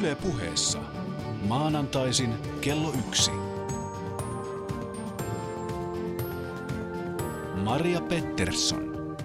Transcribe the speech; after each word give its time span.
Yle 0.00 0.14
puheessa. 0.14 0.78
Maanantaisin 1.48 2.34
kello 2.60 2.92
yksi. 3.08 3.30
Maria 7.64 8.00
Pettersson. 8.00 9.16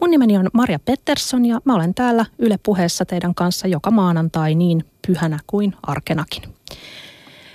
Mun 0.00 0.10
nimeni 0.10 0.38
on 0.38 0.48
Maria 0.52 0.78
Pettersson 0.78 1.46
ja 1.46 1.60
mä 1.64 1.74
olen 1.74 1.94
täällä 1.94 2.26
Yle 2.38 2.58
puheessa 2.62 3.04
teidän 3.04 3.34
kanssa 3.34 3.68
joka 3.68 3.90
maanantai 3.90 4.54
niin 4.54 4.84
pyhänä 5.06 5.38
kuin 5.46 5.76
arkenakin. 5.82 6.42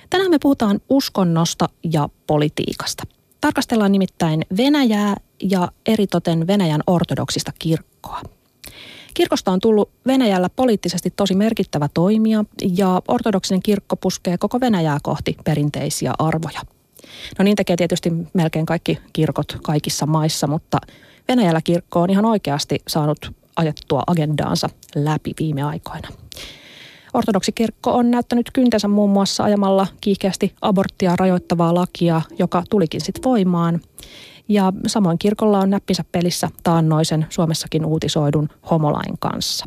Tänään 0.10 0.32
me 0.32 0.38
puhutaan 0.42 0.80
uskonnosta 0.90 1.70
ja 1.94 2.10
politiikasta. 2.28 3.04
Tarkastellaan 3.42 3.92
nimittäin 3.92 4.46
Venäjää 4.58 5.16
ja 5.44 5.72
eritoten 5.86 6.48
Venäjän 6.48 6.82
ortodoksista 6.88 7.52
kirkkoa. 7.60 8.22
Kirkosta 9.18 9.52
on 9.52 9.60
tullut 9.60 9.90
Venäjällä 10.08 10.50
poliittisesti 10.56 11.14
tosi 11.16 11.36
merkittävä 11.36 11.90
toimija 11.94 12.44
ja 12.78 13.02
ortodoksinen 13.08 13.64
kirkko 13.64 13.96
puskee 13.96 14.38
koko 14.38 14.60
Venäjää 14.60 14.98
kohti 15.04 15.38
perinteisiä 15.44 16.14
arvoja. 16.20 16.62
No 17.40 17.44
niin 17.44 17.56
tekee 17.56 17.76
tietysti 17.76 18.12
melkein 18.34 18.66
kaikki 18.66 19.00
kirkot 19.14 19.58
kaikissa 19.64 20.06
maissa, 20.06 20.48
mutta 20.48 20.78
Venäjällä 21.28 21.62
kirkko 21.62 22.02
on 22.02 22.10
ihan 22.10 22.26
oikeasti 22.26 22.80
saanut 22.88 23.32
ajettua 23.56 24.04
agendaansa 24.08 24.70
läpi 24.96 25.34
viime 25.40 25.64
aikoina. 25.64 26.10
Ortodoksikirkko 27.14 27.94
on 27.94 28.12
näyttänyt 28.12 28.52
kyntensä 28.54 28.88
muun 28.88 29.10
muassa 29.10 29.44
ajamalla 29.44 29.88
kiihkeästi 30.02 30.54
aborttia 30.62 31.16
rajoittavaa 31.16 31.74
lakia, 31.74 32.22
joka 32.40 32.64
tulikin 32.70 33.02
sitten 33.02 33.24
voimaan. 33.24 33.80
Ja 34.48 34.74
samoin 34.88 35.18
kirkolla 35.18 35.60
on 35.60 35.70
näppinsä 35.70 36.04
pelissä 36.12 36.50
taannoisen 36.64 37.26
Suomessakin 37.30 37.86
uutisoidun 37.86 38.50
homolain 38.72 39.18
kanssa. 39.20 39.66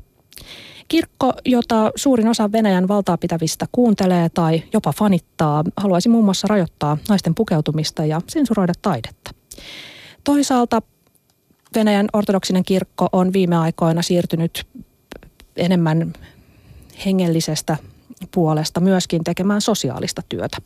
Kirkko, 0.88 1.32
jota 1.44 1.92
suurin 1.96 2.28
osa 2.28 2.52
Venäjän 2.52 2.88
valtaa 2.88 3.18
pitävistä 3.18 3.66
kuuntelee 3.72 4.28
tai 4.28 4.62
jopa 4.72 4.92
fanittaa, 4.92 5.64
haluaisi 5.76 6.08
muun 6.08 6.24
muassa 6.24 6.48
rajoittaa 6.48 6.98
naisten 7.08 7.34
pukeutumista 7.34 8.04
ja 8.04 8.20
sensuroida 8.26 8.72
taidetta. 8.82 9.30
Toisaalta 10.24 10.82
Venäjän 11.74 12.06
ortodoksinen 12.12 12.64
kirkko 12.64 13.08
on 13.12 13.32
viime 13.32 13.56
aikoina 13.56 14.02
siirtynyt 14.02 14.66
enemmän 15.56 16.12
hengellisestä 17.04 17.76
puolesta 18.34 18.80
myöskin 18.80 19.24
tekemään 19.24 19.60
sosiaalista 19.60 20.22
työtä. 20.28 20.56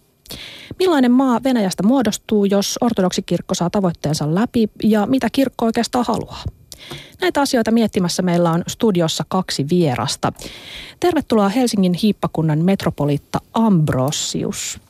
Millainen 0.78 1.12
maa 1.12 1.42
Venäjästä 1.42 1.82
muodostuu, 1.82 2.44
jos 2.44 2.78
ortodoksikirkko 2.80 3.54
saa 3.54 3.70
tavoitteensa 3.70 4.34
läpi 4.34 4.70
ja 4.82 5.06
mitä 5.06 5.28
kirkko 5.32 5.64
oikeastaan 5.64 6.04
haluaa? 6.08 6.44
Näitä 7.20 7.40
asioita 7.40 7.70
miettimässä 7.70 8.22
meillä 8.22 8.50
on 8.50 8.62
studiossa 8.66 9.24
kaksi 9.28 9.66
vierasta. 9.70 10.32
Tervetuloa 11.00 11.48
Helsingin 11.48 11.94
hiippakunnan 11.94 12.58
metropolitta 12.58 13.40
Ambrosius. 13.54 14.80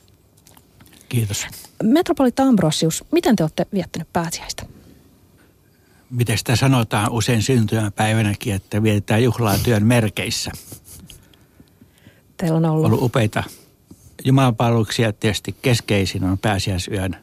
Kiitos. 1.09 1.47
Metropolitta 1.83 2.43
Ambrosius, 2.43 3.03
miten 3.11 3.35
te 3.35 3.43
olette 3.43 3.65
viettänyt 3.73 4.13
pääsiäistä? 4.13 4.65
Miten 6.09 6.37
sitä 6.37 6.55
sanotaan 6.55 7.11
usein 7.11 7.43
syntymäpäivänäkin, 7.43 8.55
että 8.55 8.83
vietetään 8.83 9.23
juhlaa 9.23 9.57
työn 9.57 9.85
merkeissä. 9.85 10.51
Teillä 12.37 12.57
on 12.57 12.65
ollut, 12.65 12.85
ollut 12.85 13.03
upeita 13.03 13.43
jumalapalveluksia. 14.25 15.13
Tietysti 15.13 15.55
keskeisin 15.61 16.23
on 16.23 16.37
pääsiäisyön 16.37 17.17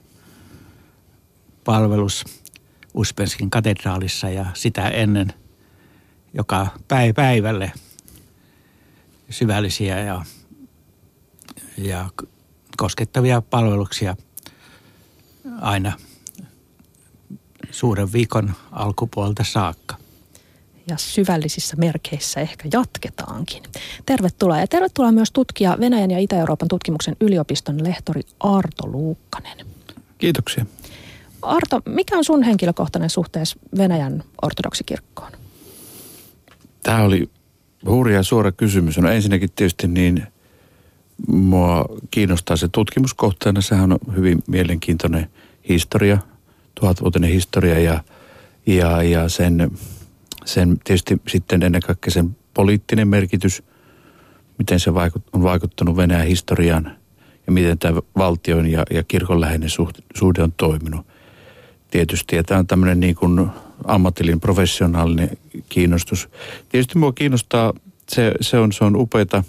palvelus 1.65 2.25
Uspenskin 2.95 3.51
katedraalissa 3.51 4.29
ja 4.29 4.47
sitä 4.55 4.89
ennen 4.89 5.33
joka 6.35 6.67
päivälle 7.15 7.73
syvällisiä 9.31 10.01
ja, 10.01 10.25
ja 11.79 12.11
koskettavia 12.77 13.43
palveluksia 13.43 14.17
aina 15.61 15.93
suuren 17.71 18.13
viikon 18.13 18.55
alkupuolta 18.73 19.45
saakka 19.45 20.02
ja 20.89 20.97
syvällisissä 20.97 21.77
merkeissä 21.77 22.41
ehkä 22.41 22.69
jatketaankin. 22.73 23.63
Tervetuloa 24.07 24.61
ja 24.61 24.67
tervetuloa 24.67 25.13
myös 25.13 25.31
tutkija 25.31 25.77
Venäjän 25.81 26.11
ja 26.11 26.19
Itä-Euroopan 26.19 26.69
tutkimuksen 26.69 27.17
yliopiston 27.21 27.85
lehtori 27.85 28.21
Arto 28.41 28.87
Luukkanen. 28.87 29.67
Kiitoksia. 30.19 30.67
Arto, 31.43 31.81
mikä 31.87 32.17
on 32.19 32.25
sun 32.25 32.43
henkilökohtainen 32.43 33.11
suhteessa 33.11 33.59
Venäjän 33.79 34.25
ortodoksikirkkoon? 34.43 35.33
Tämä 36.83 37.03
oli 37.03 37.31
hurja 37.87 38.23
suora 38.23 38.53
kysymys. 38.53 38.99
No 38.99 39.11
ensinnäkin 39.11 39.51
tietysti 39.57 39.89
niin 39.89 40.27
mua 41.27 41.85
kiinnostaa 42.11 42.57
se 42.57 42.69
tutkimuskohteena. 42.69 43.61
Sehän 43.61 43.93
on 43.93 43.99
hyvin 44.17 44.43
mielenkiintoinen 44.47 45.31
historia, 45.69 46.19
tuhatvuotinen 46.81 47.31
historia 47.31 47.79
ja, 47.79 48.05
ja, 48.67 49.03
ja 49.03 49.29
sen 49.29 49.71
sen 50.45 50.79
tietysti 50.85 51.21
sitten 51.29 51.63
ennen 51.63 51.81
kaikkea 51.81 52.11
sen 52.11 52.37
poliittinen 52.55 53.09
merkitys, 53.09 53.63
miten 54.59 54.81
se 54.81 54.91
on 55.33 55.43
vaikuttanut 55.43 55.97
Venäjän 55.97 56.27
historiaan 56.27 56.97
ja 57.47 57.53
miten 57.53 57.79
tämä 57.79 58.01
valtion 58.17 58.67
ja, 58.67 58.85
ja 58.91 59.03
kirkon 59.03 59.41
läheinen 59.41 59.71
suhde, 60.15 60.43
on 60.43 60.53
toiminut. 60.57 61.07
Tietysti, 61.91 62.37
ja 62.37 62.45
tämä 62.45 62.59
on 62.59 62.67
tämmöinen 62.67 63.01
niin 63.01 63.15
kuin 63.15 63.47
ammatillinen, 63.85 64.41
professionaalinen 64.41 65.31
kiinnostus. 65.69 66.29
Tietysti 66.69 66.99
mua 66.99 67.13
kiinnostaa, 67.13 67.73
se, 68.09 68.33
se, 68.41 68.59
on, 68.59 68.73
se 68.73 68.85
on 68.85 68.97
upeita 68.97 69.45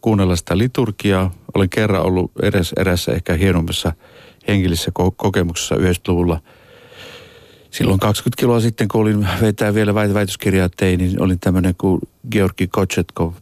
kuunnella 0.00 0.36
sitä 0.36 0.58
liturgiaa. 0.58 1.34
Olen 1.54 1.68
kerran 1.68 2.02
ollut 2.02 2.32
eräs, 2.42 2.72
erässä 2.76 3.12
ehkä 3.12 3.34
hienommassa 3.34 3.92
hengellisessä 4.48 4.92
kokemuksessa 5.16 5.74
90-luvulla– 5.74 6.40
silloin 7.72 8.00
20 8.00 8.40
kiloa 8.40 8.60
sitten, 8.60 8.88
kun 8.88 9.00
olin 9.00 9.28
vetää 9.40 9.74
vielä 9.74 9.94
väitöskirjaa 9.94 10.68
tein, 10.76 10.98
niin 10.98 11.22
olin 11.22 11.40
tämmöinen 11.40 11.74
kuin 11.78 12.00
Georgi 12.30 12.66
Kochetkov 12.66 13.32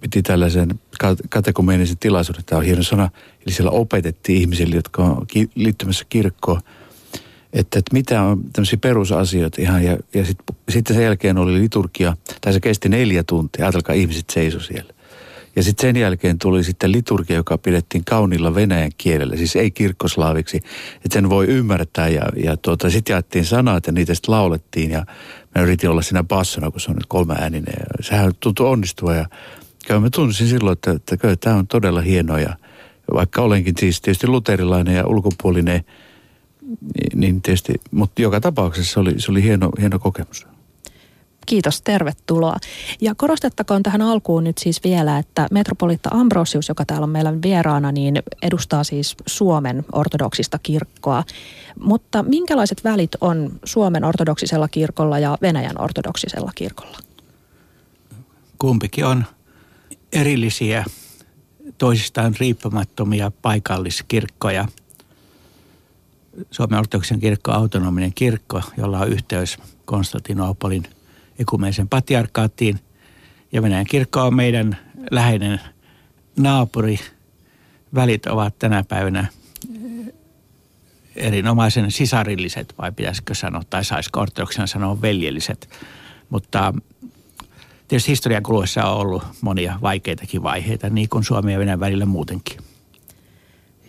piti 0.00 0.22
tällaisen 0.22 0.80
katekumeenisen 1.28 1.96
tilaisuuden. 1.98 2.44
Tämä 2.44 2.58
on 2.58 2.64
hieno 2.64 2.82
sana. 2.82 3.10
Eli 3.46 3.54
siellä 3.54 3.70
opetettiin 3.70 4.40
ihmisille, 4.40 4.76
jotka 4.76 5.04
on 5.04 5.26
liittymässä 5.54 6.06
kirkkoon, 6.08 6.60
että, 7.52 7.78
että 7.78 7.92
mitä 7.92 8.22
on 8.22 8.40
tämmöisiä 8.52 8.78
perusasioita 8.82 9.62
ihan. 9.62 9.84
Ja, 9.84 9.96
ja 10.14 10.24
sit, 10.24 10.38
sitten 10.68 10.96
sen 10.96 11.04
jälkeen 11.04 11.38
oli 11.38 11.54
liturgia, 11.54 12.16
tai 12.40 12.52
se 12.52 12.60
kesti 12.60 12.88
neljä 12.88 13.24
tuntia. 13.24 13.64
Ajatelkaa, 13.64 13.94
ihmiset 13.94 14.30
seiso 14.30 14.60
siellä. 14.60 14.95
Ja 15.56 15.62
sitten 15.62 15.88
sen 15.88 15.96
jälkeen 15.96 16.38
tuli 16.38 16.64
sitten 16.64 16.92
liturgia, 16.92 17.36
joka 17.36 17.58
pidettiin 17.58 18.04
kaunilla 18.04 18.54
venäjän 18.54 18.90
kielellä, 18.98 19.36
siis 19.36 19.56
ei 19.56 19.70
kirkkoslaaviksi, 19.70 20.56
että 20.56 21.12
sen 21.12 21.30
voi 21.30 21.46
ymmärtää. 21.46 22.08
Ja, 22.08 22.22
ja 22.36 22.56
tuota, 22.56 22.90
sitten 22.90 23.14
jaettiin 23.14 23.44
sanat 23.44 23.86
ja 23.86 23.92
niitä 23.92 24.14
sitten 24.14 24.34
laulettiin 24.34 24.90
ja 24.90 25.06
mä 25.54 25.62
yritin 25.62 25.90
olla 25.90 26.02
siinä 26.02 26.24
bassona, 26.24 26.70
kun 26.70 26.80
se 26.80 26.90
on 26.90 26.96
nyt 26.96 27.06
kolme 27.08 27.34
ääninen. 27.34 27.74
Ja 27.78 28.04
sehän 28.04 28.32
tuntui 28.40 28.68
onnistua 28.68 29.14
ja 29.14 29.26
kyllä 29.86 30.00
mä 30.00 30.10
tunsin 30.10 30.48
silloin, 30.48 30.72
että, 30.72 30.90
että 30.90 31.16
kyllä 31.16 31.36
tämä 31.36 31.56
on 31.56 31.66
todella 31.66 32.00
hienoa 32.00 32.40
ja 32.40 32.56
vaikka 33.14 33.42
olenkin 33.42 33.74
siis 33.78 34.00
tietysti 34.00 34.26
luterilainen 34.26 34.94
ja 34.94 35.06
ulkopuolinen, 35.06 35.84
niin, 36.80 37.20
niin 37.20 37.42
tietysti, 37.42 37.72
mutta 37.90 38.22
joka 38.22 38.40
tapauksessa 38.40 38.92
se 38.92 39.00
oli, 39.00 39.14
se 39.18 39.30
oli 39.30 39.42
hieno, 39.42 39.70
hieno 39.80 39.98
kokemus. 39.98 40.46
Kiitos, 41.46 41.82
tervetuloa. 41.82 42.56
Ja 43.00 43.14
korostettakoon 43.14 43.82
tähän 43.82 44.02
alkuun 44.02 44.44
nyt 44.44 44.58
siis 44.58 44.84
vielä, 44.84 45.18
että 45.18 45.48
metropolitta 45.50 46.10
Ambrosius, 46.12 46.68
joka 46.68 46.84
täällä 46.84 47.04
on 47.04 47.10
meillä 47.10 47.42
vieraana, 47.42 47.92
niin 47.92 48.22
edustaa 48.42 48.84
siis 48.84 49.16
Suomen 49.26 49.84
ortodoksista 49.92 50.58
kirkkoa. 50.58 51.24
Mutta 51.80 52.22
minkälaiset 52.22 52.84
välit 52.84 53.10
on 53.20 53.52
Suomen 53.64 54.04
ortodoksisella 54.04 54.68
kirkolla 54.68 55.18
ja 55.18 55.38
Venäjän 55.42 55.80
ortodoksisella 55.80 56.50
kirkolla? 56.54 56.98
Kumpikin 58.58 59.04
on 59.06 59.24
erillisiä, 60.12 60.84
toisistaan 61.78 62.34
riippumattomia 62.40 63.32
paikalliskirkkoja. 63.42 64.68
Suomen 66.50 66.78
ortodoksen 66.78 67.20
kirkko 67.20 67.50
on 67.50 67.56
autonominen 67.56 68.12
kirkko, 68.14 68.62
jolla 68.76 68.98
on 68.98 69.08
yhteys 69.08 69.58
Konstantinopolin– 69.84 70.88
ekumeisen 71.38 71.88
patriarkaattiin. 71.88 72.80
Ja 73.52 73.62
Venäjän 73.62 73.86
kirkko 73.86 74.20
on 74.20 74.34
meidän 74.36 74.76
läheinen 75.10 75.60
naapuri. 76.38 76.98
Välit 77.94 78.26
ovat 78.26 78.58
tänä 78.58 78.84
päivänä 78.88 79.26
erinomaisen 81.16 81.90
sisarilliset, 81.90 82.74
vai 82.78 82.92
pitäisikö 82.92 83.34
sanoa, 83.34 83.62
tai 83.70 83.84
saisiko 83.84 84.20
ortodoksena 84.20 84.66
sanoa 84.66 85.02
veljelliset. 85.02 85.68
Mutta 86.30 86.74
tietysti 87.88 88.10
historian 88.10 88.42
kuluessa 88.42 88.84
on 88.84 89.00
ollut 89.00 89.22
monia 89.40 89.78
vaikeitakin 89.82 90.42
vaiheita, 90.42 90.90
niin 90.90 91.08
kuin 91.08 91.24
Suomen 91.24 91.52
ja 91.52 91.58
Venäjän 91.58 91.80
välillä 91.80 92.06
muutenkin. 92.06 92.65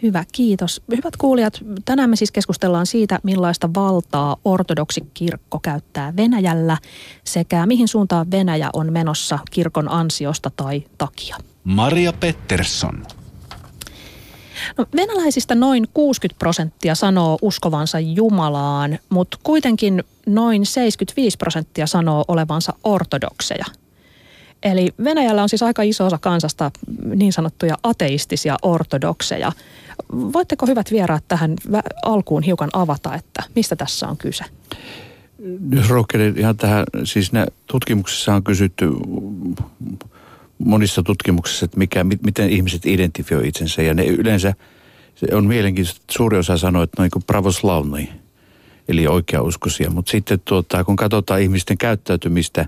Hyvä, 0.04 0.24
kiitos. 0.32 0.82
Hyvät 0.96 1.18
kuulijat, 1.18 1.62
tänään 1.86 2.10
me 2.10 2.16
siis 2.16 2.32
keskustellaan 2.32 2.86
siitä, 2.86 3.20
millaista 3.24 3.70
valtaa 3.76 4.38
ortodoksi 4.46 5.02
kirkko 5.14 5.60
käyttää 5.60 6.16
Venäjällä 6.16 6.78
sekä 7.24 7.66
mihin 7.66 7.88
suuntaan 7.88 8.32
Venäjä 8.32 8.70
on 8.74 8.94
menossa 8.94 9.40
kirkon 9.52 9.92
ansiosta 9.92 10.52
tai 10.56 10.84
takia. 10.98 11.38
Maria 11.64 12.14
Pettersson. 12.14 13.06
No, 14.78 14.86
venäläisistä 14.96 15.56
noin 15.56 15.88
60 15.94 16.40
prosenttia 16.40 16.96
sanoo 16.96 17.38
uskovansa 17.42 18.00
Jumalaan, 18.00 19.00
mutta 19.10 19.38
kuitenkin 19.44 20.04
noin 20.26 20.66
75 20.66 21.38
prosenttia 21.38 21.88
sanoo 21.88 22.26
olevansa 22.28 22.74
ortodokseja. 22.84 23.66
Eli 24.64 24.90
Venäjällä 25.04 25.44
on 25.44 25.50
siis 25.50 25.64
aika 25.64 25.82
iso 25.82 26.06
osa 26.06 26.18
kansasta 26.18 26.72
niin 27.16 27.34
sanottuja 27.34 27.78
ateistisia 27.84 28.58
ortodokseja. 28.62 29.52
Voitteko 30.12 30.66
hyvät 30.66 30.92
vieraat 30.92 31.24
tähän 31.28 31.56
alkuun 32.06 32.44
hiukan 32.44 32.70
avata, 32.74 33.16
että 33.16 33.44
mistä 33.56 33.76
tässä 33.76 34.08
on 34.08 34.18
kyse? 34.18 34.44
Jos 35.72 35.90
rohkenen 35.90 36.38
ihan 36.38 36.58
tähän, 36.58 36.84
siis 37.04 37.32
ne 37.32 37.46
tutkimuksissa 37.66 38.36
on 38.36 38.44
kysytty 38.44 38.90
monissa 40.58 41.04
tutkimuksissa, 41.04 41.66
että 41.66 41.78
mikä, 41.78 42.04
miten 42.04 42.50
ihmiset 42.50 42.86
identifioi 42.86 43.48
itsensä. 43.48 43.82
Ja 43.82 43.94
ne 43.94 44.06
yleensä, 44.06 44.54
se 45.16 45.36
on 45.36 45.46
mielenkiintoista, 45.46 46.02
että 46.02 46.14
suuri 46.14 46.38
osa 46.38 46.58
sanoo, 46.58 46.84
että 46.84 47.02
noin 47.02 47.12
kuin 47.12 47.24
pravoslavni, 47.28 48.10
eli 48.88 49.08
oikeauskoisia. 49.08 49.90
Mutta 49.90 50.12
sitten 50.12 50.42
tuota, 50.46 50.84
kun 50.84 50.96
katsotaan 50.96 51.42
ihmisten 51.42 51.78
käyttäytymistä, 51.78 52.66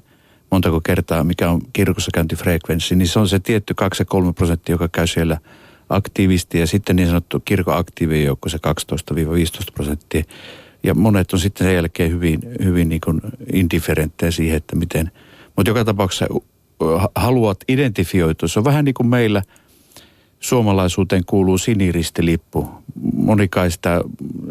montako 0.51 0.81
kertaa, 0.81 1.23
mikä 1.23 1.49
on 1.49 1.61
kirkossa 1.73 2.11
käyntifrekvenssi, 2.13 2.95
niin 2.95 3.07
se 3.07 3.19
on 3.19 3.27
se 3.27 3.39
tietty 3.39 3.75
2-3 4.29 4.33
prosenttia, 4.33 4.73
joka 4.73 4.89
käy 4.91 5.07
siellä 5.07 5.37
aktiivisti 5.89 6.59
ja 6.59 6.67
sitten 6.67 6.95
niin 6.95 7.07
sanottu 7.07 7.39
kirkon 7.39 7.77
aktiivien 7.77 8.25
joukko 8.25 8.49
se 8.49 8.57
12-15 8.57 8.61
prosenttia. 9.73 10.23
Ja 10.83 10.95
monet 10.95 11.33
on 11.33 11.39
sitten 11.39 11.67
sen 11.67 11.75
jälkeen 11.75 12.11
hyvin, 12.11 12.39
hyvin 12.63 12.89
niin 12.89 13.01
kuin 13.01 13.21
indifferenttejä 13.53 14.31
siihen, 14.31 14.57
että 14.57 14.75
miten, 14.75 15.11
mutta 15.55 15.69
joka 15.69 15.85
tapauksessa 15.85 16.27
haluat 17.15 17.57
identifioitua. 17.67 18.47
Se 18.47 18.59
on 18.59 18.65
vähän 18.65 18.85
niin 18.85 18.93
kuin 18.93 19.07
meillä 19.07 19.41
suomalaisuuteen 20.39 21.25
kuuluu 21.25 21.57
siniristilippu. 21.57 22.69
Moni 23.13 23.47
kai 23.47 23.71
sitä 23.71 24.01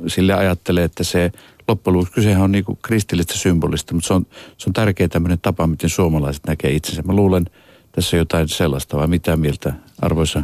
sille 0.06 0.34
ajattelee, 0.34 0.84
että 0.84 1.04
se 1.04 1.32
loppujen 1.68 1.96
lopuksi 1.96 2.14
kysehän 2.14 2.42
on 2.42 2.52
niin 2.52 2.64
kuin 2.64 2.78
kristillistä 2.82 3.34
symbolista, 3.34 3.94
mutta 3.94 4.08
se 4.08 4.14
on, 4.14 4.26
se 4.58 4.70
on 4.70 4.72
tärkeä 4.72 5.08
tämmöinen 5.08 5.38
tapa, 5.42 5.66
miten 5.66 5.90
suomalaiset 5.90 6.46
näkee 6.46 6.70
itsensä. 6.70 7.02
Mä 7.02 7.12
luulen, 7.12 7.44
tässä 7.92 8.16
jotain 8.16 8.48
sellaista, 8.48 8.96
vai 8.96 9.06
mitä 9.06 9.36
mieltä, 9.36 9.72
arvoisa 10.02 10.42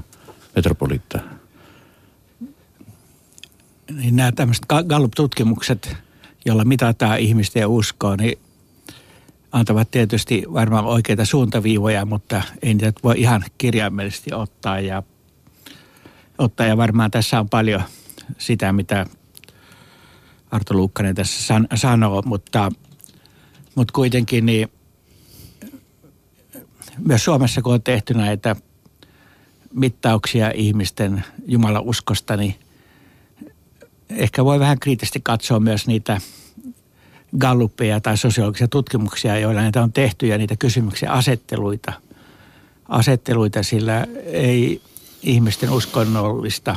metropoliitta? 0.57 1.19
Niin 3.91 4.17
nämä 4.17 4.33
tämmöiset 4.33 4.67
Gallup-tutkimukset, 4.87 5.97
joilla 6.45 6.65
mitataan 6.65 7.19
ihmisten 7.19 7.67
uskoa, 7.67 8.17
niin 8.17 8.39
antavat 9.53 9.91
tietysti 9.91 10.45
varmaan 10.53 10.85
oikeita 10.85 11.25
suuntaviivoja, 11.25 12.05
mutta 12.05 12.43
ei 12.63 12.75
niitä 12.75 12.93
voi 13.03 13.21
ihan 13.21 13.45
kirjaimellisesti 13.59 14.35
ottaa. 14.35 14.81
Ja, 14.81 15.03
ottaa 16.39 16.67
ja 16.67 16.77
varmaan 16.77 17.11
tässä 17.11 17.41
on 17.41 17.49
paljon 17.49 17.83
sitä, 18.39 18.73
mitä 18.73 19.07
Arto 20.55 20.75
Luukkanen 20.75 21.15
tässä 21.15 21.43
san, 21.43 21.69
sanoo, 21.75 22.23
mutta, 22.25 22.73
mutta 23.75 23.93
kuitenkin 23.93 24.47
niin 24.47 24.69
myös 26.99 27.25
Suomessa 27.25 27.63
kun 27.63 27.75
on 27.75 27.83
tehty 27.83 28.15
näitä 28.15 28.57
mittauksia 29.73 30.51
ihmisten 30.55 31.25
Jumalan 31.47 31.83
uskosta, 31.83 32.37
niin 32.37 32.55
ehkä 34.11 34.45
voi 34.45 34.61
vähän 34.61 34.79
kriittisesti 34.79 35.21
katsoa 35.21 35.61
myös 35.61 35.87
niitä– 35.87 36.21
galluppeja 37.39 38.01
tai 38.01 38.17
sosiologisia 38.17 38.69
tutkimuksia, 38.69 39.39
joilla 39.39 39.61
näitä 39.61 39.83
on 39.83 39.93
tehty 39.93 40.27
ja 40.27 40.39
niitä 40.39 40.57
kysymyksiä 40.57 41.13
asetteluita, 41.13 41.93
asetteluita 42.89 43.63
sillä 43.63 44.07
ei 44.27 44.81
ihmisten 45.23 45.71
uskonnollista 45.71 46.77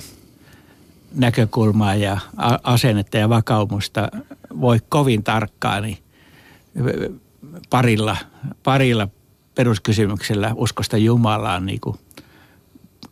näkökulmaa 1.17 1.95
ja 1.95 2.17
asennetta 2.63 3.17
ja 3.17 3.29
vakaumusta 3.29 4.09
voi 4.61 4.79
kovin 4.89 5.23
tarkkaan 5.23 5.83
niin 5.83 5.97
parilla, 7.69 8.17
parilla 8.63 9.07
peruskysymyksellä 9.55 10.51
uskosta 10.55 10.97
Jumalaan 10.97 11.65
niin 11.65 11.79
kuin 11.81 11.97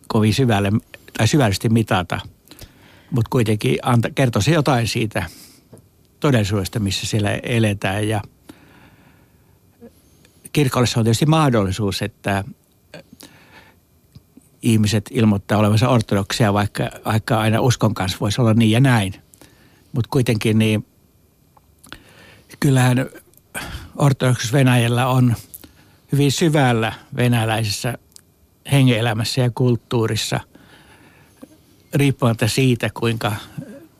kovin 0.08 0.34
syvälle 0.34 0.72
tai 1.18 1.28
syvällisesti 1.28 1.70
mitata, 1.70 2.20
mutta 3.12 3.30
kuitenkin 3.30 3.78
anta, 3.84 4.10
kertoo 4.10 4.42
se 4.42 4.52
jotain 4.52 4.88
siitä– 4.88 5.24
todellisuudesta, 6.26 6.80
missä 6.80 7.08
siellä 7.08 7.32
eletään. 7.44 8.08
Ja 8.08 8.22
kirkolle 10.54 10.88
se 10.88 11.00
on 11.00 11.06
tietysti 11.06 11.26
mahdollisuus, 11.26 12.02
että 12.02 12.44
ihmiset 14.66 15.10
ilmoittaa 15.12 15.58
olevansa 15.58 15.90
ortodoksia, 15.90 16.54
vaikka, 16.54 16.90
vaikka 17.06 17.40
aina 17.40 17.62
uskon 17.62 17.94
kanssa 17.94 18.18
voisi 18.22 18.42
olla 18.42 18.54
niin 18.54 18.72
ja 18.72 18.80
näin. 18.80 19.14
Mutta 19.92 20.10
kuitenkin 20.12 20.60
niin 20.60 20.86
kyllähän 22.60 23.10
ortodoksus 23.98 24.54
Venäjällä 24.54 25.08
on 25.08 25.36
hyvin 26.12 26.32
syvällä 26.32 26.94
venäläisessä 27.16 27.98
hengeelämässä 28.72 29.42
ja 29.42 29.50
kulttuurissa, 29.50 30.40
riippumatta 31.94 32.48
siitä, 32.48 32.90
kuinka 32.94 33.32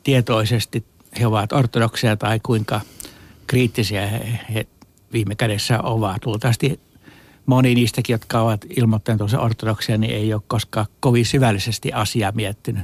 tietoisesti 0.02 0.84
he 1.20 1.26
ovat 1.26 1.52
ortodokseja 1.52 2.16
tai 2.16 2.40
kuinka 2.42 2.80
kriittisiä 3.46 4.06
he, 4.06 4.40
he 4.54 4.66
viime 5.12 5.34
kädessä 5.34 5.82
ovat. 5.82 6.26
Luultavasti 6.26 6.80
moni 7.46 7.74
niistäkin, 7.74 8.14
jotka 8.14 8.40
ovat 8.40 8.64
ilmoittaneet 8.76 9.34
ortodoksia, 9.34 9.98
niin 9.98 10.14
ei 10.14 10.34
ole 10.34 10.42
koskaan 10.46 10.86
kovin 11.00 11.26
syvällisesti 11.26 11.92
asiaa 11.92 12.32
miettinyt. 12.32 12.82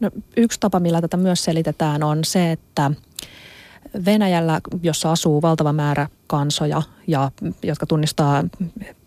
No, 0.00 0.10
yksi 0.36 0.60
tapa, 0.60 0.80
millä 0.80 1.00
tätä 1.00 1.16
myös 1.16 1.44
selitetään, 1.44 2.02
on 2.02 2.18
se, 2.24 2.52
että 2.52 2.90
Venäjällä, 4.04 4.60
jossa 4.82 5.12
asuu 5.12 5.42
valtava 5.42 5.72
määrä 5.72 6.08
kansoja, 6.26 6.82
ja, 7.06 7.30
jotka 7.62 7.86
tunnistaa 7.86 8.44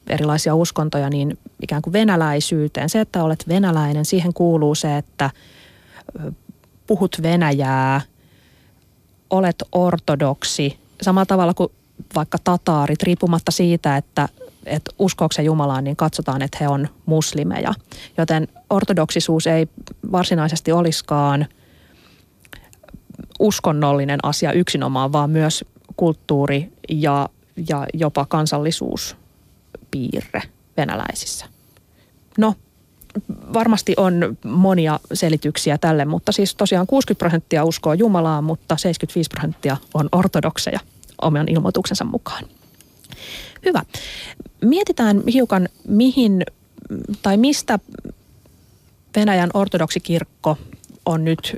erilaisia 0.08 0.56
uskontoja, 0.56 1.10
niin 1.10 1.38
ikään 1.62 1.82
kuin 1.82 1.94
venäläisyyteen. 1.94 2.90
Se, 2.90 3.02
että 3.02 3.24
olet 3.24 3.46
venäläinen, 3.48 4.06
siihen 4.06 4.34
kuuluu 4.34 4.76
se, 4.76 4.98
että 4.98 5.30
puhut 6.88 7.18
venäjää– 7.24 8.02
olet 9.30 9.64
ortodoksi 9.72 10.80
samalla 11.02 11.26
tavalla 11.26 11.54
kuin 11.54 11.72
vaikka 12.16 12.38
tataarit, 12.44 13.04
riippumatta 13.04 13.52
siitä, 13.52 13.98
että, 13.98 14.30
että 14.68 14.92
uskouksen 15.00 15.46
Jumalaan, 15.46 15.84
niin 15.84 15.96
katsotaan, 15.96 16.42
että 16.42 16.58
he 16.62 16.68
on 16.68 16.88
muslimeja. 17.06 17.74
Joten 18.18 18.48
ortodoksisuus 18.70 19.48
ei 19.48 19.68
varsinaisesti 20.12 20.72
olisikaan 20.72 21.48
uskonnollinen 23.40 24.20
asia 24.24 24.52
yksinomaan, 24.52 25.12
vaan 25.12 25.30
myös 25.30 25.66
kulttuuri 25.98 26.72
ja, 26.90 27.30
ja 27.70 27.86
jopa 27.94 28.26
kansallisuuspiirre 28.26 30.42
venäläisissä. 30.78 31.46
No, 32.38 32.56
varmasti 33.54 33.94
on 33.98 34.38
monia 34.46 35.00
selityksiä 35.14 35.78
tälle, 35.78 36.06
mutta 36.06 36.32
siis 36.32 36.56
tosiaan 36.56 36.88
60 36.88 37.20
prosenttia 37.20 37.64
uskoo 37.64 37.94
Jumalaa, 37.94 38.42
mutta 38.42 38.78
75 38.78 39.30
prosenttia 39.30 39.78
on 39.94 40.10
ortodokseja 40.12 40.80
oman 41.22 41.50
ilmoituksensa 41.50 42.06
mukaan. 42.06 42.44
Hyvä. 43.66 43.84
Mietitään 44.66 45.24
hiukan, 45.34 45.70
mihin 45.88 46.44
tai 47.22 47.38
mistä 47.38 47.80
Venäjän 49.16 49.50
ortodoksikirkko 49.54 50.58
on 51.06 51.24
nyt 51.24 51.58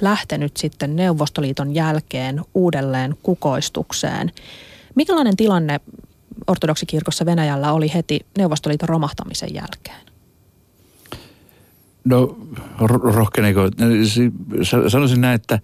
lähtenyt 0.00 0.56
sitten 0.56 0.96
Neuvostoliiton 0.96 1.74
jälkeen 1.74 2.40
uudelleen 2.54 3.16
kukoistukseen. 3.22 4.32
Mikälainen 4.94 5.36
tilanne 5.36 5.80
ortodoksikirkossa 6.46 7.26
Venäjällä 7.26 7.72
oli 7.72 7.94
heti 7.94 8.20
Neuvostoliiton 8.38 8.88
romahtamisen 8.88 9.54
jälkeen? 9.54 10.06
No 12.04 12.38
rohkeneeko, 13.02 13.60
sanoisin 14.88 15.20
näin, 15.20 15.34
että, 15.34 15.58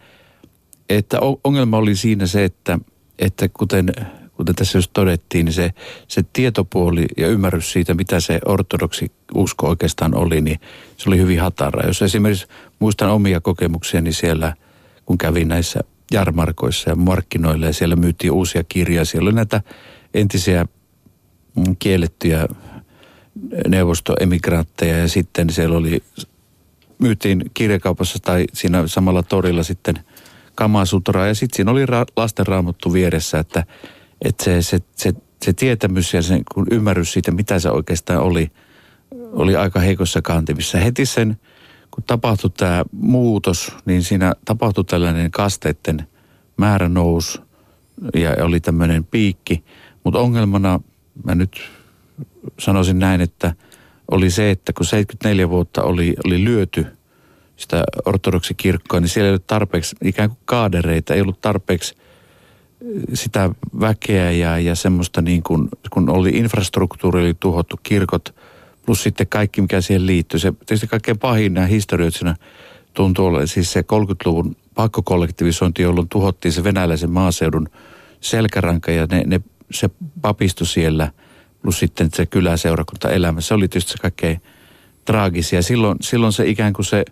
että 0.89 1.19
ongelma 1.45 1.77
oli 1.77 1.97
siinä 1.97 2.27
se, 2.27 2.45
että, 2.45 2.79
että 3.19 3.49
kuten, 3.49 3.93
kuten 4.39 4.55
tässä 4.55 4.79
just 4.79 4.91
todettiin, 4.93 5.45
niin 5.45 5.53
se, 5.53 5.71
se 6.09 6.23
tietopuoli 6.33 7.07
ja 7.17 7.29
ymmärrys 7.29 7.73
siitä, 7.73 7.95
mitä 7.95 8.21
se 8.21 8.41
ortodoksi 8.47 9.13
usko 9.35 9.69
oikeastaan 9.69 10.15
oli, 10.15 10.41
niin 10.41 10.61
se 10.97 11.11
oli 11.11 11.19
hyvin 11.19 11.41
hatara. 11.41 11.87
Jos 11.87 12.03
esimerkiksi 12.03 12.47
muistan 12.79 13.11
omia 13.11 13.41
kokemuksiani 13.41 14.05
niin 14.05 14.15
siellä, 14.15 14.55
kun 15.07 15.19
kävin 15.19 15.49
näissä 15.49 15.81
jarmarkoissa 16.13 16.91
ja 16.91 16.97
markkinoilla 16.97 17.67
ja 17.67 17.73
siellä 17.73 17.97
myytiin 17.97 18.33
uusia 18.33 18.65
kirjoja, 18.65 19.05
siellä 19.05 19.29
oli 19.29 19.35
näitä 19.35 19.63
entisiä 20.15 20.67
mm, 21.57 21.77
kiellettyjä 21.79 22.49
neuvostoemigrantteja 23.69 24.99
ja 24.99 25.09
sitten 25.09 25.51
siellä 25.51 25.77
oli 25.77 26.03
myytiin 26.99 27.45
kirjakaupassa 27.55 28.19
tai 28.23 28.45
siinä 28.53 28.87
samalla 28.87 29.23
torilla 29.23 29.63
sitten 29.63 29.99
Kamasutraa 30.55 31.27
ja 31.27 31.35
sitten 31.35 31.57
siinä 31.57 31.71
oli 31.71 31.87
ra- 31.87 32.13
lastenraamattu 32.17 32.93
vieressä, 32.93 33.39
että, 33.39 33.65
että 34.25 34.45
se, 34.45 34.63
se, 34.63 34.79
se, 34.97 35.13
se 35.45 35.53
tietämys 35.53 36.15
ja 36.15 36.23
se 36.23 36.41
kun 36.55 36.67
ymmärrys 36.71 37.13
siitä, 37.13 37.31
mitä 37.31 37.59
se 37.59 37.71
oikeastaan 37.71 38.21
oli, 38.21 38.51
oli 39.33 39.57
aika 39.57 39.81
heikossa 39.81 40.23
kantimissa. 40.23 40.79
Heti 40.79 41.07
sen, 41.07 41.37
kun 41.91 42.05
tapahtui 42.07 42.51
tämä 42.51 42.85
muutos, 42.93 43.73
niin 43.85 44.03
siinä 44.03 44.35
tapahtui 44.45 44.85
tällainen 44.85 45.31
kasteiden 45.31 46.07
määrä 46.57 46.89
nousi 46.89 47.39
ja 48.15 48.45
oli 48.45 48.61
tämmöinen 48.61 49.05
piikki. 49.05 49.65
Mutta 50.05 50.21
ongelmana, 50.21 50.81
mä 51.25 51.35
nyt 51.35 51.61
sanoisin 52.59 52.99
näin, 52.99 53.21
että 53.21 53.55
oli 54.11 54.31
se, 54.31 54.51
että 54.51 54.73
kun 54.73 54.87
74 54.87 55.49
vuotta 55.49 55.83
oli, 55.83 56.17
oli 56.27 56.45
lyöty 56.45 56.87
sitä 57.57 57.85
ortodoksikirkkoa, 58.05 59.01
niin 59.01 59.09
siellä 59.09 59.27
ei 59.27 59.31
ollut 59.31 59.47
tarpeeksi 59.47 59.97
ikään 60.05 60.29
kuin 60.29 60.39
kaadereita, 60.45 61.15
ei 61.15 61.21
ollut 61.21 61.41
tarpeeksi 61.41 61.95
sitä 63.15 63.51
väkeä 63.81 64.31
ja, 64.31 64.59
ja 64.59 64.75
semmoista 64.75 65.23
niin 65.23 65.43
kuin, 65.43 65.69
kun 65.91 66.09
oli 66.11 66.31
infrastruktuuri, 66.31 67.21
oli 67.21 67.35
tuhottu 67.41 67.81
kirkot, 67.83 68.35
plus 68.87 69.03
sitten 69.03 69.27
kaikki, 69.27 69.61
mikä 69.61 69.81
siihen 69.81 70.07
liittyy. 70.07 70.41
Se 70.41 70.53
tietysti 70.53 70.87
kaikkein 70.87 71.19
pahin 71.19 71.55
nämä 71.55 71.67
historioitsina 71.67 72.37
tuntuu 72.95 73.27
olla, 73.27 73.47
siis 73.47 73.73
se 73.73 73.81
30-luvun 73.81 74.57
pakkokollektivisointi, 74.75 75.83
jolloin 75.83 76.09
tuhottiin 76.09 76.53
se 76.53 76.65
venäläisen 76.65 77.11
maaseudun 77.11 77.69
selkäranka 78.21 78.93
ja 78.93 79.07
ne, 79.11 79.23
ne, 79.27 79.41
se 79.71 79.91
papisto 80.23 80.65
siellä, 80.65 81.13
plus 81.63 81.79
sitten 81.79 82.09
se 82.15 82.27
kyläseurakunta 82.27 83.11
elämä. 83.11 83.41
Se 83.41 83.55
oli 83.55 83.69
tietysti 83.69 83.93
se 83.93 83.99
kaikkein 83.99 84.41
traagisia. 85.05 85.63
Silloin, 85.63 85.99
silloin 86.01 86.33
se 86.33 86.47
ikään 86.47 86.73
kuin 86.73 86.87
se 86.87 87.05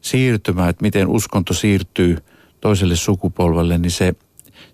siirtymä, 0.00 0.68
että 0.68 0.82
miten 0.82 1.08
uskonto 1.08 1.54
siirtyy 1.54 2.16
toiselle 2.60 2.96
sukupolvelle, 2.96 3.78
niin 3.78 3.90
se, 3.90 4.14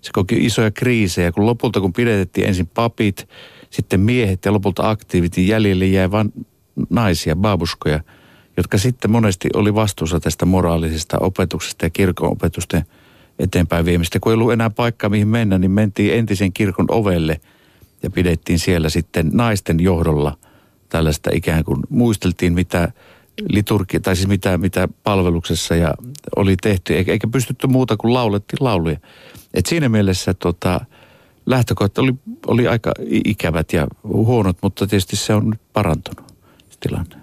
se 0.01 0.09
koki 0.13 0.45
isoja 0.45 0.71
kriisejä. 0.71 1.31
Kun 1.31 1.45
lopulta, 1.45 1.81
kun 1.81 1.93
pidetettiin 1.93 2.47
ensin 2.47 2.67
papit, 2.67 3.27
sitten 3.69 3.99
miehet 3.99 4.45
ja 4.45 4.53
lopulta 4.53 4.89
aktiivit, 4.89 5.35
niin 5.35 5.47
jäljelle 5.47 5.85
jäi 5.85 6.11
vain 6.11 6.33
naisia, 6.89 7.35
babuskoja, 7.35 7.99
jotka 8.57 8.77
sitten 8.77 9.11
monesti 9.11 9.49
oli 9.53 9.75
vastuussa 9.75 10.19
tästä 10.19 10.45
moraalisesta 10.45 11.17
opetuksesta 11.19 11.85
ja 11.85 11.89
kirkon 11.89 12.31
opetusten 12.31 12.85
eteenpäin 13.39 13.85
viemistä. 13.85 14.19
Kun 14.19 14.31
ei 14.31 14.33
ollut 14.33 14.53
enää 14.53 14.69
paikkaa 14.69 15.09
mihin 15.09 15.27
mennä, 15.27 15.57
niin 15.57 15.71
mentiin 15.71 16.13
entisen 16.13 16.53
kirkon 16.53 16.85
ovelle 16.89 17.41
ja 18.03 18.09
pidettiin 18.09 18.59
siellä 18.59 18.89
sitten 18.89 19.29
naisten 19.33 19.79
johdolla 19.79 20.37
tällaista 20.89 21.29
ikään 21.33 21.63
kuin 21.63 21.79
muisteltiin, 21.89 22.53
mitä 22.53 22.91
liturgi, 23.49 23.99
tai 23.99 24.15
siis 24.15 24.27
mitä, 24.27 24.57
mitä 24.57 24.87
palveluksessa 25.03 25.75
ja 25.75 25.93
oli 26.35 26.55
tehty, 26.61 26.93
eikä, 26.93 27.27
pystytty 27.31 27.67
muuta 27.67 27.97
kuin 27.97 28.13
laulettiin 28.13 28.57
lauluja. 28.63 28.97
Et 29.53 29.65
siinä 29.65 29.89
mielessä 29.89 30.33
tota, 30.33 30.85
lähtökohdat 31.45 31.97
oli, 31.97 32.13
oli 32.47 32.67
aika 32.67 32.91
ikävät 33.25 33.73
ja 33.73 33.87
huonot, 34.03 34.57
mutta 34.61 34.87
tietysti 34.87 35.15
se 35.15 35.33
on 35.33 35.49
nyt 35.49 35.61
parantunut 35.73 36.33
tilanne. 36.79 37.15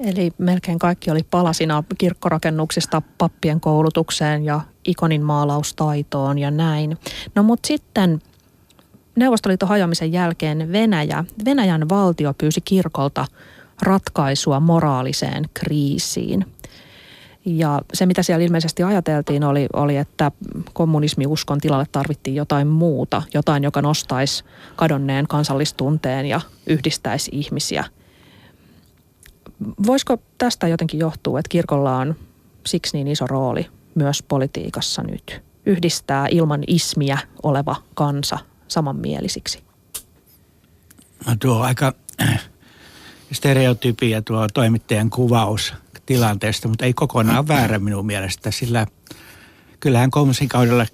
Eli 0.00 0.32
melkein 0.38 0.78
kaikki 0.78 1.10
oli 1.10 1.22
palasina 1.30 1.84
kirkkorakennuksista 1.98 3.02
pappien 3.18 3.60
koulutukseen 3.60 4.44
ja 4.44 4.60
ikonin 4.84 5.22
maalaustaitoon 5.22 6.38
ja 6.38 6.50
näin. 6.50 6.98
No 7.34 7.42
mutta 7.42 7.66
sitten 7.66 8.22
Neuvostoliiton 9.16 9.68
hajoamisen 9.68 10.12
jälkeen 10.12 10.72
Venäjä, 10.72 11.24
Venäjän 11.44 11.88
valtio 11.88 12.34
pyysi 12.38 12.60
kirkolta 12.60 13.26
ratkaisua 13.82 14.60
moraaliseen 14.60 15.44
kriisiin. 15.54 16.46
Ja 17.44 17.80
se, 17.94 18.06
mitä 18.06 18.22
siellä 18.22 18.44
ilmeisesti 18.44 18.82
ajateltiin, 18.82 19.44
oli, 19.44 19.66
oli 19.72 19.96
että 19.96 20.32
kommunismiuskon 20.72 21.60
tilalle 21.60 21.86
tarvittiin 21.92 22.36
jotain 22.36 22.68
muuta, 22.68 23.22
jotain, 23.34 23.62
joka 23.62 23.82
nostaisi 23.82 24.44
kadonneen 24.76 25.26
kansallistunteen 25.26 26.26
ja 26.26 26.40
yhdistäisi 26.66 27.30
ihmisiä. 27.34 27.84
Voisiko 29.86 30.16
tästä 30.38 30.68
jotenkin 30.68 31.00
johtua, 31.00 31.38
että 31.38 31.48
kirkolla 31.48 31.96
on 31.96 32.14
siksi 32.66 32.96
niin 32.96 33.08
iso 33.08 33.26
rooli 33.26 33.66
myös 33.94 34.22
politiikassa 34.22 35.02
nyt? 35.02 35.42
Yhdistää 35.66 36.26
ilman 36.30 36.60
ismiä 36.66 37.18
oleva 37.42 37.76
kansa 37.94 38.38
samanmielisiksi. 38.68 39.62
No 41.26 41.36
tuo 41.40 41.58
aika 41.58 41.92
stereotypia 43.32 44.22
tuo 44.22 44.48
toimittajan 44.54 45.10
kuvaus 45.10 45.74
tilanteesta, 46.06 46.68
mutta 46.68 46.84
ei 46.84 46.92
kokonaan 46.92 47.48
väärä 47.48 47.78
minun 47.78 48.06
mielestä, 48.06 48.50
sillä 48.50 48.86
kyllähän 49.80 50.10
kommunismin 50.10 50.48
kaudella, 50.48 50.86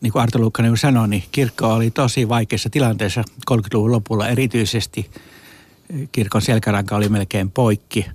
niin 0.00 0.12
kuin 0.12 0.22
Arto 0.22 0.38
Luukkanen 0.38 0.76
sanoi, 0.76 1.08
niin 1.08 1.24
kirkko 1.32 1.74
oli 1.74 1.90
tosi 1.90 2.28
vaikeassa 2.28 2.70
tilanteessa 2.70 3.24
30-luvun 3.50 3.92
lopulla 3.92 4.28
erityisesti. 4.28 5.10
Kirkon 6.12 6.42
selkäranka 6.42 6.96
oli 6.96 7.08
melkein 7.08 7.50
poikki. 7.50 8.06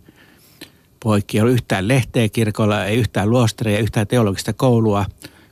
Poikki 0.99 1.37
ei 1.37 1.41
ollut 1.41 1.53
yhtään 1.53 1.87
lehteä 1.87 2.29
kirkolla, 2.29 2.85
ei 2.85 2.97
yhtään 2.97 3.29
luostaria, 3.29 3.79
yhtään 3.79 4.07
teologista 4.07 4.53
koulua. 4.53 5.05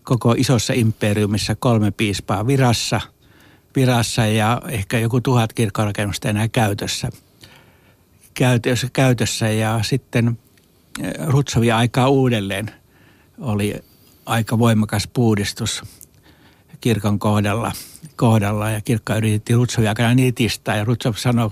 Koko 0.04 0.36
isossa 0.38 0.74
imperiumissa 0.74 1.56
kolme 1.56 1.92
piispaa 1.92 2.48
virassa, 2.48 3.02
virassa 3.76 4.26
ja 4.26 4.62
ehkä 4.70 5.00
joku 5.00 5.22
tuhat 5.22 5.54
kirkkorakennusta 5.54 6.30
enää 6.30 6.48
käytössä– 6.48 7.10
käytössä, 8.94 9.50
ja 9.50 9.80
sitten 9.84 10.38
eh, 11.04 11.28
rutsovia 11.28 11.78
aikaa 11.78 12.10
uudelleen 12.10 12.72
oli 13.40 13.76
aika 14.26 14.60
voimakas 14.60 15.08
puudistus 15.14 15.84
kirkon 16.82 17.20
kohdalla, 17.20 17.72
kohdalla 18.16 18.70
ja 18.70 18.82
kirkko 18.82 19.16
yritettiin 19.16 19.58
Rutsovia 19.58 19.90
aikana 19.90 20.16
nitistää 20.16 20.78
ja 20.78 20.84
Rutsov 20.84 21.14
sanoi 21.16 21.50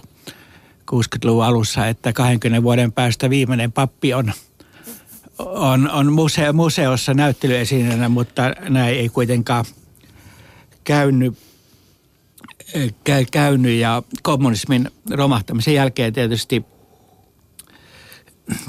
60-luvun 0.91 1.45
alussa, 1.45 1.87
että 1.87 2.13
20 2.13 2.63
vuoden 2.63 2.91
päästä 2.91 3.29
viimeinen 3.29 3.71
pappi 3.71 4.13
on, 4.13 4.33
on, 5.39 5.89
on 5.89 6.13
museo, 6.13 6.53
museossa 6.53 7.13
näyttelyesineenä, 7.13 8.09
mutta 8.09 8.53
näin 8.69 8.97
ei 8.97 9.09
kuitenkaan 9.09 9.65
käynyt 10.83 11.37
käynyt 13.31 13.79
ja 13.79 14.03
kommunismin 14.23 14.91
romahtamisen 15.11 15.73
jälkeen 15.73 16.13
tietysti 16.13 16.65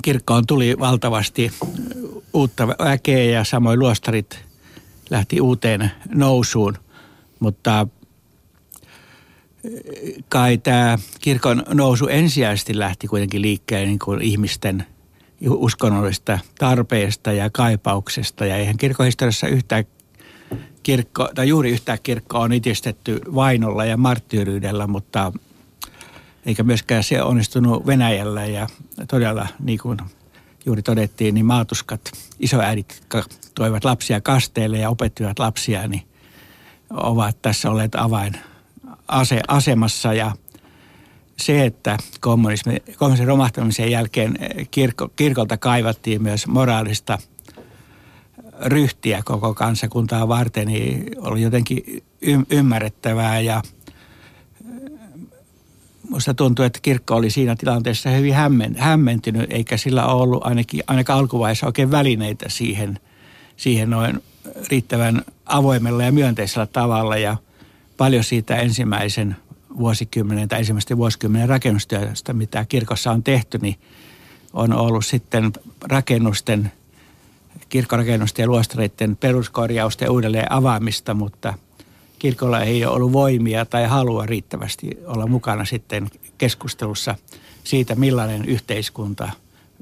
kirkkoon 0.03 0.47
tuli 0.47 0.79
valtavasti 0.79 1.51
uutta 2.33 2.69
väkeä 2.69 3.25
ja 3.25 3.45
samoin 3.45 3.79
luostarit 3.79 4.45
lähti 5.11 5.41
uuteen 5.41 5.91
nousuun, 6.15 6.75
mutta 7.41 7.87
kai 10.29 10.59
tämä 10.59 10.99
kirkon 11.21 11.63
nousu 11.75 12.07
ensisijaisesti 12.07 12.79
lähti 12.79 13.07
kuitenkin 13.07 13.43
liikkeelle 13.43 13.87
niin 13.87 13.99
kuin 13.99 14.23
ihmisten 14.23 14.87
uskonnollisesta 15.49 16.39
tarpeesta 16.59 17.33
ja 17.33 17.51
kaipauksesta. 17.51 18.47
Ja 18.47 18.57
eihän 18.57 18.77
kirkkohistoriassa 18.77 19.49
yhtään 19.49 19.85
kirkko, 20.83 21.29
tai 21.35 21.49
juuri 21.49 21.71
yhtään 21.71 21.99
kirkkoa 22.03 22.41
on 22.41 22.53
itistetty 22.53 23.21
vainolla 23.35 23.85
ja 23.85 23.97
marttyyryydellä, 23.97 24.87
mutta 24.87 25.33
eikä 26.49 26.63
myöskään 26.63 27.03
se 27.05 27.23
onnistunut 27.23 27.87
Venäjällä. 27.87 28.47
Ja 28.47 28.67
todella 29.09 29.47
niin 29.61 29.79
kuin 29.79 29.99
juuri 30.67 30.83
todettiin, 30.83 31.35
niin 31.35 31.47
maatuskat, 31.47 32.01
isoäidit, 32.41 32.97
jotka 33.01 33.35
toivat 33.55 33.85
lapsia 33.85 34.21
kasteelle 34.21 34.79
ja 34.79 34.91
opettivat 34.91 35.39
lapsia, 35.39 35.89
niin 35.89 36.03
ovat 36.91 37.43
tässä 37.43 37.71
olleet 37.71 37.95
avain 37.95 38.33
ase, 39.09 39.41
asemassa. 39.49 40.15
Ja 40.15 40.33
se, 41.37 41.65
että 41.65 41.99
kommunismi, 42.21 42.77
kommunismin 42.97 43.29
romahtamisen 43.29 43.91
jälkeen 43.91 44.39
kirkko, 44.71 45.09
kirkolta 45.17 45.57
kaivattiin 45.57 46.23
myös 46.23 46.47
moraalista– 46.47 47.19
ryhtiä 48.65 49.23
koko 49.25 49.55
kansakuntaa 49.55 50.29
varten, 50.29 50.67
niin 50.67 51.07
oli 51.19 51.43
jotenkin 51.43 52.03
ymmärrettävää. 52.51 53.41
Ja 53.41 53.63
Minusta 56.09 56.35
tuntuu, 56.35 56.65
että 56.65 56.79
kirkko 56.83 57.17
oli 57.17 57.31
siinä 57.31 57.57
tilanteessa 57.57 58.11
hyvin 58.11 58.35
hämmen, 58.35 58.77
hämmentynyt, 58.79 59.53
eikä 59.53 59.77
sillä 59.77 60.07
ollut 60.07 60.47
ainakin, 60.47 60.83
ainakaan 60.87 61.19
alkuvaiheessa 61.19 61.67
oikein 61.67 61.91
välineitä 61.91 62.49
siihen, 62.49 63.01
siihen 63.57 63.91
noin 63.91 64.23
riittävän 64.71 65.23
avoimella 65.47 66.03
ja 66.03 66.13
myönteisellä 66.13 66.67
tavalla. 66.67 67.17
Ja 67.17 67.37
paljon 67.97 68.25
siitä 68.25 68.57
ensimmäisen 68.57 69.37
vuosikymmenen 69.79 70.49
tai 70.49 70.59
ensimmäisten 70.59 70.97
vuosikymmenen 70.97 71.49
rakennustyöstä, 71.49 72.33
mitä 72.33 72.65
kirkossa 72.69 73.11
on 73.11 73.23
tehty, 73.23 73.59
niin 73.59 73.77
on 74.53 74.73
ollut 74.73 75.07
sitten 75.07 75.53
rakennusten 75.83 76.73
kirkkorakennusten 77.69 78.43
ja 78.43 78.47
luostareiden 78.47 79.17
peruskorjausta 79.17 80.05
ja 80.05 80.13
uudelleen 80.13 80.53
avaamista, 80.53 81.15
mutta 81.15 81.55
kirkolla 82.19 82.61
ei 82.61 82.85
ole 82.85 82.95
ollut 82.95 83.13
voimia 83.13 83.65
tai 83.65 83.87
halua 83.87 84.27
riittävästi 84.27 84.99
olla 85.07 85.27
mukana 85.27 85.65
sitten 85.65 86.11
keskustelussa 86.39 87.15
siitä, 87.65 87.95
millainen 87.95 88.45
yhteiskunta 88.45 89.31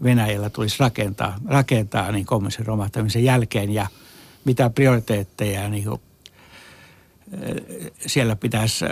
Venäjällä 0.02 0.50
tulisi 0.50 0.76
rakentaa, 0.80 1.38
rakentaa 1.48 2.12
niin 2.12 2.26
kommunismin 2.26 2.66
romahtamisen 2.66 3.24
jälkeen 3.24 3.70
ja 3.70 3.86
mitä 4.44 4.70
prioriteetteja 4.70 5.68
niin 5.68 5.84
kuin, 5.84 6.00
siellä 8.06 8.36
pitäisi 8.36 8.84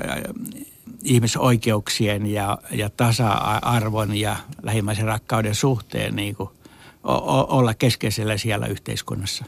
ihmisoikeuksien 1.03 2.27
ja, 2.27 2.59
ja 2.71 2.91
tasa-arvon 2.91 4.17
ja 4.17 4.37
lähimmäisen 4.63 5.05
rakkauden 5.05 5.55
suhteen 5.55 6.17
niin 6.17 6.37
kuin, 6.37 6.51
olla 7.49 7.75
keskeisellä 7.75 8.37
siellä 8.37 8.67
yhteiskunnassa? 8.67 9.45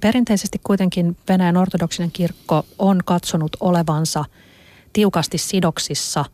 Perinteisesti 0.00 0.60
kuitenkin 0.64 1.16
Venäjän 1.28 1.56
ortodoksinen 1.56 2.10
kirkko 2.10 2.66
on 2.78 3.00
katsonut 3.04 3.56
olevansa 3.60 4.24
tiukasti 4.92 5.38
sidoksissa 5.38 6.24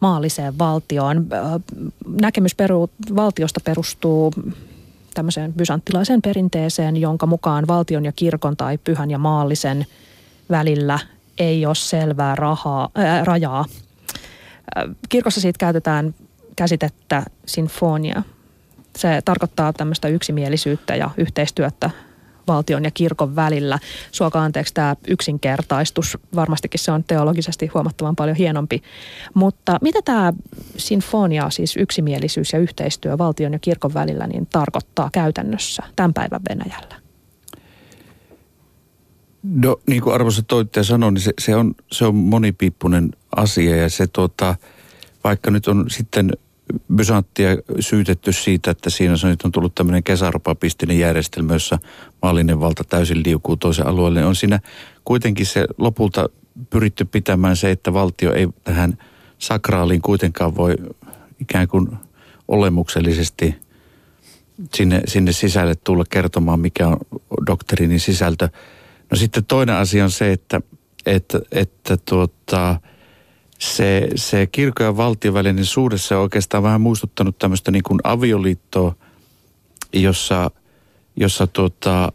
maalliseen 0.00 0.58
valtioon. 0.58 1.26
Näkemys 2.20 2.54
peru, 2.54 2.90
valtiosta 3.16 3.60
perustuu 3.64 4.32
tämmöiseen 5.14 5.52
bysanttilaiseen 5.52 6.22
perinteeseen, 6.22 6.96
jonka 6.96 7.26
mukaan 7.26 7.66
valtion 7.66 8.04
ja 8.04 8.12
kirkon 8.12 8.56
tai 8.56 8.78
pyhän 8.78 9.10
ja 9.10 9.18
maallisen 9.18 9.86
välillä 10.50 10.98
ei 11.38 11.66
ole 11.66 11.74
selvää 11.74 12.34
rahaa, 12.34 12.88
ää, 12.94 13.24
rajaa. 13.24 13.64
Kirkossa 15.08 15.40
siitä 15.40 15.58
käytetään 15.58 16.14
käsitettä 16.56 17.22
sinfonia. 17.46 18.22
Se 18.96 19.20
tarkoittaa 19.24 19.72
tämmöistä 19.72 20.08
yksimielisyyttä 20.08 20.96
ja 20.96 21.10
yhteistyötä 21.16 21.90
valtion 22.48 22.84
ja 22.84 22.90
kirkon 22.90 23.36
välillä. 23.36 23.78
Suoka 24.12 24.42
anteeksi 24.42 24.74
tämä 24.74 24.96
yksinkertaistus, 25.08 26.18
varmastikin 26.34 26.80
se 26.80 26.92
on 26.92 27.04
teologisesti 27.04 27.66
huomattavan 27.66 28.16
paljon 28.16 28.36
hienompi. 28.36 28.82
Mutta 29.34 29.78
mitä 29.82 29.98
tämä 30.04 30.32
sinfonia, 30.76 31.50
siis 31.50 31.76
yksimielisyys 31.76 32.52
ja 32.52 32.58
yhteistyö 32.58 33.18
valtion 33.18 33.52
ja 33.52 33.58
kirkon 33.58 33.94
välillä, 33.94 34.26
niin 34.26 34.46
tarkoittaa 34.46 35.10
käytännössä 35.12 35.82
tämän 35.96 36.14
päivän 36.14 36.40
Venäjällä? 36.48 36.94
No 39.42 39.76
niin 39.86 40.02
kuin 40.02 40.14
arvoisa 40.14 40.42
toittaja 40.42 40.84
sanoi, 40.84 41.12
niin 41.12 41.22
se, 41.22 41.32
se, 41.38 41.56
on, 41.56 41.74
se 41.92 42.04
on 42.04 42.14
monipiippunen 42.14 43.10
asia 43.36 43.76
ja 43.76 43.90
se 43.90 44.06
tuota, 44.06 44.56
vaikka 45.24 45.50
nyt 45.50 45.66
on 45.66 45.84
sitten 45.90 46.32
Bysanttia 46.94 47.48
syytetty 47.80 48.32
siitä, 48.32 48.70
että 48.70 48.90
siinä 48.90 49.12
on, 49.12 49.30
nyt 49.30 49.42
on 49.42 49.52
tullut 49.52 49.74
tämmöinen 49.74 50.02
kesäropapistinen 50.02 50.98
järjestelmä, 50.98 51.52
jossa 51.52 51.78
maallinen 52.22 52.60
valta 52.60 52.84
täysin 52.84 53.22
liukuu 53.24 53.56
toisen 53.56 53.86
alueelle. 53.86 54.24
On 54.24 54.36
siinä 54.36 54.60
kuitenkin 55.04 55.46
se 55.46 55.66
lopulta 55.78 56.28
pyritty 56.70 57.04
pitämään 57.04 57.56
se, 57.56 57.70
että 57.70 57.92
valtio 57.92 58.32
ei 58.32 58.48
tähän 58.64 58.98
sakraaliin 59.38 60.02
kuitenkaan 60.02 60.56
voi 60.56 60.74
ikään 61.40 61.68
kuin 61.68 61.88
olemuksellisesti 62.48 63.54
sinne, 64.74 65.02
sinne 65.06 65.32
sisälle 65.32 65.74
tulla 65.74 66.04
kertomaan, 66.10 66.60
mikä 66.60 66.88
on 66.88 66.98
doktriinin 67.46 68.00
sisältö. 68.00 68.48
No 69.10 69.16
sitten 69.16 69.44
toinen 69.44 69.74
asia 69.74 70.04
on 70.04 70.10
se, 70.10 70.32
että, 70.32 70.60
että, 71.06 71.40
että 71.52 71.96
tuota, 71.96 72.80
se, 73.58 74.08
se 74.14 74.46
kirkon 74.46 74.86
ja 74.86 74.96
valtion 74.96 75.34
välinen 75.34 75.64
suhde, 75.64 75.98
se 75.98 76.14
on 76.14 76.22
oikeastaan 76.22 76.62
vähän 76.62 76.80
muistuttanut 76.80 77.38
tämmöistä 77.38 77.70
niin 77.70 77.82
kuin 77.82 78.00
avioliittoa, 78.04 78.94
jossa, 79.92 80.50
jossa, 81.16 81.46
tuota, 81.46 82.12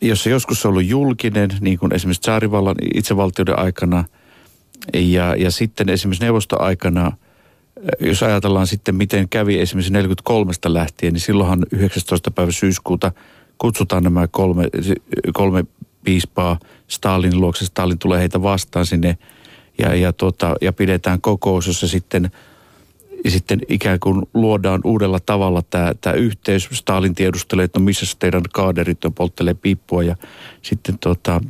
jossa 0.00 0.30
joskus 0.30 0.66
on 0.66 0.70
ollut 0.70 0.84
julkinen, 0.84 1.50
niin 1.60 1.78
kuin 1.78 1.94
esimerkiksi 1.94 2.20
tsaarivallan 2.20 2.76
itsevaltioiden 2.94 3.58
aikana, 3.58 4.04
ja, 4.94 5.34
ja 5.36 5.50
sitten 5.50 5.88
esimerkiksi 5.88 6.24
neuvostoaikana, 6.24 7.12
jos 8.00 8.22
ajatellaan 8.22 8.66
sitten, 8.66 8.94
miten 8.94 9.28
kävi 9.28 9.60
esimerkiksi 9.60 9.92
43 9.92 10.52
lähtien, 10.66 11.12
niin 11.12 11.20
silloinhan 11.20 11.66
19. 11.72 12.30
päivä 12.30 12.52
syyskuuta 12.52 13.12
kutsutaan 13.58 14.02
nämä 14.02 14.28
kolme, 14.28 14.68
kolme 15.32 15.64
piispaa 16.04 16.58
Stalinin 16.88 17.40
luokse. 17.40 17.64
Stalin 17.64 17.98
tulee 17.98 18.20
heitä 18.20 18.42
vastaan 18.42 18.86
sinne 18.86 19.18
ja, 19.80 19.94
ja, 19.94 20.12
tota, 20.12 20.54
ja 20.60 20.72
pidetään 20.72 21.20
kokous, 21.20 21.66
jossa 21.66 21.88
sitten, 21.88 22.30
sitten 23.28 23.60
ikään 23.68 24.00
kuin 24.00 24.22
luodaan 24.34 24.80
uudella 24.84 25.20
tavalla 25.20 25.62
tämä, 25.62 25.92
tämä 26.00 26.14
yhteys. 26.14 26.68
Stalin 26.72 27.14
tiedustelee, 27.14 27.64
että 27.64 27.78
no 27.78 27.84
missä 27.84 28.16
teidän 28.18 28.42
kaaderit 28.52 29.04
on, 29.04 29.14
polttelee 29.14 29.54
piippua 29.54 30.02
ja 30.02 30.16
sitten 30.62 30.98
tota, 30.98 31.40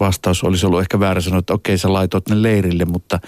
vastaus 0.00 0.44
olisi 0.44 0.66
ollut 0.66 0.80
ehkä 0.80 1.00
väärä 1.00 1.20
sanoa, 1.20 1.38
että 1.38 1.54
okei 1.54 1.78
sä 1.78 1.92
laitoit 1.92 2.28
ne 2.28 2.42
leirille, 2.42 2.84
mutta 2.84 3.20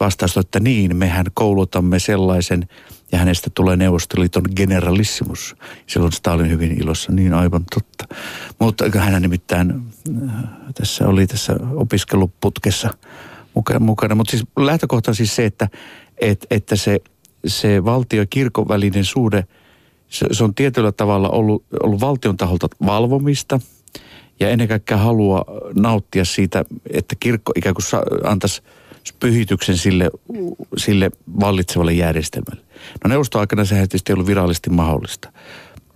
vastaus 0.00 0.36
on, 0.36 0.40
että 0.40 0.60
niin, 0.60 0.96
mehän 0.96 1.26
koulutamme 1.34 1.98
sellaisen 1.98 2.68
ja 3.12 3.18
hänestä 3.18 3.50
tulee 3.54 3.76
Neuvostoliiton 3.76 4.42
generalissimus. 4.56 5.56
Silloin 5.86 6.12
Stalin 6.12 6.50
hyvin 6.50 6.82
ilossa, 6.82 7.12
niin 7.12 7.34
aivan 7.34 7.64
totta. 7.74 8.14
Mutta 8.58 8.84
hän 8.98 9.22
nimittäin 9.22 9.82
äh, 10.28 10.32
tässä 10.74 11.08
oli 11.08 11.26
tässä 11.26 11.56
opiskeluputkessa 11.74 12.94
mukana. 13.80 14.14
Mutta 14.14 14.30
siis 14.30 14.44
lähtökohta 14.56 15.10
on 15.10 15.14
siis 15.14 15.36
se, 15.36 15.44
että, 15.44 15.68
että, 16.20 16.46
että 16.50 16.76
se, 16.76 17.00
se 17.46 17.84
valtio- 17.84 18.20
ja 18.20 18.26
kirkon 18.26 18.68
välinen 18.68 19.04
suhde, 19.04 19.44
se, 20.08 20.26
se 20.32 20.44
on 20.44 20.54
tietyllä 20.54 20.92
tavalla 20.92 21.28
ollut, 21.28 21.64
ollut 21.82 22.00
valtion 22.00 22.36
taholta 22.36 22.68
valvomista 22.86 23.60
ja 24.40 24.50
ennen 24.50 24.68
kaikkea 24.68 24.96
halua 24.96 25.44
nauttia 25.74 26.24
siitä, 26.24 26.64
että 26.92 27.14
kirkko 27.20 27.52
ikään 27.56 27.74
kuin 27.74 27.84
antaisi 28.24 28.62
pyhityksen 29.20 29.76
sille, 29.76 30.10
sille 30.76 31.10
vallitsevalle 31.40 31.92
järjestelmälle. 31.92 32.64
No 33.04 33.08
neuvostoaikana 33.08 33.64
se 33.64 33.74
ei 33.74 33.80
tietysti 33.80 34.12
ollut 34.12 34.26
virallisesti 34.26 34.70
mahdollista. 34.70 35.32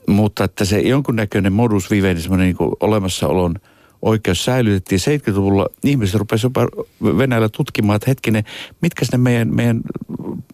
Mutta 0.07 0.45
että 0.45 0.65
se 0.65 0.81
jonkunnäköinen 0.81 1.53
modus 1.53 1.91
vivendi, 1.91 2.21
semmoinen 2.21 2.47
niin 2.47 2.71
olemassaolon– 2.81 3.55
oikeus 4.03 4.45
säilytettiin. 4.45 5.01
70-luvulla 5.01 5.67
ihmiset 5.85 6.15
rupesivat 6.15 6.53
jopa 6.57 6.85
Venäjällä 7.19 7.49
tutkimaan, 7.49 7.97
että 7.97 8.11
hetkinen, 8.11 8.45
mitkä 8.81 9.07
ne 9.13 9.19
meidän, 9.19 9.55
meidän 9.55 9.81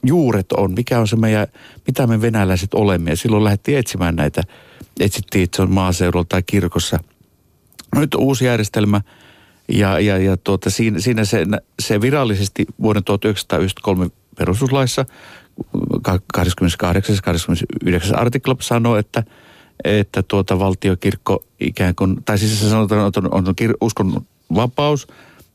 juuret 0.03 0.53
on, 0.53 0.73
mikä 0.73 0.99
on 0.99 1.09
se 1.09 1.17
meidän, 1.17 1.47
mitä 1.87 2.07
me 2.07 2.21
venäläiset 2.21 2.75
olemme. 2.75 3.11
Ja 3.11 3.17
silloin 3.17 3.45
lähdettiin 3.45 3.79
etsimään 3.79 4.17
näitä, 4.17 4.43
etsittiin, 5.01 5.45
että 5.45 5.57
se 5.57 5.63
on 5.63 5.71
maaseudulla 5.71 6.27
tai 6.29 6.43
kirkossa. 6.43 6.99
Nyt 7.97 8.15
uusi 8.15 8.45
järjestelmä 8.45 9.01
ja, 9.69 10.01
ja, 10.01 10.19
ja 10.19 10.37
tuota, 10.37 10.71
siinä, 10.71 11.01
siinä 11.01 11.25
se, 11.25 11.47
se 11.81 12.01
virallisesti 12.01 12.67
vuoden 12.83 13.05
1993 13.05 14.09
perustuslaissa 14.39 15.05
28. 16.33 17.19
29. 17.25 18.19
artikla 18.19 18.57
sanoo, 18.61 18.97
että– 18.97 19.23
että 19.85 20.23
tuota 20.23 20.59
valtiokirkko 20.59 21.45
ikään 21.61 21.95
kuin, 21.95 22.17
tai 22.25 22.39
siis 22.39 22.61
se 22.61 22.71
sanotaan, 22.71 23.09
että 23.09 23.21
on, 23.21 23.35
on, 23.35 23.49
on 23.49 23.55
uskon 23.81 24.27
vapaus 24.55 25.09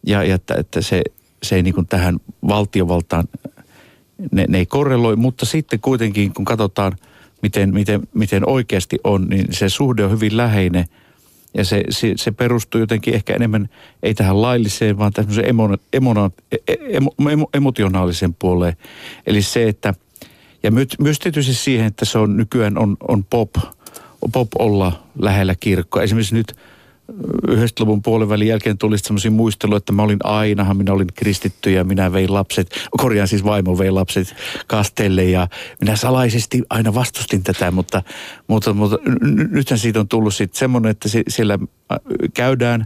ja, 0.08 0.24
ja 0.24 0.36
että, 0.36 0.56
että 0.56 0.82
se, 0.82 1.02
se 1.44 1.56
ei 1.56 1.64
niin 1.64 1.74
kuin 1.74 1.88
tähän 1.88 2.18
valtiovaltaan, 2.48 3.28
ne, 4.32 4.46
ne 4.50 4.58
ei 4.58 4.66
korreloi, 4.66 5.16
mutta 5.16 5.46
sitten 5.46 5.80
kuitenkin 5.80 6.34
kun 6.34 6.46
katsotaan, 6.46 6.98
miten, 7.42 7.74
miten, 7.74 8.02
miten 8.14 8.50
oikeasti 8.50 9.00
on, 9.04 9.28
niin 9.28 9.46
se 9.52 9.70
suhde 9.70 10.06
on 10.06 10.12
hyvin 10.12 10.38
läheinen 10.38 10.86
ja 11.58 11.66
se, 11.66 11.84
se, 11.90 12.14
se 12.16 12.32
perustuu 12.32 12.82
jotenkin 12.82 13.14
ehkä 13.14 13.36
enemmän, 13.36 13.70
ei 14.04 14.14
tähän 14.14 14.42
lailliseen, 14.42 14.98
vaan 14.98 15.14
tämmöiseen 15.14 15.50
emo, 15.50 15.70
emo, 15.94 16.30
emo, 16.88 17.12
emo, 17.30 17.50
emotionaaliseen 17.54 18.34
puoleen. 18.34 18.78
Eli 19.28 19.42
se, 19.42 19.68
että, 19.68 19.94
ja 20.64 20.72
myös 21.00 21.20
tietysti 21.20 21.54
siihen, 21.54 21.86
että 21.86 22.06
se 22.06 22.18
on 22.18 22.38
nykyään 22.38 22.78
on, 22.78 22.98
on 23.08 23.24
pop– 23.24 23.50
pop 24.32 24.48
olla 24.60 25.04
lähellä 25.20 25.56
kirkkoa. 25.60 26.04
Esimerkiksi 26.04 26.36
nyt 26.36 26.54
90-luvun 27.48 28.02
puolivälin 28.02 28.48
jälkeen 28.48 28.78
tuli 28.78 28.98
semmoisia 28.98 29.32
muisteluja, 29.32 29.78
että 29.78 29.94
mä 29.94 30.04
olin 30.04 30.20
ainahan, 30.24 30.78
minä 30.78 30.94
olin 30.94 31.08
kristitty 31.16 31.72
ja 31.72 31.84
minä 31.84 32.14
vein 32.14 32.34
lapset, 32.34 32.76
korjaan 32.98 33.28
siis 33.28 33.44
vaimo 33.44 33.78
vei 33.78 33.92
lapset 33.92 34.36
kastelle 34.68 35.24
ja 35.24 35.48
minä 35.82 35.96
salaisesti 35.96 36.62
aina 36.70 36.94
vastustin 36.94 37.44
tätä, 37.44 37.72
mutta, 37.72 38.04
mutta, 38.48 38.74
mutta 38.74 38.98
nythän 39.50 39.80
siitä 39.80 40.00
on 40.00 40.08
tullut 40.08 40.36
sitten 40.36 40.60
semmoinen, 40.60 40.92
että 40.92 41.10
siellä 41.28 41.60
käydään 42.34 42.86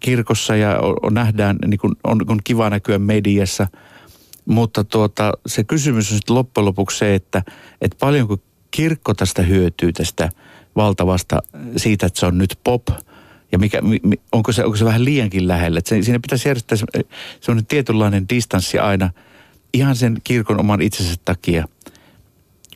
kirkossa 0.00 0.56
ja 0.56 0.78
on, 1.02 1.14
nähdään, 1.14 1.56
niin 1.66 1.80
kuin 1.80 1.92
on, 2.04 2.20
on 2.28 2.38
kiva 2.44 2.70
näkyä 2.70 2.98
mediassa, 2.98 3.66
mutta 4.44 4.84
tuota, 4.84 5.32
se 5.46 5.64
kysymys 5.64 6.12
on 6.12 6.16
sitten 6.16 6.36
loppujen 6.36 6.64
lopuksi 6.64 6.98
se, 6.98 7.14
että, 7.14 7.42
että 7.80 7.96
paljonko 8.00 8.38
kirkko 8.70 9.14
tästä 9.14 9.42
hyötyy 9.42 9.92
tästä– 9.92 10.28
valtavasta 10.76 11.42
siitä, 11.76 12.06
että 12.06 12.20
se 12.20 12.26
on 12.26 12.38
nyt 12.38 12.58
pop. 12.64 12.88
Ja 13.52 13.58
mikä, 13.58 13.80
onko, 14.32 14.52
se, 14.52 14.64
onko 14.64 14.76
se 14.76 14.84
vähän 14.84 15.04
liiankin 15.04 15.48
lähellä. 15.48 15.78
Että 15.78 16.02
siinä 16.02 16.20
pitäisi 16.20 16.48
järjestää 16.48 16.78
sellainen 17.40 17.66
tietynlainen 17.66 18.28
distanssi 18.28 18.78
aina 18.78 19.10
ihan 19.74 19.96
sen 19.96 20.16
kirkon 20.24 20.60
oman 20.60 20.82
itsensä 20.82 21.14
takia. 21.24 21.68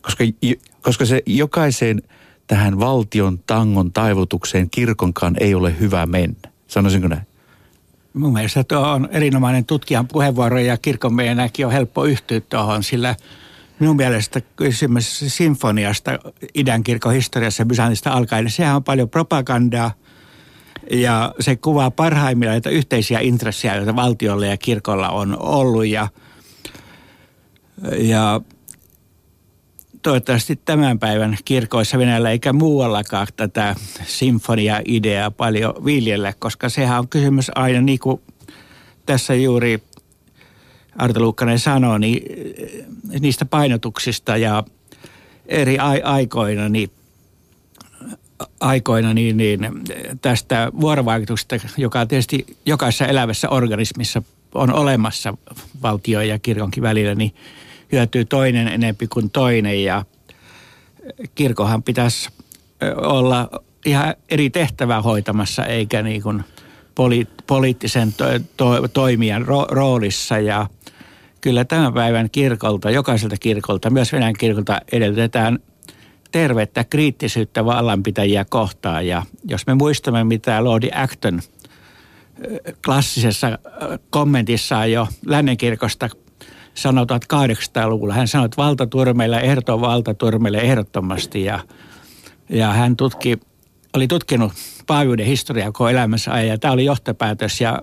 Koska, 0.03 0.25
koska 0.83 1.05
se 1.05 1.23
jokaiseen 1.27 2.03
tähän 2.47 2.81
valtion 2.81 3.39
tangon 3.47 3.93
taivutukseen 3.93 4.71
kirkonkaan 4.71 5.37
ei 5.41 5.55
ole 5.55 5.79
hyvä 5.81 6.07
mennä. 6.07 6.51
Sanoisinko 6.69 7.09
näin? 7.09 7.27
Mun 8.15 8.33
mielestä 8.33 8.65
tuo 8.65 8.79
on 8.79 9.09
erinomainen 9.13 9.65
tutkijan 9.65 10.09
puheenvuoro 10.09 10.59
ja 10.59 10.77
kirkon 10.77 11.15
meidänkin 11.15 11.67
on 11.67 11.73
helppo 11.73 12.05
yhtyä 12.05 12.41
tuohon, 12.41 12.83
sillä 12.83 13.17
Minun 13.81 13.97
mielestä 13.97 14.41
kysymys 14.41 15.25
sinfoniasta 15.27 16.19
idän 16.55 16.85
kirkon 16.85 17.13
historiassa 17.13 17.65
Byzantista 17.65 18.11
alkaen, 18.11 18.45
niin 18.45 18.53
sehän 18.53 18.77
on 18.77 18.85
paljon 18.85 19.11
propagandaa 19.11 19.91
ja 20.91 21.35
se 21.41 21.57
kuvaa 21.57 21.91
parhaimmillaan 21.91 22.57
että 22.57 22.71
yhteisiä 22.71 23.21
intressejä, 23.21 23.77
joita 23.77 23.97
valtiolla 23.97 24.47
ja 24.47 24.57
kirkolla 24.57 25.09
on 25.09 25.39
ollut 25.41 25.87
ja, 25.87 26.09
ja 27.99 28.41
toivottavasti 30.03 30.57
tämän 30.57 30.99
päivän 30.99 31.39
kirkoissa 31.45 31.99
Venäjällä 31.99 32.31
eikä 32.31 32.53
muuallakaan 32.53 33.27
tätä 33.37 33.75
sinfonia-ideaa 34.07 35.31
paljon 35.31 35.75
viljellä, 35.85 36.33
koska 36.39 36.69
sehän 36.69 36.99
on 36.99 37.09
kysymys 37.09 37.51
aina 37.55 37.81
niin 37.81 37.99
kuin 37.99 38.21
tässä 39.07 39.35
juuri 39.35 39.83
Arto 40.97 41.21
Luukkanen 41.21 41.59
sanoi, 41.59 42.01
niin 42.01 42.23
niistä 43.21 43.45
painotuksista 43.45 44.37
ja 44.37 44.65
eri 45.47 45.79
aikoina, 46.05 46.69
niin 46.69 46.91
aikoina 48.61 49.15
niin, 49.15 49.37
niin 49.37 49.61
tästä 50.23 50.73
vuorovaikutuksesta, 50.81 51.57
joka 51.77 52.07
tietysti 52.07 52.57
jokaisessa 52.67 53.07
elävässä 53.07 53.51
organismissa 53.51 54.23
on 54.55 54.73
olemassa 54.73 55.35
valtio 55.83 56.21
ja 56.21 56.39
kirkonkin 56.39 56.83
välillä, 56.83 57.15
niin 57.15 57.35
hyötyy 57.93 58.25
toinen 58.25 58.69
enempi 58.69 59.07
kuin 59.07 59.31
toinen. 59.31 59.85
Ja 59.85 60.05
kirkohan 61.35 61.83
pitäisi 61.83 62.31
olla 62.97 63.51
ihan 63.87 64.15
eri 64.29 64.51
tehtävää 64.51 65.03
hoitamassa 65.03 65.67
eikä 65.67 66.03
niin 66.03 66.23
kuin 66.23 66.45
poli, 66.95 67.27
poliittisen 67.47 68.13
to, 68.13 68.25
to, 68.57 68.89
toimijan 68.89 69.47
ro, 69.47 69.67
roolissa. 69.71 70.39
Ja 70.39 70.67
kyllä 71.45 71.65
tämän 71.65 71.95
päivän 71.95 72.31
kirkolta, 72.31 72.91
jokaiselta 72.91 73.37
kirkolta, 73.41 73.91
myös 73.91 74.13
Venäjän 74.13 74.35
kirkolta 74.39 74.81
edellytetään 74.93 75.59
tervettä 76.33 76.85
kriittisyyttä 76.85 77.65
vallanpitäjiä 77.65 78.45
kohtaan. 78.45 79.07
Ja 79.07 79.23
jos 79.49 79.67
me 79.67 79.75
muistamme 79.75 80.25
mitä 80.25 80.65
Lordi 80.65 80.89
Acton 80.95 81.41
klassisessa 82.85 83.59
kommentissaan 84.11 84.93
jo 84.93 85.09
lännenkirkosta 85.27 86.09
sanoi 86.75 87.07
1800-luvulla. 87.35 88.15
Hän 88.15 88.29
sanoi, 88.29 88.45
että 88.45 88.57
valtaturmeilla, 88.57 89.41
ehdoton 89.41 89.81
valtaturmeille 89.81 90.59
ehdottomasti. 90.59 91.45
Ja, 91.45 91.61
ja 92.49 92.73
hän 92.73 92.97
tutki, 92.97 93.39
oli 93.95 94.09
tutkinut 94.09 94.53
paajuuden 94.87 95.27
historiaa 95.27 95.73
koko 95.73 95.89
elämänsä 95.89 96.33
ajan. 96.33 96.49
Ja 96.49 96.59
tämä 96.59 96.75
oli 96.75 96.85
johtopäätös. 96.85 97.61
Ja 97.61 97.83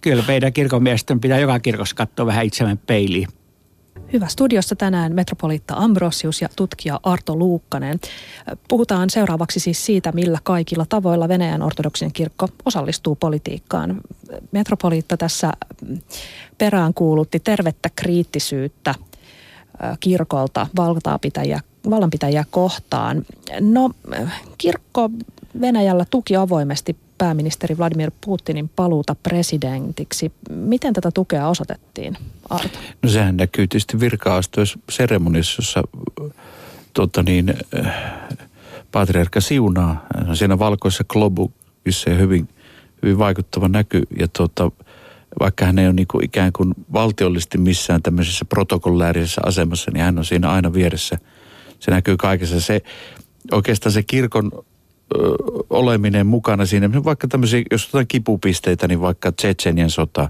kyllä 0.00 0.24
meidän 0.28 0.52
kirkonmiesten 0.52 1.20
pitää 1.20 1.38
joka 1.38 1.60
kirkossa 1.60 1.96
katsoa 1.96 2.26
vähän 2.26 2.46
itsemme 2.46 2.76
peiliin. 2.86 3.28
Hyvä. 4.12 4.26
Studiossa 4.26 4.76
tänään 4.76 5.14
metropoliitta 5.14 5.74
Ambrosius 5.74 6.42
ja 6.42 6.48
tutkija 6.56 7.00
Arto 7.02 7.36
Luukkanen. 7.36 8.00
Puhutaan 8.68 9.10
seuraavaksi 9.10 9.60
siis 9.60 9.86
siitä, 9.86 10.12
millä 10.12 10.38
kaikilla 10.42 10.86
tavoilla 10.88 11.28
Venäjän 11.28 11.62
ortodoksinen 11.62 12.12
kirkko 12.12 12.48
osallistuu 12.64 13.16
politiikkaan. 13.16 14.00
Metropoliitta 14.52 15.16
tässä 15.16 15.52
peräänkuulutti 16.58 17.40
tervettä 17.40 17.90
kriittisyyttä 17.96 18.94
kirkolta 20.00 20.66
valtaapitäjiä, 20.76 21.60
vallanpitäjiä 21.90 22.44
kohtaan. 22.50 23.24
No, 23.60 23.90
kirkko 24.58 25.10
Venäjällä 25.60 26.04
tuki 26.10 26.36
avoimesti 26.36 26.96
pääministeri 27.18 27.78
Vladimir 27.78 28.10
Putinin 28.26 28.70
paluuta 28.76 29.14
presidentiksi. 29.14 30.32
Miten 30.50 30.92
tätä 30.92 31.10
tukea 31.14 31.48
osoitettiin, 31.48 32.16
Arto? 32.50 32.78
No 33.02 33.08
sehän 33.08 33.36
näkyy 33.36 33.66
tietysti 33.66 34.00
virka 34.00 34.40
seremoniassa, 34.90 35.62
jossa 35.62 35.82
tota 36.94 37.22
niin, 37.22 37.54
patriarkka 38.92 39.40
siunaa. 39.40 40.06
Siinä 40.34 40.58
valkoisessa 40.58 41.04
globukissa 41.04 42.10
hyvin, 42.10 42.48
hyvin 43.02 43.18
vaikuttava 43.18 43.68
näky. 43.68 44.02
Ja 44.18 44.28
tota, 44.28 44.70
vaikka 45.40 45.64
hän 45.64 45.78
ei 45.78 45.86
ole 45.86 45.92
niin 45.92 46.08
kuin 46.08 46.24
ikään 46.24 46.52
kuin 46.52 46.74
valtiollisesti 46.92 47.58
missään 47.58 48.02
tämmöisessä 48.02 48.44
protokolläärisessä 48.44 49.40
asemassa, 49.46 49.90
niin 49.90 50.04
hän 50.04 50.18
on 50.18 50.24
siinä 50.24 50.50
aina 50.50 50.72
vieressä. 50.72 51.18
Se 51.80 51.90
näkyy 51.90 52.16
kaikessa. 52.16 52.60
Se, 52.60 52.82
oikeastaan 53.52 53.92
se 53.92 54.02
kirkon 54.02 54.52
oleminen 55.70 56.26
mukana 56.26 56.66
siinä, 56.66 57.04
vaikka 57.04 57.28
tämmöisiä, 57.28 57.62
jos 57.70 57.84
otetaan 57.84 58.06
kipupisteitä, 58.06 58.88
niin 58.88 59.00
vaikka 59.00 59.32
Tsetsenian 59.32 59.90
sota, 59.90 60.28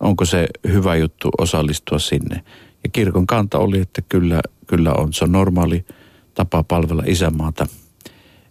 onko 0.00 0.24
se 0.24 0.46
hyvä 0.68 0.96
juttu 0.96 1.30
osallistua 1.38 1.98
sinne. 1.98 2.42
Ja 2.84 2.90
kirkon 2.92 3.26
kanta 3.26 3.58
oli, 3.58 3.80
että 3.80 4.02
kyllä, 4.08 4.40
kyllä 4.66 4.92
on. 4.92 5.12
Se 5.12 5.24
on 5.24 5.32
normaali 5.32 5.84
tapa 6.34 6.62
palvella 6.62 7.02
isänmaata. 7.06 7.66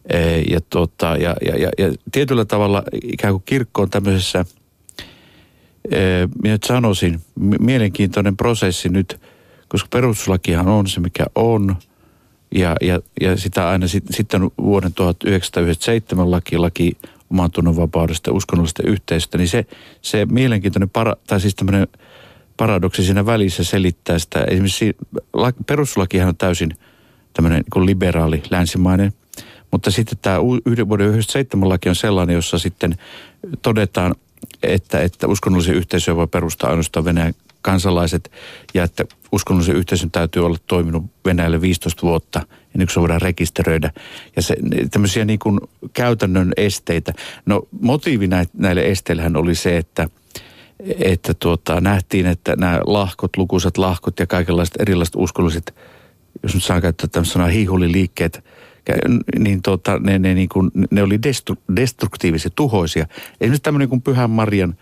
E, 0.09 0.39
ja, 0.39 0.59
tota, 0.69 1.05
ja, 1.05 1.35
ja, 1.45 1.57
ja, 1.57 1.69
ja 1.77 1.93
tietyllä 2.11 2.45
tavalla 2.45 2.83
ikään 3.03 3.33
kuin 3.33 3.43
kirkko 3.45 3.81
on 3.81 3.89
tämmöisessä– 3.89 4.45
minä 6.41 6.53
nyt 6.53 6.63
sanoisin, 6.63 7.21
mielenkiintoinen 7.59 8.37
prosessi 8.37 8.89
nyt, 8.89 9.19
koska 9.67 9.87
perustuslakihan 9.91 10.67
on 10.67 10.87
se, 10.87 10.99
mikä 10.99 11.25
on. 11.35 11.75
Ja, 12.55 12.75
ja, 12.81 12.99
ja 13.21 13.37
sitä 13.37 13.69
aina 13.69 13.87
sit, 13.87 14.03
sitten 14.09 14.41
vuoden 14.61 14.93
1997 14.93 16.31
laki, 16.31 16.57
laki 16.57 16.97
oman 17.31 17.51
tunnonvapaudesta 17.51 18.31
uskonnollisesta 18.31 18.83
yhteisöstä, 18.83 19.37
niin 19.37 19.47
se, 19.47 19.65
se 20.01 20.25
mielenkiintoinen, 20.25 20.89
para, 20.89 21.15
tai 21.27 21.41
siis 21.41 21.55
tämmöinen 21.55 21.87
paradoksi 22.57 23.03
siinä 23.03 23.25
välissä 23.25 23.63
selittää 23.63 24.19
sitä. 24.19 24.43
Esimerkiksi 24.43 24.97
perustuslakihan 25.67 26.27
on 26.27 26.37
täysin 26.37 26.75
tämmöinen 27.33 27.63
niin 27.75 27.85
liberaali, 27.85 28.43
länsimainen, 28.49 29.13
mutta 29.71 29.91
sitten 29.91 30.17
tämä 30.21 30.37
yhden 30.65 30.89
vuoden 30.89 31.05
1997 31.05 31.69
laki 31.69 31.89
on 31.89 31.95
sellainen, 31.95 32.33
jossa 32.33 32.59
sitten 32.59 32.95
todetaan 33.61 34.15
että, 34.63 34.99
että 34.99 35.27
uskonnollisen 35.27 35.75
yhteisöä 35.75 36.15
voi 36.15 36.27
perustaa 36.27 36.69
ainoastaan 36.69 37.05
Venäjän 37.05 37.33
kansalaiset 37.67 38.31
ja 38.73 38.83
että 38.83 39.05
uskonnollisen 39.31 39.75
yhteisön 39.75 40.11
täytyy 40.11 40.45
olla 40.45 40.57
toiminut 40.67 41.03
Venäjälle 41.25 41.61
15 41.61 42.01
vuotta 42.01 42.39
ennen 42.75 42.87
kuin 42.87 42.93
se 42.93 42.99
voidaan 42.99 43.21
rekisteröidä. 43.21 43.91
Ja 44.35 44.41
se, 44.41 44.55
tämmöisiä 44.91 45.25
niin 45.25 45.39
kuin 45.39 45.59
käytännön 45.93 46.53
esteitä. 46.57 47.13
No 47.45 47.67
motiivi 47.81 48.27
näille 48.53 48.87
esteillähän 48.87 49.35
oli 49.35 49.55
se, 49.55 49.77
että, 49.77 50.09
että 50.99 51.33
tuota, 51.33 51.81
nähtiin, 51.81 52.25
että 52.25 52.55
nämä 52.55 52.79
lahkot, 52.85 53.37
lukuisat 53.37 53.77
lahkot 53.77 54.19
ja 54.19 54.27
kaikenlaiset 54.27 54.75
erilaiset 54.79 55.15
uskonnolliset, 55.15 55.75
jos 56.43 56.53
nyt 56.53 56.63
saan 56.63 56.81
käyttää 56.81 57.07
tämmöistä 57.11 57.33
sanaa, 57.33 57.47
hiihuliliikkeet– 57.47 58.43
niin 59.39 59.61
tota, 59.61 59.99
ne, 59.99 60.19
ne, 60.19 60.33
niin 60.33 60.49
kuin, 60.49 60.71
ne 60.91 61.03
oli 61.03 61.23
destru, 61.23 61.55
destruktiivisia, 61.75 62.51
tuhoisia. 62.55 63.07
Esimerkiksi 63.41 63.63
tämmöinen 63.63 63.89
kuin 63.89 64.01
Pyhän 64.01 64.29
Marian 64.29 64.75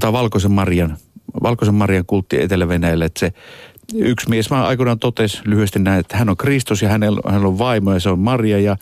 tai 0.00 0.12
Valkoisen 0.12 0.52
Marian, 0.52 0.96
Valkoisen 1.42 1.74
Marian 1.74 2.06
kultti 2.06 2.42
Etelä-Venäjällä, 2.42 3.04
että 3.04 3.20
se 3.20 3.32
yksi 3.94 4.28
mies 4.28 4.50
mä 4.50 4.66
aikoinaan 4.66 4.98
totesi 4.98 5.40
lyhyesti 5.44 5.78
näin, 5.78 6.00
että 6.00 6.16
hän 6.16 6.28
on 6.28 6.36
Kristus 6.36 6.82
ja 6.82 6.88
hänellä, 6.88 7.20
hänellä 7.26 7.48
on 7.48 7.58
vaimo 7.58 7.92
ja 7.92 8.00
se 8.00 8.10
on 8.10 8.18
Maria 8.18 8.60
ja 8.60 8.76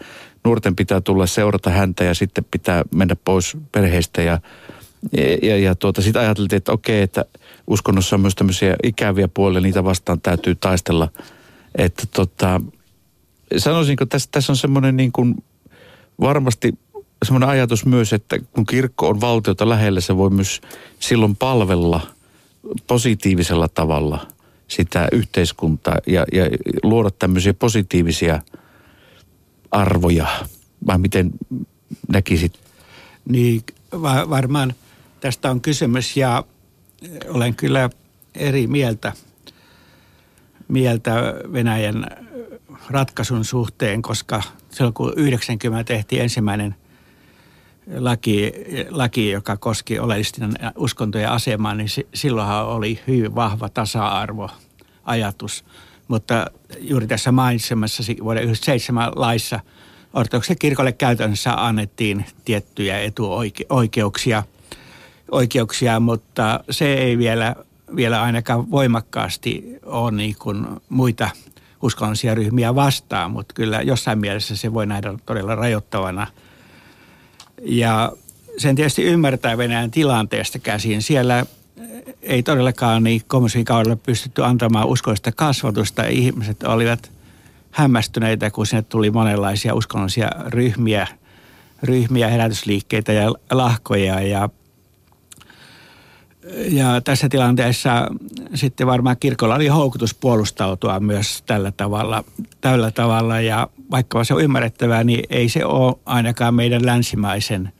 nuorten 0.44 0.76
pitää 0.76 1.00
tulla 1.00 1.26
seurata 1.26 1.70
häntä 1.70 2.04
ja 2.04 2.14
sitten 2.14 2.44
pitää 2.50 2.82
mennä 2.94 3.16
pois 3.24 3.56
perheestä 3.72 4.22
ja 4.22 4.40
ja, 5.42 5.58
ja 5.58 5.74
tuota, 5.74 6.02
sitten 6.02 6.22
ajateltiin, 6.22 6.56
että 6.56 6.72
okei, 6.72 7.02
että 7.02 7.24
uskonnossa 7.66 8.16
on 8.16 8.20
myös 8.20 8.34
tämmöisiä 8.34 8.76
ikäviä 8.82 9.28
puolia, 9.28 9.60
niitä 9.60 9.84
vastaan 9.84 10.20
täytyy 10.20 10.54
taistella. 10.54 11.08
Että 11.74 12.02
tota, 12.14 12.60
sanoisinko, 13.56 14.06
tässä, 14.06 14.28
tässä 14.32 14.52
on 14.52 14.56
semmoinen 14.56 14.96
niin 14.96 15.12
kuin 15.12 15.34
varmasti 16.20 16.78
semmoinen 17.22 17.48
ajatus 17.48 17.86
myös, 17.86 18.12
että 18.12 18.38
kun 18.52 18.66
kirkko 18.66 19.08
on 19.08 19.20
valtiota 19.20 19.68
lähellä, 19.68 20.00
se 20.00 20.16
voi 20.16 20.30
myös 20.30 20.60
silloin 20.98 21.36
palvella 21.36 22.00
positiivisella 22.86 23.68
tavalla 23.68 24.26
sitä 24.68 25.08
yhteiskuntaa 25.12 25.98
ja, 26.06 26.24
ja 26.32 26.44
luoda 26.82 27.10
tämmöisiä 27.10 27.54
positiivisia 27.54 28.42
arvoja. 29.70 30.26
Vai 30.86 30.98
miten 30.98 31.30
näkisit? 32.08 32.60
Niin, 33.28 33.62
va- 33.92 34.30
varmaan 34.30 34.74
tästä 35.20 35.50
on 35.50 35.60
kysymys 35.60 36.16
ja 36.16 36.44
olen 37.28 37.54
kyllä 37.54 37.90
eri 38.34 38.66
mieltä, 38.66 39.12
mieltä 40.68 41.34
Venäjän 41.52 42.06
ratkaisun 42.90 43.44
suhteen, 43.44 44.02
koska 44.02 44.42
silloin 44.70 44.94
kun 44.94 45.12
90 45.16 45.84
tehtiin 45.84 46.22
ensimmäinen 46.22 46.74
laki, 47.98 48.52
laki 48.90 49.30
joka 49.30 49.56
koski 49.56 49.98
oleellisesti 49.98 50.40
uskontojen 50.76 51.30
asemaa, 51.30 51.74
niin 51.74 51.88
silloinhan 52.14 52.66
oli 52.66 53.00
hyvin 53.06 53.34
vahva 53.34 53.68
tasa-arvoajatus. 53.68 55.64
Mutta 56.08 56.46
juuri 56.80 57.06
tässä 57.06 57.32
mainitsemassa 57.32 58.02
vuoden 58.02 58.42
1997 58.42 59.12
laissa 59.16 59.60
ortodoksen 60.14 60.58
kirkolle 60.58 60.92
käytännössä 60.92 61.64
annettiin 61.66 62.24
tiettyjä 62.44 63.00
etuoikeuksia, 63.00 64.42
oikeuksia, 65.30 66.00
mutta 66.00 66.60
se 66.70 66.94
ei 66.94 67.18
vielä 67.18 67.56
vielä 67.96 68.22
ainakaan 68.22 68.70
voimakkaasti 68.70 69.64
ole 69.82 70.10
niin 70.10 70.36
kuin 70.38 70.66
muita 70.88 71.30
uskonnollisia 71.82 72.34
ryhmiä 72.34 72.74
vastaan, 72.74 73.30
mutta 73.30 73.54
kyllä 73.54 73.82
jossain 73.82 74.18
mielessä 74.18 74.56
se 74.56 74.74
voi 74.74 74.86
nähdä 74.86 75.14
todella 75.26 75.54
rajoittavana. 75.54 76.26
Ja 77.62 78.12
sen 78.58 78.76
tietysti 78.76 79.02
ymmärtää 79.02 79.58
Venäjän 79.58 79.90
tilanteesta 79.90 80.58
käsin. 80.58 81.02
Siellä 81.02 81.46
ei 82.22 82.42
todellakaan 82.42 83.04
niin 83.04 83.22
kaudella 83.64 83.96
pystytty 83.96 84.44
antamaan 84.44 84.88
uskollista 84.88 85.32
kasvatusta. 85.32 86.04
Ihmiset 86.04 86.62
olivat 86.62 87.10
hämmästyneitä, 87.70 88.50
kun 88.50 88.66
sinne 88.66 88.82
tuli 88.82 89.10
monenlaisia 89.10 89.74
uskonnollisia 89.74 90.30
ryhmiä, 90.46 91.06
ryhmiä 91.82 92.28
herätysliikkeitä 92.28 93.12
ja 93.12 93.32
lahkoja 93.50 94.20
ja 94.20 94.48
ja 96.54 97.00
tässä 97.00 97.28
tilanteessa 97.28 98.08
sitten 98.54 98.86
varmaan 98.86 99.16
kirkolla 99.20 99.54
oli 99.54 99.66
houkutus 99.66 100.14
puolustautua 100.14 101.00
myös 101.00 101.42
tällä 101.42 101.72
tavalla, 101.76 102.24
tällä 102.60 102.90
tavalla 102.90 103.40
ja 103.40 103.68
vaikka 103.90 104.24
se 104.24 104.34
on 104.34 104.42
ymmärrettävää, 104.42 105.04
niin 105.04 105.24
ei 105.30 105.48
se 105.48 105.64
ole 105.64 105.94
ainakaan 106.04 106.54
meidän 106.54 106.86
länsimaisen, 106.86 107.72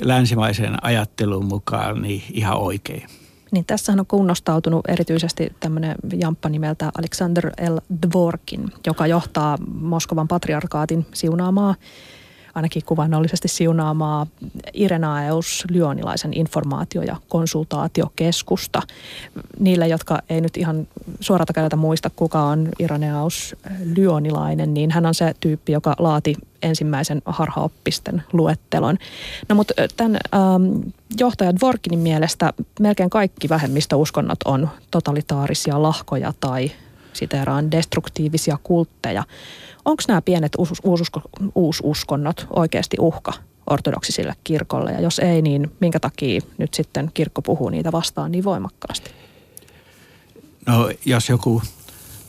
länsimaisen 0.00 0.84
ajattelun 0.84 1.44
mukaan 1.44 2.02
niin 2.02 2.22
ihan 2.32 2.58
oikein. 2.58 3.06
Niin 3.52 3.64
tässä 3.64 3.92
on 3.92 4.06
kunnostautunut 4.06 4.80
erityisesti 4.88 5.52
tämmöinen 5.60 5.94
jamppa 6.20 6.48
nimeltä 6.48 6.90
Alexander 6.98 7.46
L. 7.46 7.78
Dvorkin, 8.08 8.72
joka 8.86 9.06
johtaa 9.06 9.58
Moskovan 9.74 10.28
patriarkaatin 10.28 11.06
siunaamaa 11.14 11.74
ainakin 12.54 12.82
kuvannollisesti 12.86 13.48
siunaamaa 13.48 14.26
Irenaeus 14.72 15.64
Lyonilaisen 15.70 16.34
informaatio- 16.34 17.02
ja 17.02 17.16
konsultaatiokeskusta. 17.28 18.82
Niille, 19.58 19.88
jotka 19.88 20.18
ei 20.30 20.40
nyt 20.40 20.56
ihan 20.56 20.88
suorata 21.20 21.52
kädeltä 21.52 21.76
muista, 21.76 22.10
kuka 22.16 22.42
on 22.42 22.68
Irenaeus 22.78 23.56
Lyonilainen, 23.96 24.74
niin 24.74 24.90
hän 24.90 25.06
on 25.06 25.14
se 25.14 25.34
tyyppi, 25.40 25.72
joka 25.72 25.94
laati 25.98 26.34
ensimmäisen 26.62 27.22
harhaoppisten 27.26 28.22
luettelon. 28.32 28.98
No 29.48 29.54
mutta 29.54 29.74
tämän 29.96 30.16
ähm, 30.34 30.80
johtaja 31.18 31.56
Dvorkinin 31.56 31.98
mielestä 31.98 32.52
melkein 32.80 33.10
kaikki 33.10 33.48
vähemmistöuskonnot 33.48 34.38
on 34.44 34.68
totalitaarisia 34.90 35.82
lahkoja 35.82 36.32
tai 36.40 36.70
siteeraan 37.12 37.70
destruktiivisia 37.70 38.58
kultteja. 38.62 39.24
Onko 39.84 40.02
nämä 40.08 40.22
pienet 40.22 40.52
uususko, 40.84 41.22
uususkonnot 41.54 42.46
oikeasti 42.50 42.96
uhka 43.00 43.32
ortodoksisille 43.70 44.34
kirkolle? 44.44 44.92
Ja 44.92 45.00
jos 45.00 45.18
ei, 45.18 45.42
niin 45.42 45.72
minkä 45.80 46.00
takia 46.00 46.40
nyt 46.58 46.74
sitten 46.74 47.10
kirkko 47.14 47.42
puhuu 47.42 47.68
niitä 47.68 47.92
vastaan 47.92 48.32
niin 48.32 48.44
voimakkaasti? 48.44 49.10
No 50.66 50.90
jos 51.04 51.28
joku 51.28 51.62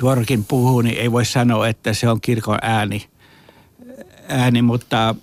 Dvorkin 0.01 0.45
puhuu, 0.45 0.81
niin 0.81 0.97
ei 0.97 1.11
voi 1.11 1.25
sanoa, 1.25 1.67
että 1.67 1.93
se 1.93 2.09
on 2.09 2.21
kirkon 2.21 2.57
ääni, 2.61 3.07
ääni 4.27 4.61
mutta 4.61 5.15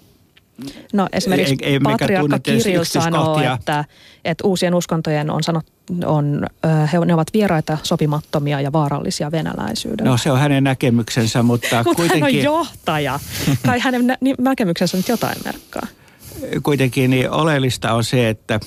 No 0.93 1.09
esimerkiksi 1.13 1.57
ei, 1.63 1.73
ei 1.73 1.81
patriarkka 1.81 2.39
Kirill 2.39 2.85
sanoo, 2.85 3.41
että, 3.55 3.85
että 4.25 4.45
uusien 4.47 4.75
uskontojen 4.75 5.31
on 5.31 5.43
sanottu 5.43 5.73
on, 6.05 6.47
he, 6.93 6.99
ne 7.05 7.15
ovat 7.15 7.29
vieraita, 7.33 7.79
sopimattomia 7.83 8.61
ja 8.61 8.73
vaarallisia 8.73 9.33
venäläisyydellä. 9.33 10.11
No 10.11 10.17
se 10.17 10.31
on 10.31 10.39
hänen 10.39 10.65
näkemyksensä, 10.65 11.43
mutta 11.43 11.77
Mutta 11.85 11.95
kuitenkin... 11.95 12.25
hän 12.25 12.35
on 12.35 12.43
johtaja. 12.43 13.21
Kai 13.67 13.79
hänen 13.79 14.07
nä- 14.07 14.19
näkemyksensä 14.39 14.97
nyt 14.97 15.09
jotain 15.09 15.37
merkkaa. 15.45 15.87
Kuitenkin 16.63 17.11
niin 17.11 17.31
oleellista 17.31 17.95
on 17.95 18.05
se, 18.05 18.29
että 18.29 18.61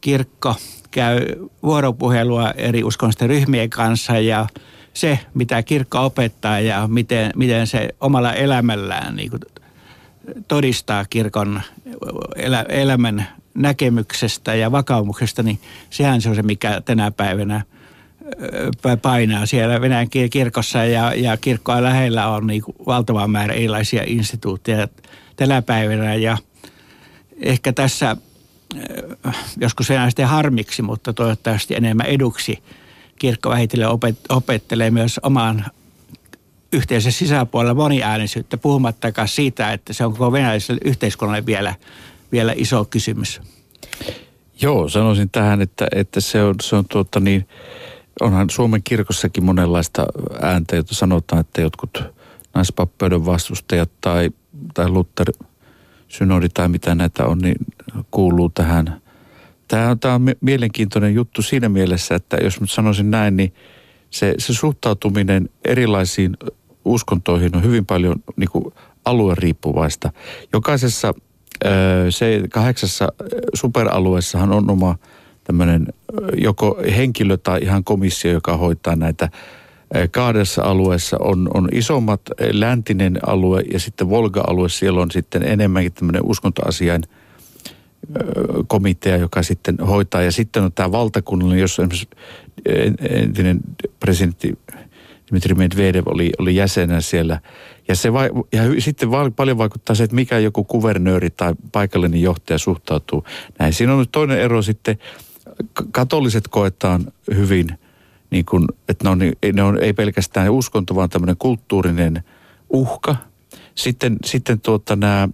kirkko 0.00 0.54
käy 0.90 1.20
vuoropuhelua 1.62 2.50
eri 2.50 2.84
uskonnollisten 2.84 3.28
ryhmien 3.28 3.70
kanssa 3.70 4.18
ja 4.18 4.46
se, 4.94 5.18
mitä 5.34 5.62
kirkko 5.62 6.04
opettaa 6.04 6.60
ja 6.60 6.86
miten, 6.86 7.32
miten 7.36 7.66
se 7.66 7.88
omalla 8.00 8.34
elämällään 8.34 9.16
niin 9.16 9.30
kuin 9.30 9.40
todistaa 10.48 11.04
kirkon 11.04 11.62
elä, 12.36 12.62
elämän 12.68 13.26
näkemyksestä 13.54 14.54
ja 14.54 14.72
vakaumuksesta, 14.72 15.42
niin 15.42 15.60
sehän 15.90 16.20
se 16.20 16.28
on 16.28 16.34
se, 16.34 16.42
mikä 16.42 16.80
tänä 16.80 17.10
päivänä 17.10 17.62
painaa 19.02 19.46
siellä 19.46 19.80
Venäjän 19.80 20.08
kirkossa 20.30 20.84
ja, 20.84 21.14
ja 21.14 21.36
kirkkoa 21.36 21.82
lähellä 21.82 22.28
on 22.28 22.46
niin 22.46 22.62
valtava 22.86 23.28
määrä 23.28 23.54
erilaisia 23.54 24.02
instituutteja 24.06 24.88
tänä 25.36 25.62
päivänä. 25.62 26.14
Ja 26.14 26.38
ehkä 27.40 27.72
tässä 27.72 28.16
joskus 29.60 29.88
venäläisten 29.88 30.26
harmiksi, 30.26 30.82
mutta 30.82 31.12
toivottavasti 31.12 31.74
enemmän 31.74 32.06
eduksi 32.06 32.62
kirkko 33.18 33.50
vähitellen 33.50 33.88
opet, 33.88 34.18
opettelee 34.28 34.90
myös 34.90 35.20
omaan 35.22 35.64
yhteisön 36.72 37.12
sisäpuolella 37.12 37.74
moniäänisyyttä, 37.74 38.56
puhumattakaan 38.56 39.28
siitä, 39.28 39.72
että 39.72 39.92
se 39.92 40.04
on 40.04 40.12
koko 40.12 40.32
venäläiselle 40.32 40.80
yhteiskunnalle 40.84 41.46
vielä 41.46 41.74
vielä 42.32 42.52
iso 42.56 42.84
kysymys. 42.84 43.40
Joo, 44.62 44.88
sanoisin 44.88 45.30
tähän, 45.30 45.62
että, 45.62 45.88
että 45.94 46.20
se 46.20 46.42
on, 46.42 46.54
se 46.62 46.76
on 46.76 46.84
tuota 46.90 47.20
niin, 47.20 47.48
onhan 48.20 48.50
Suomen 48.50 48.82
kirkossakin 48.82 49.44
monenlaista 49.44 50.06
ääntä, 50.42 50.76
jota 50.76 50.94
sanotaan, 50.94 51.40
että 51.40 51.60
jotkut 51.60 52.02
naispappeuden 52.54 53.26
vastustajat 53.26 53.90
tai, 54.00 54.30
tai 54.74 54.88
Luther 54.88 55.32
synodi 56.08 56.48
tai 56.48 56.68
mitä 56.68 56.94
näitä 56.94 57.26
on, 57.26 57.38
niin 57.38 57.56
kuuluu 58.10 58.48
tähän. 58.48 59.02
Tämä 59.68 59.90
on, 59.90 59.98
tämä 59.98 60.14
on 60.14 60.22
mielenkiintoinen 60.40 61.14
juttu 61.14 61.42
siinä 61.42 61.68
mielessä, 61.68 62.14
että 62.14 62.36
jos 62.36 62.60
nyt 62.60 62.70
sanoisin 62.70 63.10
näin, 63.10 63.36
niin 63.36 63.54
se, 64.10 64.34
se 64.38 64.54
suhtautuminen 64.54 65.48
erilaisiin 65.64 66.36
uskontoihin 66.84 67.56
on 67.56 67.62
hyvin 67.62 67.86
paljon 67.86 68.16
niin 68.36 68.50
kuin 68.50 68.64
alueriippuvaista. 69.04 70.12
Jokaisessa 70.52 71.14
se 72.10 72.42
kahdeksassa 72.50 73.12
superalueessahan 73.54 74.52
on 74.52 74.70
oma 74.70 74.96
tämmöinen 75.44 75.86
joko 76.36 76.78
henkilö 76.96 77.36
tai 77.36 77.60
ihan 77.62 77.84
komissio, 77.84 78.32
joka 78.32 78.56
hoitaa 78.56 78.96
näitä 78.96 79.28
kahdessa 80.10 80.62
alueessa 80.62 81.16
on, 81.20 81.50
on 81.54 81.68
isommat 81.72 82.20
läntinen 82.52 83.18
alue 83.26 83.62
ja 83.72 83.80
sitten 83.80 84.10
Volga-alue, 84.10 84.68
siellä 84.68 85.00
on 85.00 85.10
sitten 85.10 85.42
enemmänkin 85.42 85.92
tämmöinen 85.92 86.22
uskontoasiain 86.24 87.02
komitea, 88.66 89.16
joka 89.16 89.42
sitten 89.42 89.76
hoitaa. 89.78 90.22
Ja 90.22 90.32
sitten 90.32 90.62
on 90.62 90.72
tämä 90.72 90.92
valtakunnallinen, 90.92 91.60
jossa 91.60 91.82
esimerkiksi 91.82 92.08
entinen 93.10 93.60
presidentti 94.00 94.58
Dmitri 95.30 95.54
Medvedev 95.54 96.02
oli, 96.06 96.32
oli 96.38 96.56
jäsenä 96.56 97.00
siellä. 97.00 97.40
Ja, 97.88 97.96
se 97.96 98.12
vai, 98.12 98.30
ja 98.52 98.62
sitten 98.78 99.10
va, 99.10 99.30
paljon 99.30 99.58
vaikuttaa 99.58 99.96
se, 99.96 100.04
että 100.04 100.16
mikä 100.16 100.38
joku 100.38 100.64
kuvernööri 100.64 101.30
tai 101.30 101.54
paikallinen 101.72 102.22
johtaja 102.22 102.58
suhtautuu 102.58 103.24
näin. 103.58 103.72
Siinä 103.72 103.92
on 103.92 103.98
nyt 103.98 104.12
toinen 104.12 104.40
ero 104.40 104.62
sitten, 104.62 104.98
katoliset 105.92 106.48
koetaan 106.48 107.12
hyvin, 107.34 107.78
niin 108.30 108.44
kuin, 108.44 108.64
että 108.88 109.04
ne 109.04 109.10
on, 109.10 109.18
ne 109.52 109.62
on 109.62 109.82
ei 109.82 109.92
pelkästään 109.92 110.50
uskonto, 110.50 110.94
vaan 110.94 111.10
tämmöinen 111.10 111.36
kulttuurinen 111.36 112.22
uhka. 112.70 113.16
Sitten, 113.74 114.16
sitten 114.24 114.60
tuota 114.60 114.96
nämä, 114.96 115.28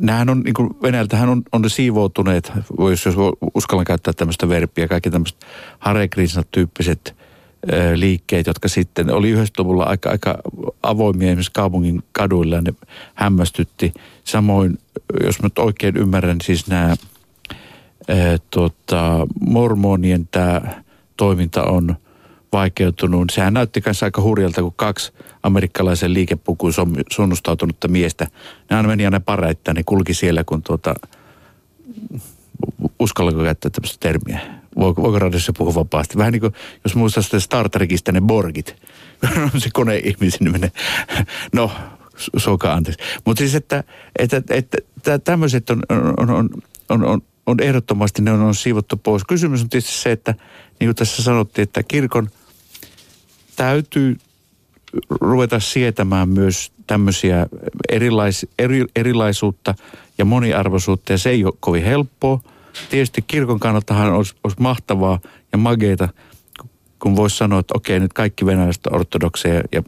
Nämähän 0.00 0.28
on, 0.28 0.40
niin 0.40 0.54
kuin 0.54 0.70
Venäjältähän 0.82 1.28
on, 1.28 1.42
on 1.52 1.70
siivoutuneet, 1.70 2.52
jos, 2.78 3.06
jos 3.06 3.14
uskallan 3.54 3.84
käyttää 3.84 4.12
tämmöistä 4.12 4.48
verppiä, 4.48 4.88
kaikki 4.88 5.10
tämmöiset 5.10 5.46
Hare 5.78 6.08
tyyppiset 6.50 7.16
liikkeet, 7.94 8.46
jotka 8.46 8.68
sitten 8.68 9.10
oli 9.10 9.34
90-luvulla 9.34 9.84
aika, 9.84 10.10
aika 10.10 10.38
avoimia 10.82 11.28
esimerkiksi 11.28 11.52
kaupungin 11.52 12.02
kaduilla 12.12 12.60
ne 12.60 12.74
hämmästytti. 13.14 13.92
Samoin, 14.24 14.78
jos 15.24 15.42
mä 15.42 15.48
oikein 15.58 15.96
ymmärrän, 15.96 16.38
siis 16.42 16.66
nämä 16.66 16.96
tota, 18.50 19.26
mormonien 19.40 20.28
tämä 20.30 20.60
toiminta 21.16 21.64
on 21.64 21.96
vaikeutunut. 22.52 23.30
Sehän 23.30 23.54
näytti 23.54 23.80
kanssa 23.80 24.06
aika 24.06 24.22
hurjalta, 24.22 24.62
kun 24.62 24.72
kaksi 24.76 25.12
amerikkalaisen 25.42 26.14
liikepukuun 26.14 26.72
sunnustautunutta 27.12 27.88
miestä, 27.88 28.26
ne 28.70 28.76
aina 28.76 28.88
meni 28.88 29.04
aina 29.04 29.20
pareittain, 29.20 29.74
ne 29.74 29.82
kulki 29.82 30.14
siellä, 30.14 30.44
kun 30.44 30.62
tuota, 30.62 30.94
uskallako 32.98 33.42
käyttää 33.42 33.70
tämmöistä 33.70 33.96
termiä? 34.00 34.40
Voiko, 34.78 35.02
voiko 35.02 35.18
radiossa 35.18 35.52
puhua 35.58 35.74
vapaasti? 35.74 36.18
Vähän 36.18 36.32
niin 36.32 36.40
kuin, 36.40 36.52
jos 36.84 36.94
muistaa 36.94 37.22
sitä 37.22 37.40
Star 37.40 37.68
Trekista 37.68 38.12
ne 38.12 38.20
Borgit. 38.20 38.76
se 39.58 39.70
kone-ihmisen 39.72 40.52
menee. 40.52 40.72
No, 41.52 41.70
suokaa 42.36 42.74
anteeksi. 42.74 43.04
Mutta 43.24 43.38
siis, 43.38 43.54
että, 43.54 43.84
että, 44.18 44.42
että, 44.50 44.78
että 44.96 45.18
tämmöiset 45.18 45.70
on, 45.70 45.82
on, 45.88 46.30
on, 46.30 46.50
on, 46.88 47.04
on, 47.04 47.20
on 47.46 47.60
ehdottomasti, 47.60 48.22
ne 48.22 48.32
on, 48.32 48.40
on 48.40 48.54
siivottu 48.54 48.96
pois. 48.96 49.24
Kysymys 49.24 49.62
on 49.62 49.68
tietysti 49.68 49.92
se, 49.92 50.12
että 50.12 50.34
niin 50.80 50.88
kuin 50.88 50.96
tässä 50.96 51.22
sanottiin, 51.22 51.62
että 51.62 51.82
kirkon 51.82 52.30
täytyy 53.58 54.16
ruveta 55.20 55.60
sietämään 55.60 56.28
myös 56.28 56.72
tämmöisiä 56.86 57.46
erilais, 57.88 58.46
eri, 58.58 58.84
erilaisuutta 58.96 59.74
ja 60.18 60.24
moniarvoisuutta. 60.24 61.12
Ja 61.12 61.18
se 61.18 61.30
ei 61.30 61.44
ole 61.44 61.54
kovin 61.60 61.84
helppoa– 61.84 62.40
tietysti 62.90 63.22
kirkon 63.22 63.60
kannaltahan 63.60 64.12
olisi, 64.12 64.34
olisi 64.44 64.60
mahtavaa 64.60 65.18
ja 65.52 65.58
mageita, 65.58 66.08
kun 66.98 67.16
voisi 67.16 67.36
sanoa, 67.36 67.60
että 67.60 67.74
okei, 67.76 68.00
nyt 68.00 68.12
kaikki 68.12 68.46
venäläiset 68.46 68.86
on 68.86 68.94
ortodokseja 68.94 69.62
ja 69.72 69.82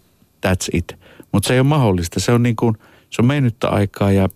that's 0.47 0.69
it. 0.73 0.97
Mutta 1.33 1.47
se 1.47 1.55
ei 1.55 1.61
ole 1.61 1.67
mahdollista. 1.67 2.21
Se 2.21 2.33
on 2.33 2.43
niin 2.43 2.57
kuin, 2.57 2.77
se 3.11 3.23
on 3.23 3.27
mennyttä 3.27 3.69
aikaa 3.69 4.13
ja, 4.13 4.29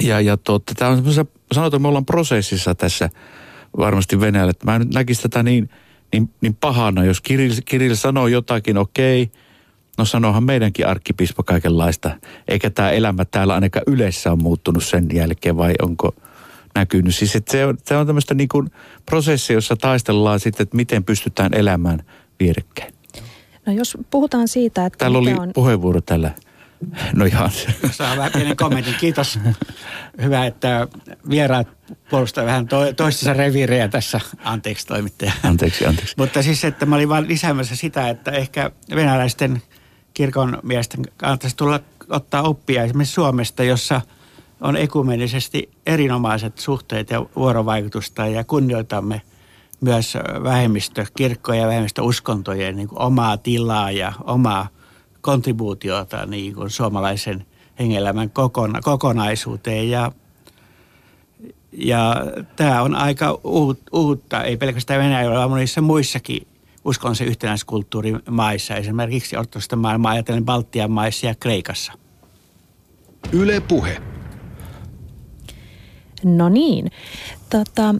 ja, 0.00 0.20
ja 0.20 0.36
totta, 0.36 0.74
tämä 0.74 0.90
on 0.90 1.04
sanotaan, 1.52 1.82
me 1.82 1.88
ollaan 1.88 2.06
prosessissa 2.06 2.74
tässä 2.74 3.10
varmasti 3.78 4.20
Venäjällä. 4.20 4.52
Mä 4.64 4.78
nyt 4.78 4.94
näkisin 4.94 5.22
tätä 5.22 5.42
niin, 5.42 5.70
niin, 6.14 6.30
niin 6.40 6.54
pahana, 6.54 7.04
jos 7.04 7.20
Kirill, 7.20 7.54
Kirill 7.64 7.94
sanoo 7.94 8.26
jotakin, 8.26 8.78
okei, 8.78 9.30
no 9.98 10.04
sanohan 10.04 10.44
meidänkin 10.44 10.86
arkkipiispa 10.86 11.42
kaikenlaista. 11.42 12.10
Eikä 12.48 12.70
tämä 12.70 12.90
elämä 12.90 13.24
täällä 13.24 13.54
ainakaan 13.54 13.84
yleensä 13.86 14.32
on 14.32 14.42
muuttunut 14.42 14.84
sen 14.84 15.08
jälkeen 15.12 15.56
vai 15.56 15.74
onko 15.82 16.14
näkynyt. 16.74 17.14
Siis 17.14 17.36
että 17.36 17.52
se 17.52 17.66
on, 17.66 17.78
se 17.84 17.96
on 17.96 18.06
tämmöistä 18.06 18.34
niin 18.34 18.48
kuin 18.48 18.70
prosessia, 19.06 19.54
jossa 19.54 19.76
taistellaan 19.76 20.40
sitten, 20.40 20.64
että 20.64 20.76
miten 20.76 21.04
pystytään 21.04 21.54
elämään 21.54 22.02
vierekkäin. 22.40 22.94
No 23.66 23.72
jos 23.72 23.98
puhutaan 24.10 24.48
siitä, 24.48 24.86
että 24.86 24.98
Täällä 24.98 25.18
oli 25.18 25.32
on... 25.32 25.50
puheenvuoro 25.54 26.00
tällä. 26.00 26.30
No 27.14 27.24
ihan. 27.24 27.50
Saa 27.90 28.16
vähän 28.16 28.32
pienen 28.32 28.56
kommentin. 28.56 28.94
Kiitos. 28.94 29.38
Hyvä, 30.22 30.46
että 30.46 30.88
vieraat 31.30 31.68
puolustaa 32.10 32.44
vähän 32.44 32.68
to, 32.68 32.92
toistensa 32.92 33.32
reviirejä 33.32 33.88
tässä. 33.88 34.20
Anteeksi 34.44 34.86
toimittaja. 34.86 35.32
Anteeksi, 35.42 35.86
anteeksi. 35.86 36.14
Mutta 36.18 36.42
siis, 36.42 36.64
että 36.64 36.86
mä 36.86 36.96
olin 36.96 37.08
vain 37.08 37.28
lisäämässä 37.28 37.76
sitä, 37.76 38.08
että 38.08 38.30
ehkä 38.30 38.70
venäläisten 38.94 39.62
kirkon 40.14 40.58
miesten 40.62 41.04
kannattaisi 41.16 41.56
tulla 41.56 41.80
ottaa 42.08 42.42
oppia 42.42 42.82
esimerkiksi 42.82 43.14
Suomesta, 43.14 43.64
jossa 43.64 44.00
on 44.60 44.76
ekumenisesti 44.76 45.70
erinomaiset 45.86 46.58
suhteet 46.58 47.10
ja 47.10 47.26
vuorovaikutusta 47.36 48.26
ja 48.26 48.44
kunnioitamme 48.44 49.22
myös 49.80 50.18
vähemmistökirkkoja 50.42 51.60
ja 51.60 51.66
vähemmistöuskontojen 51.66 52.76
niin 52.76 52.88
kuin 52.88 52.98
omaa 52.98 53.36
tilaa 53.36 53.90
ja 53.90 54.12
omaa 54.24 54.68
kontribuutiota 55.24 56.26
niin 56.26 56.54
kuin 56.54 56.70
suomalaisen 56.70 57.46
hengelämän 57.78 58.30
kokona, 58.30 58.80
kokonaisuuteen. 58.80 59.90
Ja, 59.90 60.12
ja 61.72 62.16
tämä 62.56 62.82
on 62.82 62.94
aika 62.94 63.40
uut, 63.44 63.80
uutta, 63.92 64.42
ei 64.42 64.56
pelkästään 64.56 65.00
Venäjällä, 65.00 65.38
vaan 65.38 65.50
monissa 65.50 65.80
muissakin 65.80 66.46
uskonnollisen 66.84 67.26
yhtenäiskulttuurin 67.26 68.20
maissa, 68.30 68.76
esimerkiksi 68.76 69.36
ortodoksista 69.36 69.76
maailmaa 69.76 70.12
ajatellen 70.12 70.44
Baltian 70.44 70.90
maissa 70.90 71.26
ja 71.26 71.34
Kreikassa. 71.34 71.92
Yle 73.32 73.60
Puhe. 73.60 74.02
No 76.24 76.48
niin. 76.48 76.90
Tota, 77.50 77.94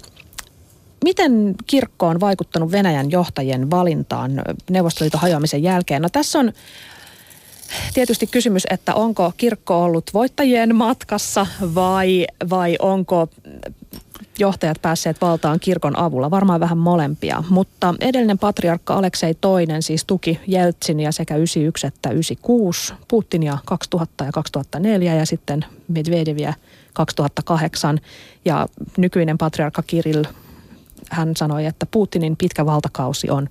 miten 1.05 1.55
kirkko 1.67 2.07
on 2.07 2.21
vaikuttanut 2.21 2.73
Venäjän 2.73 3.11
johtajien 3.11 3.71
valintaan 3.71 4.31
Neuvostoliiton 4.71 5.21
hajoamisen 5.21 5.63
jälkeen? 5.63 6.03
No 6.03 6.09
tässä 6.09 6.39
on 6.39 6.53
tietysti 7.95 8.27
kysymys, 8.27 8.67
että 8.71 8.95
onko 8.95 9.33
kirkko 9.37 9.85
ollut 9.85 10.11
voittajien 10.15 10.77
matkassa 10.77 11.47
vai, 11.75 12.27
vai 12.51 12.77
onko 12.79 13.29
johtajat 14.39 14.83
päässeet 14.83 15.21
valtaan 15.21 15.61
kirkon 15.61 15.99
avulla, 15.99 16.31
varmaan 16.31 16.61
vähän 16.61 16.79
molempia. 16.79 17.45
Mutta 17.49 17.95
edellinen 18.01 18.39
patriarkka 18.39 18.95
Aleksei 18.95 19.31
II 19.31 19.83
siis 19.83 20.05
tuki 20.05 20.41
Jeltsinia 20.47 21.13
sekä 21.13 21.37
91 21.37 21.87
että 21.87 22.11
96, 22.11 22.95
Putinia 23.09 23.59
2000 23.65 24.25
ja 24.25 24.33
2004 24.33 25.15
ja 25.15 25.27
sitten 25.27 25.65
Medvedeviä 25.89 26.55
2008. 26.93 28.01
Ja 28.45 28.69
nykyinen 28.97 29.39
patriarkka 29.39 29.83
Kirill, 29.83 30.25
hän 31.11 31.37
sanoi, 31.37 31.67
että 31.67 31.87
Putinin 31.87 32.37
pitkä 32.37 32.67
valtakausi 32.67 33.31
on 33.31 33.49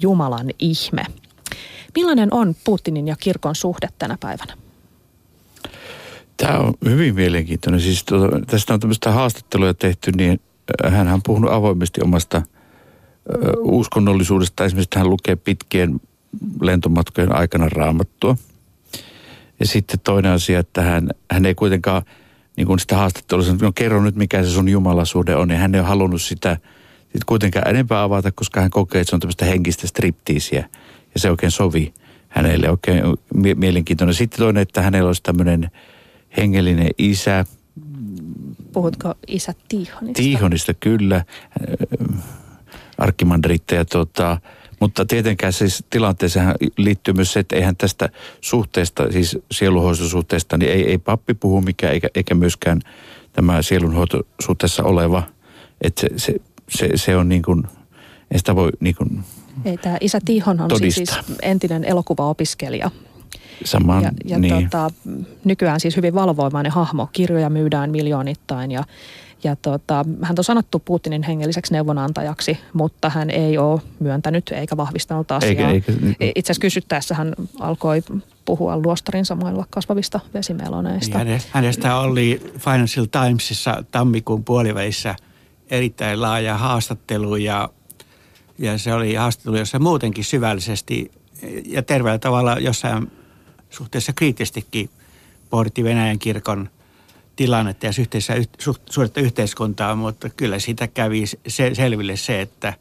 Jumalan 0.00 0.50
ihme. 0.58 1.04
Millainen 1.96 2.34
on 2.34 2.54
Putinin 2.64 3.08
ja 3.08 3.16
kirkon 3.20 3.54
suhde 3.54 3.88
tänä 3.98 4.18
päivänä? 4.20 4.54
Tämä 6.36 6.58
on 6.58 6.74
hyvin 6.84 7.14
mielenkiintoinen. 7.14 7.80
Siis 7.80 8.04
tuota, 8.04 8.40
tästä 8.46 8.74
on 8.74 8.80
tämmöistä 8.80 9.12
haastatteluja 9.12 9.74
tehty, 9.74 10.12
niin 10.16 10.40
hän 10.88 11.08
on 11.08 11.22
puhunut 11.22 11.52
avoimesti 11.52 12.00
omasta 12.04 12.36
ö, 12.36 12.42
uskonnollisuudesta. 13.58 14.64
Esimerkiksi 14.64 14.98
hän 14.98 15.10
lukee 15.10 15.36
pitkien 15.36 16.00
lentomatkojen 16.60 17.36
aikana 17.36 17.68
raamattua. 17.68 18.36
Ja 19.60 19.66
sitten 19.66 20.00
toinen 20.00 20.32
asia, 20.32 20.58
että 20.58 20.82
hän, 20.82 21.10
hän 21.30 21.46
ei 21.46 21.54
kuitenkaan 21.54 22.02
niin 22.56 22.66
kuin 22.66 22.78
sitä 22.78 22.96
haastattelua 22.96 23.44
sanoi, 23.44 23.58
no 23.62 23.72
kerro 23.72 24.02
nyt 24.02 24.16
mikä 24.16 24.42
se 24.42 24.50
sun 24.50 24.68
jumalasuhde 24.68 25.36
on. 25.36 25.50
Ja 25.50 25.56
hän 25.56 25.74
ei 25.74 25.80
ole 25.80 25.88
halunnut 25.88 26.22
sitä 26.22 26.56
sit 27.12 27.24
kuitenkaan 27.26 27.68
enempää 27.68 28.02
avata, 28.02 28.32
koska 28.32 28.60
hän 28.60 28.70
kokee, 28.70 29.00
että 29.00 29.10
se 29.10 29.16
on 29.16 29.20
tämmöistä 29.20 29.44
henkistä 29.44 29.86
striptiisiä. 29.86 30.68
Ja 31.16 31.20
se 31.20 31.30
oikein 31.30 31.50
sovi 31.50 31.94
hänelle 32.28 32.70
oikein 32.70 33.02
mielenkiintoinen. 33.54 34.14
Sitten 34.14 34.38
toinen, 34.38 34.62
että 34.62 34.82
hänellä 34.82 35.06
olisi 35.06 35.22
tämmöinen 35.22 35.70
hengellinen 36.36 36.88
isä. 36.98 37.44
Puhutko 38.72 39.14
isä 39.26 39.54
Tiihonista? 39.68 40.22
Tiihonista, 40.22 40.74
kyllä. 40.74 41.24
Arkkimandriitta 42.98 43.74
ja 43.74 43.84
tota, 43.84 44.40
mutta 44.80 45.06
tietenkään 45.06 45.52
siis 45.52 45.84
tilanteeseen 45.90 46.54
liittyy 46.76 47.14
myös 47.14 47.32
se, 47.32 47.40
että 47.40 47.56
eihän 47.56 47.76
tästä 47.76 48.08
suhteesta, 48.40 49.12
siis 49.12 49.38
sielunhoitosuhteesta, 49.50 50.58
niin 50.58 50.72
ei, 50.72 50.90
ei 50.90 50.98
pappi 50.98 51.34
puhu 51.34 51.60
mikään, 51.60 51.92
eikä, 51.92 52.08
eikä 52.14 52.34
myöskään 52.34 52.80
tämä 53.32 53.62
sielunhoitosuhteessa 53.62 54.82
oleva. 54.82 55.22
Että 55.80 56.00
se, 56.00 56.08
se, 56.16 56.34
se, 56.68 56.88
se 56.94 57.16
on 57.16 57.28
niin 57.28 57.42
kuin, 57.42 57.64
ei 58.30 58.38
sitä 58.38 58.56
voi 58.56 58.70
niin 58.80 58.94
kuin 58.94 59.24
Ei, 59.64 59.76
tämä 59.76 59.96
isä 60.00 60.18
Tihon 60.24 60.60
on 60.60 60.70
siis, 60.78 60.94
siis 60.94 61.10
entinen 61.42 61.84
elokuvaopiskelija. 61.84 62.90
Samaan, 63.64 64.02
ja, 64.02 64.10
ja 64.24 64.38
niin. 64.38 64.64
tota, 64.64 64.90
nykyään 65.44 65.80
siis 65.80 65.96
hyvin 65.96 66.14
valvoimainen 66.14 66.72
hahmo. 66.72 67.08
Kirjoja 67.12 67.50
myydään 67.50 67.90
miljoonittain 67.90 68.70
ja 68.70 68.84
ja 69.44 69.56
tota, 69.56 70.04
hän 70.22 70.34
on 70.38 70.44
sanottu 70.44 70.78
Putinin 70.78 71.22
hengelliseksi 71.22 71.72
neuvonantajaksi, 71.72 72.58
mutta 72.72 73.10
hän 73.10 73.30
ei 73.30 73.58
ole 73.58 73.80
myöntänyt 74.00 74.52
eikä 74.52 74.76
vahvistanut 74.76 75.32
asiaa. 75.32 75.70
Eikä, 75.70 75.90
eikä, 75.90 75.92
Itse 76.20 76.52
asiassa 76.52 76.60
kysyttäessä 76.60 77.14
hän 77.14 77.34
alkoi 77.60 78.02
puhua 78.44 78.76
luostarin 78.76 79.24
samoilla 79.24 79.66
kasvavista 79.70 80.20
vesimeloneista. 80.34 81.24
Niin 81.24 81.40
hänestä 81.50 81.96
oli 81.96 82.52
Financial 82.58 83.06
Timesissa 83.06 83.84
tammikuun 83.90 84.44
puolivälissä 84.44 85.14
erittäin 85.70 86.22
laaja 86.22 86.56
haastattelu 86.56 87.36
ja, 87.36 87.68
ja 88.58 88.78
se 88.78 88.94
oli 88.94 89.14
haastattelu, 89.14 89.56
jossa 89.56 89.78
muutenkin 89.78 90.24
syvällisesti 90.24 91.10
ja 91.64 91.82
terveellä 91.82 92.18
tavalla 92.18 92.52
jossain 92.52 93.10
suhteessa 93.70 94.12
kriittistikin 94.12 94.90
pohditti 95.50 95.84
Venäjän 95.84 96.18
kirkon 96.18 96.70
tilannetta 97.36 97.86
ja 97.86 97.92
suhteessa 97.92 98.32
suurta 98.90 99.20
yhteiskuntaa, 99.20 99.96
mutta 99.96 100.30
kyllä 100.30 100.58
siitä 100.58 100.88
kävi 100.88 101.24
se, 101.26 101.74
selville 101.74 102.16
se, 102.16 102.40
että 102.40 102.74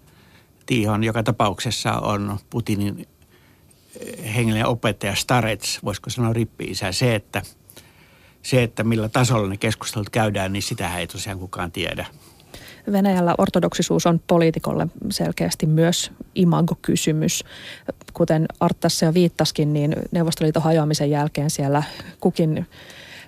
Tiihon 0.65 1.03
joka 1.03 1.23
tapauksessa 1.23 1.91
on 1.91 2.39
Putinin 2.49 3.07
hengellinen 4.35 4.67
opettaja 4.67 5.15
Starets, 5.15 5.79
voisiko 5.83 6.09
sanoa 6.09 6.33
rippi-isä. 6.33 6.91
Se, 6.91 7.15
että, 7.15 7.41
se, 8.43 8.63
että 8.63 8.83
millä 8.83 9.09
tasolla 9.09 9.49
ne 9.49 9.57
keskustelut 9.57 10.09
käydään, 10.09 10.53
niin 10.53 10.63
sitä 10.63 10.97
ei 10.97 11.07
tosiaan 11.07 11.39
kukaan 11.39 11.71
tiedä. 11.71 12.05
Venäjällä 12.91 13.35
ortodoksisuus 13.37 14.05
on 14.05 14.21
poliitikolle 14.27 14.87
selkeästi 15.09 15.65
myös 15.65 16.11
imagokysymys. 16.35 17.43
Kuten 18.13 18.45
Arttasse 18.59 19.05
jo 19.05 19.13
viittaskin, 19.13 19.73
niin 19.73 19.95
Neuvostoliiton 20.11 20.63
hajoamisen 20.63 21.09
jälkeen 21.09 21.49
siellä 21.49 21.83
kukin 22.19 22.65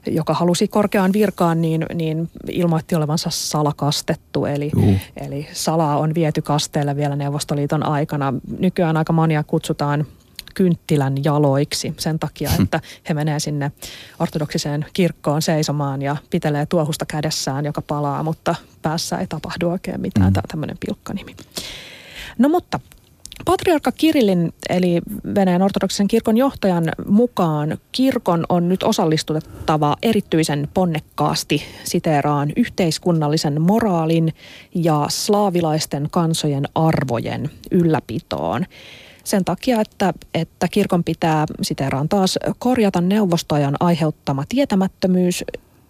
joka 0.08 0.34
halusi 0.34 0.67
korkeaan 0.67 1.13
virkaan, 1.13 1.62
niin, 1.62 1.86
niin 1.93 2.30
ilmoitti 2.50 2.96
olevansa 2.96 3.30
salakastettu. 3.30 4.46
Eli, 4.46 4.72
eli 5.17 5.48
salaa 5.54 5.98
on 5.98 6.15
viety 6.15 6.41
kasteelle 6.41 6.96
vielä 6.96 7.15
Neuvostoliiton 7.15 7.84
aikana. 7.84 8.34
Nykyään 8.60 8.98
aika 8.98 9.13
monia 9.13 9.43
kutsutaan 9.43 10.06
kynttilän 10.58 11.24
jaloiksi 11.24 11.93
sen 11.98 12.20
takia, 12.20 12.50
hm. 12.50 12.63
että 12.63 12.79
he 13.10 13.13
menee 13.13 13.40
sinne 13.40 13.71
ortodoksiseen 14.19 14.86
kirkkoon 14.94 15.42
seisomaan 15.42 16.02
ja 16.02 16.15
pitelee 16.29 16.65
tuohusta 16.65 17.06
kädessään, 17.06 17.65
joka 17.65 17.82
palaa, 17.82 18.23
mutta 18.23 18.56
päässä 18.82 19.17
ei 19.17 19.27
tapahdu 19.27 19.69
oikein 19.69 20.02
mitään. 20.02 20.27
Mm. 20.27 20.34
Tämä 20.34 20.44
tämmöinen 20.48 20.77
pilkkanimi. 20.86 21.36
No 22.38 22.50
mutta 22.50 22.79
Patriarkka 23.46 23.92
Kirillin 23.92 24.54
eli 24.69 25.02
Venäjän 25.36 25.62
ortodoksisen 25.62 26.08
kirkon 26.08 26.38
johtajan 26.38 26.84
mukaan 27.06 27.77
kirkon 27.92 28.46
on 28.50 28.69
nyt 28.69 28.84
osallistuttava 28.84 29.96
erityisen 30.02 30.67
ponnekkaasti 30.73 31.63
siteeraan 31.84 32.52
yhteiskunnallisen 32.56 33.62
moraalin 33.62 34.34
ja 34.75 35.06
slaavilaisten 35.10 36.08
kansojen 36.12 36.63
arvojen 36.75 37.50
ylläpitoon. 37.71 38.65
Sen 39.28 39.46
takia, 39.46 39.82
että, 39.82 40.13
että 40.34 40.67
kirkon 40.67 41.04
pitää 41.04 41.46
siteeraan 41.62 42.10
taas 42.10 42.40
korjata 42.60 43.02
neuvostojan 43.02 43.75
aiheuttama 43.80 44.44
tietämättömyys 44.50 45.44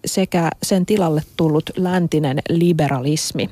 sekä 0.04 0.50
sen 0.62 0.86
tilalle 0.86 1.22
tullut 1.36 1.70
läntinen 1.76 2.38
liberalismi. 2.48 3.50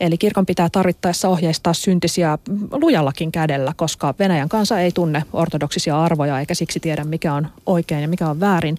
Eli 0.00 0.18
kirkon 0.18 0.46
pitää 0.46 0.68
tarvittaessa 0.72 1.28
ohjeistaa 1.28 1.72
syntisiä 1.72 2.38
lujallakin 2.72 3.32
kädellä, 3.32 3.72
koska 3.76 4.14
Venäjän 4.18 4.48
kansa 4.48 4.80
ei 4.80 4.92
tunne 4.92 5.24
ortodoksisia 5.32 6.02
arvoja 6.02 6.40
eikä 6.40 6.54
siksi 6.54 6.80
tiedä 6.80 7.04
mikä 7.04 7.34
on 7.34 7.48
oikein 7.66 8.02
ja 8.02 8.08
mikä 8.08 8.28
on 8.28 8.40
väärin. 8.40 8.78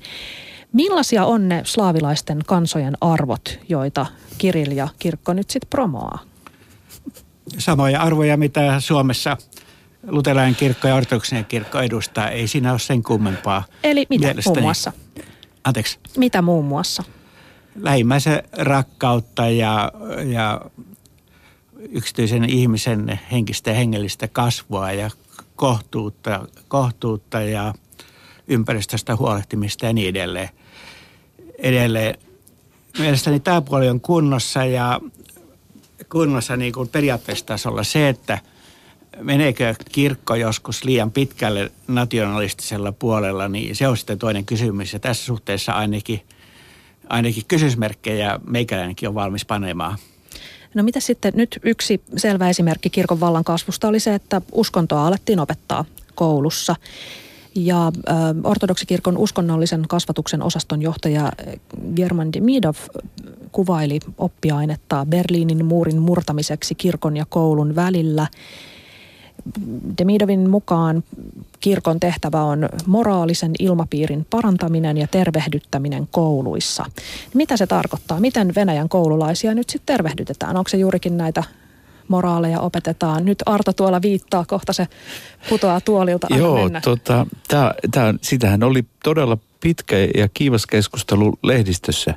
Millaisia 0.74 1.26
on 1.26 1.49
ne 1.49 1.61
slaavilaisten 1.65 2.39
kansojen 2.45 2.97
arvot, 3.01 3.59
joita 3.69 4.05
Kirill 4.38 4.71
ja 4.71 4.88
kirkko 4.99 5.34
nyt 5.34 5.49
sitten 5.49 5.69
promoaa? 5.69 6.19
Samoja 7.57 8.01
arvoja, 8.01 8.38
mitä 8.38 8.80
Suomessa 8.80 9.38
luterilainen 10.08 10.56
kirkko 10.56 10.88
ja 10.88 10.95
ortodoksinen 10.95 11.45
kirkko 11.45 11.80
edustaa. 11.80 12.30
Ei 12.30 12.47
siinä 12.47 12.72
ole 12.72 12.80
sen 12.80 13.04
kummempaa. 13.04 13.64
Eli 13.84 14.06
mitä 14.10 14.26
mielestäni. 14.26 14.54
muun 14.54 14.64
muassa? 14.64 14.91
Anteeksi. 15.64 15.99
Mitä 16.18 16.41
muun 16.41 16.66
muassa? 16.66 17.04
Lähimmäisen 17.76 18.43
rakkautta 18.51 19.49
ja, 19.49 19.91
ja 20.26 20.62
yksityisen 21.89 22.49
ihmisen 22.49 23.20
henkistä 23.32 23.70
ja 23.70 23.76
hengellistä 23.76 24.28
kasvua 24.28 24.91
ja 24.91 25.10
kohtuutta, 25.56 26.47
kohtuutta 26.68 27.41
ja 27.41 27.74
ympäristöstä 28.47 29.16
huolehtimista 29.16 29.86
ja 29.86 29.93
niin 29.93 30.10
edelleen. 30.10 30.49
edelleen. 31.58 32.18
Mielestäni 32.99 33.39
tämä 33.39 33.62
puoli 33.62 33.89
on 33.89 34.01
kunnossa 34.01 34.66
ja 34.66 34.99
kunnossa 36.12 36.58
niin 36.58 36.74
kuin 36.74 36.89
periaatteessa 36.89 37.58
se, 37.84 38.10
että 38.10 38.39
meneekö 39.22 39.76
kirkko 39.91 40.36
joskus 40.36 40.84
liian 40.84 41.11
pitkälle 41.11 41.72
nationalistisella 41.88 42.91
puolella, 42.91 43.47
niin 43.47 43.76
se 43.76 43.88
on 43.88 43.97
sitten 43.97 44.20
toinen 44.20 44.45
kysymys. 44.45 44.93
Ja 44.93 44.99
tässä 44.99 45.26
suhteessa 45.26 45.72
ainakin, 45.72 46.22
ainakin 47.09 47.43
kysymysmerkkejä 47.47 48.39
meikäläinenkin 48.47 49.09
on 49.09 49.16
valmis 49.16 49.45
panemaan. 49.45 49.97
No 50.74 50.84
mitä 50.84 50.99
sitten 50.99 51.34
nyt 51.36 51.59
yksi 51.64 52.01
selvä 52.18 52.49
esimerkki 52.49 52.89
kirkon 52.89 53.20
vallan 53.20 53.43
kasvusta 53.43 53.88
oli 53.88 53.99
se, 53.99 54.16
että 54.16 54.41
uskontoa 54.51 55.07
alettiin 55.07 55.39
opettaa 55.39 55.86
koulussa. 56.16 56.76
Ja 57.55 57.88
äh, 57.88 58.16
ortodoksikirkon 58.43 59.18
uskonnollisen 59.18 59.86
kasvatuksen 59.88 60.43
osaston 60.43 60.82
johtaja 60.82 61.32
German 61.95 62.34
Demidov 62.34 62.76
kuvaili 63.51 63.99
oppiainetta 64.18 65.05
Berliinin 65.09 65.66
muurin 65.66 66.01
murtamiseksi 66.01 66.76
kirkon 66.76 67.18
ja 67.18 67.26
koulun 67.30 67.76
välillä. 67.76 68.28
Demidovin 69.97 70.49
mukaan 70.49 71.03
kirkon 71.59 71.99
tehtävä 71.99 72.43
on 72.43 72.69
moraalisen 72.85 73.51
ilmapiirin 73.59 74.25
parantaminen 74.29 74.97
ja 74.97 75.07
tervehdyttäminen 75.07 76.07
kouluissa. 76.11 76.85
Mitä 77.33 77.57
se 77.57 77.67
tarkoittaa? 77.67 78.19
Miten 78.19 78.55
Venäjän 78.55 78.89
koululaisia 78.89 79.53
nyt 79.53 79.69
sitten 79.69 79.95
tervehdytetään? 79.95 80.57
Onko 80.57 80.69
se 80.69 80.77
juurikin 80.77 81.17
näitä 81.17 81.43
moraaleja 82.07 82.59
opetetaan. 82.59 83.25
Nyt 83.25 83.43
Arto 83.45 83.73
tuolla 83.73 84.01
viittaa, 84.01 84.45
kohta 84.45 84.73
se 84.73 84.87
putoaa 85.49 85.81
tuolilta. 85.81 86.27
Joo, 86.35 86.69
tota, 86.83 87.27
tää, 87.47 87.73
tää, 87.91 88.13
sitähän 88.21 88.63
oli 88.63 88.85
todella 89.03 89.37
pitkä 89.59 89.95
ja 90.17 90.29
kiivas 90.33 90.65
keskustelu 90.65 91.33
lehdistössä, 91.43 92.13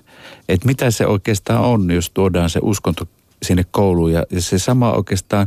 että 0.49 0.67
mitä 0.67 0.91
se 0.91 1.07
oikeastaan 1.07 1.65
on, 1.65 1.91
jos 1.91 2.11
tuodaan 2.11 2.51
se 2.51 2.61
uskonto 2.63 3.09
sinne 3.43 3.65
kouluun. 3.71 4.13
Ja, 4.13 4.25
ja 4.31 4.43
se 4.43 4.59
sama 4.59 4.93
oikeastaan, 4.93 5.47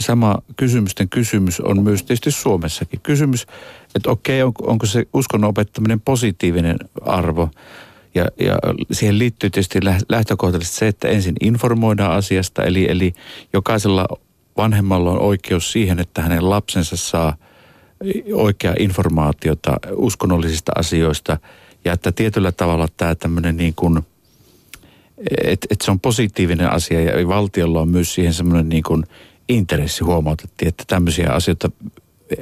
sama 0.00 0.38
kysymysten 0.56 1.08
kysymys 1.08 1.60
on 1.60 1.82
myös 1.82 2.02
tietysti 2.02 2.30
Suomessakin. 2.30 3.00
Kysymys, 3.00 3.46
että 3.94 4.10
okei, 4.10 4.42
onko, 4.42 4.64
onko 4.66 4.86
se 4.86 5.06
uskonnon 5.12 5.50
opettaminen 5.50 6.00
positiivinen 6.00 6.76
arvo? 7.02 7.50
Ja, 8.14 8.26
ja 8.40 8.58
siihen 8.92 9.18
liittyy 9.18 9.50
tietysti 9.50 9.80
lähtökohtaisesti 10.08 10.76
se, 10.76 10.88
että 10.88 11.08
ensin 11.08 11.34
informoidaan 11.40 12.12
asiasta, 12.12 12.64
eli, 12.64 12.90
eli 12.90 13.12
jokaisella 13.52 14.06
vanhemmalla 14.56 15.10
on 15.10 15.20
oikeus 15.20 15.72
siihen, 15.72 15.98
että 15.98 16.22
hänen 16.22 16.50
lapsensa 16.50 16.96
saa 16.96 17.36
oikeaa 18.32 18.74
informaatiota 18.78 19.76
uskonnollisista 19.92 20.72
asioista 20.76 21.38
ja 21.84 21.92
että 21.92 22.12
tietyllä 22.12 22.52
tavalla 22.52 22.88
tämä 22.96 23.14
tämmöinen 23.14 23.56
niin 23.56 23.74
kuin, 23.74 24.00
että 25.44 25.66
et 25.70 25.80
se 25.80 25.90
on 25.90 26.00
positiivinen 26.00 26.70
asia 26.70 27.00
ja 27.00 27.28
valtiolla 27.28 27.80
on 27.80 27.88
myös 27.88 28.14
siihen 28.14 28.34
semmoinen 28.34 28.68
niin 28.68 28.82
kuin 28.82 29.04
intressi 29.48 30.04
huomautettiin, 30.04 30.68
että 30.68 30.84
tämmöisiä 30.86 31.30
asioita 31.30 31.70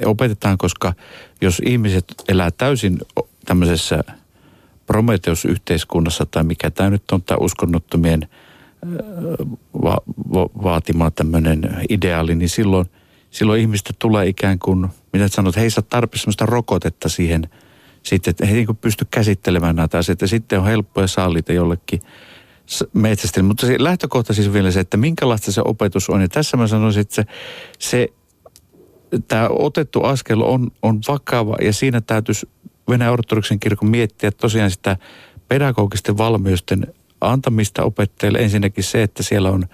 opetetaan, 0.05 0.57
koska 0.57 0.93
jos 1.41 1.61
ihmiset 1.65 2.05
elää 2.27 2.51
täysin 2.51 2.99
tämmöisessä– 3.45 4.03
Prometheus-yhteiskunnassa 4.87 6.25
tai 6.25 6.43
mikä 6.43 6.71
tämä 6.71 6.89
nyt 6.89 7.11
on 7.11 7.21
tämä 7.21 7.37
uskonnottomien 7.41 8.27
va- 9.83 10.01
va- 10.33 10.49
vaatima 10.63 11.11
tämmöinen 11.11 11.77
ideaali, 11.89 12.35
niin 12.35 12.49
silloin, 12.49 12.85
silloin 13.31 13.61
ihmistä 13.61 13.93
tulee 13.99 14.27
ikään 14.27 14.59
kuin, 14.59 14.87
mitä 15.13 15.27
sanot, 15.27 15.55
he 15.55 15.61
ei 15.61 15.69
saa 15.69 15.83
tarpeeksi 15.89 16.21
sellaista 16.23 16.45
rokotetta 16.45 17.09
siihen, 17.09 17.49
sitten, 18.03 18.31
että 18.31 18.45
he 18.45 18.57
ei 18.57 18.65
pysty 18.81 19.07
käsittelemään 19.11 19.75
näitä 19.75 19.97
asioita. 19.97 20.27
Sitten 20.27 20.59
on 20.59 20.65
helppoja 20.65 21.07
sallita 21.07 21.53
jollekin 21.53 22.01
metsästä. 22.93 23.43
Mutta 23.43 23.67
se 23.67 23.75
lähtökohta 23.79 24.33
siis 24.33 24.53
vielä 24.53 24.71
se, 24.71 24.79
että 24.79 24.97
minkälaista 24.97 25.51
se 25.51 25.61
opetus 25.65 26.09
on. 26.09 26.21
Ja 26.21 26.27
tässä 26.27 26.57
mä 26.57 26.67
sanoisin, 26.67 27.01
että 27.01 27.15
se, 27.15 27.25
se 27.79 28.07
tämä 29.27 29.47
otettu 29.49 30.03
askel 30.03 30.41
on, 30.41 30.71
on 30.81 30.99
vakava 31.07 31.55
ja 31.61 31.73
siinä 31.73 32.01
täytyisi 32.01 32.49
Venäjän 32.89 33.13
ortodoksen 33.13 33.59
kirkon 33.59 33.89
miettiä 33.89 34.31
tosiaan 34.31 34.71
sitä 34.71 34.97
pedagogisten 35.47 36.17
valmiusten 36.17 36.93
antamista 37.21 37.83
opettajille. 37.83 38.39
Ensinnäkin 38.39 38.83
se, 38.83 39.03
että 39.03 39.23
siellä 39.23 39.49
on 39.49 39.65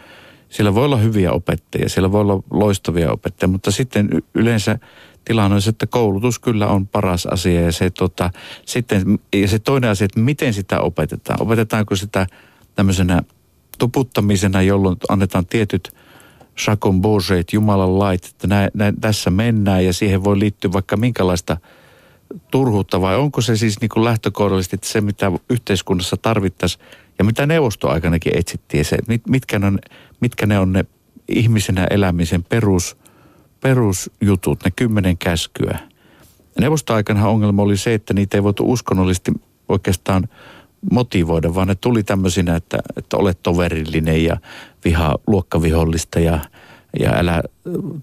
siellä 0.49 0.75
voi 0.75 0.85
olla 0.85 0.97
hyviä 0.97 1.31
opettajia, 1.31 1.89
siellä 1.89 2.11
voi 2.11 2.21
olla 2.21 2.43
loistavia 2.51 3.11
opettajia, 3.11 3.51
mutta 3.51 3.71
sitten 3.71 4.09
yleensä 4.33 4.79
tilanne 5.25 5.55
on 5.55 5.61
se, 5.61 5.69
että 5.69 5.87
koulutus 5.87 6.39
kyllä 6.39 6.67
on 6.67 6.87
paras 6.87 7.25
asia 7.25 7.61
ja 7.61 7.71
se, 7.71 7.89
tota, 7.89 8.29
sitten, 8.65 9.19
ja 9.33 9.47
se 9.47 9.59
toinen 9.59 9.89
asia, 9.89 10.05
että 10.05 10.19
miten 10.19 10.53
sitä 10.53 10.79
opetetaan. 10.79 11.41
Opetetaanko 11.41 11.95
sitä 11.95 12.27
tämmöisenä 12.80 13.23
tuputtamisena, 13.77 14.61
jolloin 14.61 14.97
annetaan 15.09 15.45
tietyt 15.45 15.95
Chacon 16.57 17.01
Bourget, 17.01 17.53
Jumalan 17.53 17.99
lait, 17.99 18.25
että 18.25 18.47
nä, 18.47 18.69
nä, 18.73 18.93
tässä 19.01 19.30
mennään 19.30 19.86
ja 19.86 19.93
siihen 19.93 20.23
voi 20.23 20.39
liittyä 20.39 20.73
vaikka 20.73 20.97
minkälaista– 20.97 21.57
turhuutta 22.51 23.01
vai 23.01 23.15
onko 23.15 23.41
se 23.41 23.57
siis 23.57 23.82
niin 23.82 23.89
kuin 23.89 24.03
lähtökohdallisesti 24.03 24.77
se, 24.84 25.01
mitä 25.01 25.32
yhteiskunnassa 25.49 26.17
tarvittaisiin 26.17 26.86
ja 27.19 27.25
mitä 27.25 27.45
neuvostoaikanakin 27.45 28.38
etsittiin 28.38 28.86
se, 28.86 28.97
mitkä, 29.30 29.59
on, 29.63 29.80
mitkä 30.21 30.45
ne 30.45 30.59
on 30.59 30.73
ne 30.73 30.86
ihmisenä 31.27 31.88
elämisen 31.89 32.43
perus, 32.43 32.97
perusjutut, 33.61 34.63
ne 34.65 34.71
kymmenen 34.75 35.17
käskyä. 35.17 35.80
Neuvostoaikana 36.59 37.27
ongelma 37.27 37.61
oli 37.61 37.77
se, 37.77 37.93
että 37.93 38.13
niitä 38.13 38.38
ei 38.38 38.43
voitu 38.43 38.71
uskonnollisesti 38.71 39.32
oikeastaan 39.69 40.30
motivoida, 40.91 41.55
vaan 41.55 41.67
ne 41.67 41.75
tuli 41.75 42.03
tämmöisinä, 42.03 42.55
että, 42.55 42.77
että 42.97 43.17
olet 43.17 43.39
toverillinen 43.43 44.23
ja 44.23 44.38
vihaa 44.86 45.17
luokkavihollista 45.27 46.19
ja 46.19 46.39
ja 46.99 47.11
älä 47.15 47.43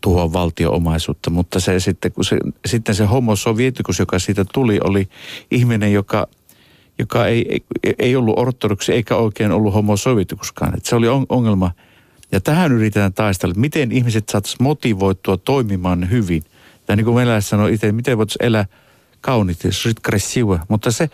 tuhoa 0.00 0.32
valtioomaisuutta. 0.32 1.30
Mutta 1.30 1.60
se 1.60 1.80
sitten, 1.80 2.12
kun 2.12 2.24
se, 2.24 2.38
sitten 2.66 2.94
se 2.94 3.04
homo 3.04 3.36
sovietikus, 3.36 3.98
joka 3.98 4.18
siitä 4.18 4.44
tuli, 4.54 4.80
oli 4.84 5.08
ihminen, 5.50 5.92
joka, 5.92 6.26
joka 6.98 7.26
ei, 7.26 7.64
ei, 7.98 8.16
ollut 8.16 8.38
ortodoksi 8.38 8.92
eikä 8.92 9.16
oikein 9.16 9.52
ollut 9.52 9.74
homo 9.74 9.96
sovietikuskaan. 9.96 10.72
Se 10.82 10.96
oli 10.96 11.06
ongelma. 11.28 11.70
Ja 12.32 12.40
tähän 12.40 12.72
yritetään 12.72 13.12
taistella, 13.12 13.54
miten 13.56 13.92
ihmiset 13.92 14.28
saataisiin 14.28 14.62
motivoitua 14.62 15.36
toimimaan 15.36 16.10
hyvin. 16.10 16.42
Ja 16.88 16.96
niin 16.96 17.04
kuin 17.04 17.14
venäläiset 17.14 17.48
sanoo 17.48 17.66
itse, 17.66 17.92
miten 17.92 18.18
voitaisiin 18.18 18.46
elää 18.46 18.66
kauniisti, 19.20 19.68
mutta 20.68 20.90
se 20.90 21.10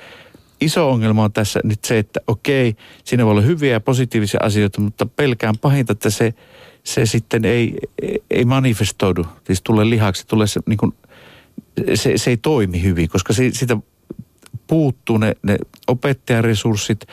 iso 0.64 0.90
ongelma 0.90 1.24
on 1.24 1.32
tässä 1.32 1.60
nyt 1.64 1.84
se, 1.84 1.98
että 1.98 2.20
okei, 2.26 2.76
siinä 3.04 3.24
voi 3.24 3.30
olla 3.30 3.40
hyviä 3.40 3.72
ja 3.72 3.80
positiivisia 3.80 4.40
asioita, 4.42 4.80
mutta 4.80 5.06
pelkään 5.06 5.58
pahinta, 5.58 5.92
että 5.92 6.10
se– 6.10 6.34
se 6.84 7.06
sitten 7.06 7.44
ei, 7.44 7.78
ei 8.30 8.44
manifestoidu, 8.44 9.26
siis 9.44 9.62
tulee 9.62 9.90
lihaksi, 9.90 10.26
tulee 10.26 10.46
se, 10.46 10.60
niin 10.66 10.76
kuin, 10.76 10.94
se, 11.94 12.18
se 12.18 12.30
ei 12.30 12.36
toimi 12.36 12.82
hyvin, 12.82 13.08
koska 13.08 13.32
se, 13.32 13.50
siitä 13.52 13.76
puuttuu 14.66 15.18
ne, 15.18 15.36
ne 15.42 15.56
opettajaresurssit 15.86 17.06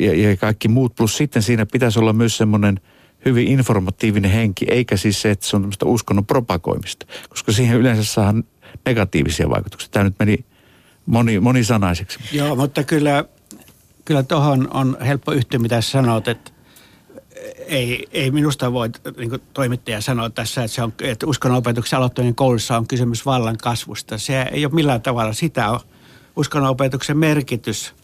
ja, 0.00 0.14
ja 0.14 0.36
kaikki 0.36 0.68
muut. 0.68 0.94
Plus 0.94 1.16
sitten 1.16 1.42
siinä 1.42 1.66
pitäisi 1.72 1.98
olla 1.98 2.12
myös 2.12 2.36
semmoinen 2.36 2.80
hyvin 3.24 3.48
informatiivinen 3.48 4.30
henki, 4.30 4.66
eikä 4.68 4.96
siis 4.96 5.22
se, 5.22 5.30
että 5.30 5.46
se 5.46 5.56
on 5.56 5.62
tämmöistä 5.62 5.86
uskonnon 5.86 6.26
propagoimista, 6.26 7.06
koska 7.28 7.52
siihen 7.52 7.76
yleensä 7.76 8.04
saa 8.04 8.34
negatiivisia 8.84 9.50
vaikutuksia. 9.50 9.88
Tämä 9.92 10.04
nyt 10.04 10.14
meni 10.18 10.44
moni, 11.06 11.40
monisanaiseksi. 11.40 12.18
Joo, 12.32 12.56
mutta 12.56 12.84
kyllä, 12.84 13.24
kyllä 14.04 14.22
tuohon 14.22 14.68
on 14.74 14.96
helppo 15.06 15.32
yhtyä, 15.32 15.58
mitä 15.58 15.80
sanot, 15.80 16.28
että 16.28 16.50
ei, 17.66 18.06
ei 18.12 18.30
minusta 18.30 18.72
voi 18.72 18.90
niin 19.16 19.30
toimittaja 19.54 20.00
sanoa 20.00 20.30
tässä, 20.30 20.64
että, 20.64 20.74
se 20.74 20.82
on, 20.82 20.92
että 21.02 21.26
uskonnonopetuksen 21.26 21.96
aloittaminen 21.96 22.34
koulussa 22.34 22.76
on 22.76 22.86
kysymys 22.86 23.26
vallan 23.26 23.56
kasvusta. 23.56 24.18
Se 24.18 24.42
ei 24.42 24.66
ole 24.66 24.74
millään 24.74 25.02
tavalla 25.02 25.32
sitä. 25.32 25.80
Uskonnonopetuksen 26.36 27.18
merkitys 27.18 27.94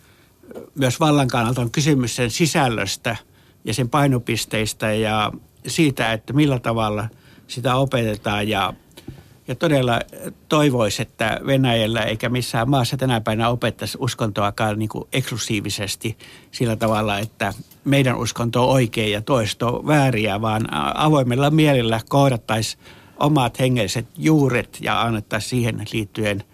myös 0.74 1.00
vallan 1.00 1.28
kannalta 1.28 1.60
on 1.60 1.70
kysymys 1.70 2.16
sen 2.16 2.30
sisällöstä 2.30 3.16
ja 3.64 3.74
sen 3.74 3.88
painopisteistä 3.88 4.92
ja 4.92 5.32
siitä, 5.66 6.12
että 6.12 6.32
millä 6.32 6.58
tavalla 6.58 7.08
sitä 7.46 7.74
opetetaan 7.74 8.48
ja 8.48 8.74
ja 9.52 9.56
todella 9.56 10.00
toivoisi, 10.48 11.02
että 11.02 11.40
Venäjällä 11.46 12.02
eikä 12.02 12.28
missään 12.28 12.70
maassa 12.70 12.96
tänä 12.96 13.20
päivänä 13.20 13.48
opettaisi 13.48 13.98
uskontoakaan 14.00 14.78
niin 14.78 14.88
kuin 14.88 15.08
eksklusiivisesti 15.12 16.16
sillä 16.50 16.76
tavalla, 16.76 17.18
että 17.18 17.52
meidän 17.84 18.18
uskonto 18.18 18.64
on 18.64 18.74
oikein 18.74 19.12
ja 19.12 19.22
toisto 19.22 19.82
vääriä, 19.86 20.40
vaan 20.40 20.68
avoimella 20.94 21.50
mielellä 21.50 22.00
kohdattaisiin 22.08 22.82
omat 23.16 23.58
hengelliset 23.58 24.06
juuret 24.18 24.78
ja 24.80 25.02
annettaisiin 25.02 25.50
siihen 25.50 25.86
liittyen 25.92 26.44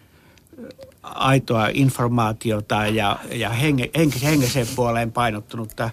aitoa 1.03 1.69
informaatiota 1.73 2.87
ja, 2.87 3.19
ja 3.33 3.51
henge, 3.51 3.91
hengisen 4.23 4.67
puoleen 4.77 5.13
painottunutta 5.13 5.91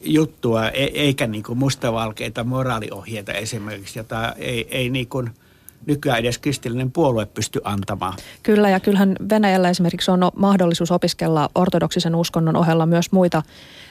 juttua, 0.00 0.68
e, 0.68 0.84
eikä 0.84 1.26
niin 1.26 1.44
kuin 1.44 1.58
mustavalkeita 1.58 2.44
moraaliohjeita 2.44 3.32
esimerkiksi, 3.32 3.98
jota 3.98 4.32
ei, 4.32 4.68
ei 4.70 4.90
niin 4.90 5.08
kuin– 5.08 5.30
nykyään 5.86 6.18
edes 6.18 6.38
kristillinen 6.38 6.92
puolue 6.92 7.26
pysty 7.26 7.60
antamaan. 7.64 8.14
Kyllä, 8.42 8.70
ja 8.70 8.80
kyllähän 8.80 9.16
Venäjällä 9.30 9.70
esimerkiksi 9.70 10.10
on 10.10 10.20
mahdollisuus 10.36 10.90
opiskella 10.90 11.48
ortodoksisen 11.54 12.14
uskonnon 12.14 12.56
ohella 12.56 12.86
myös 12.86 13.12
muita, 13.12 13.42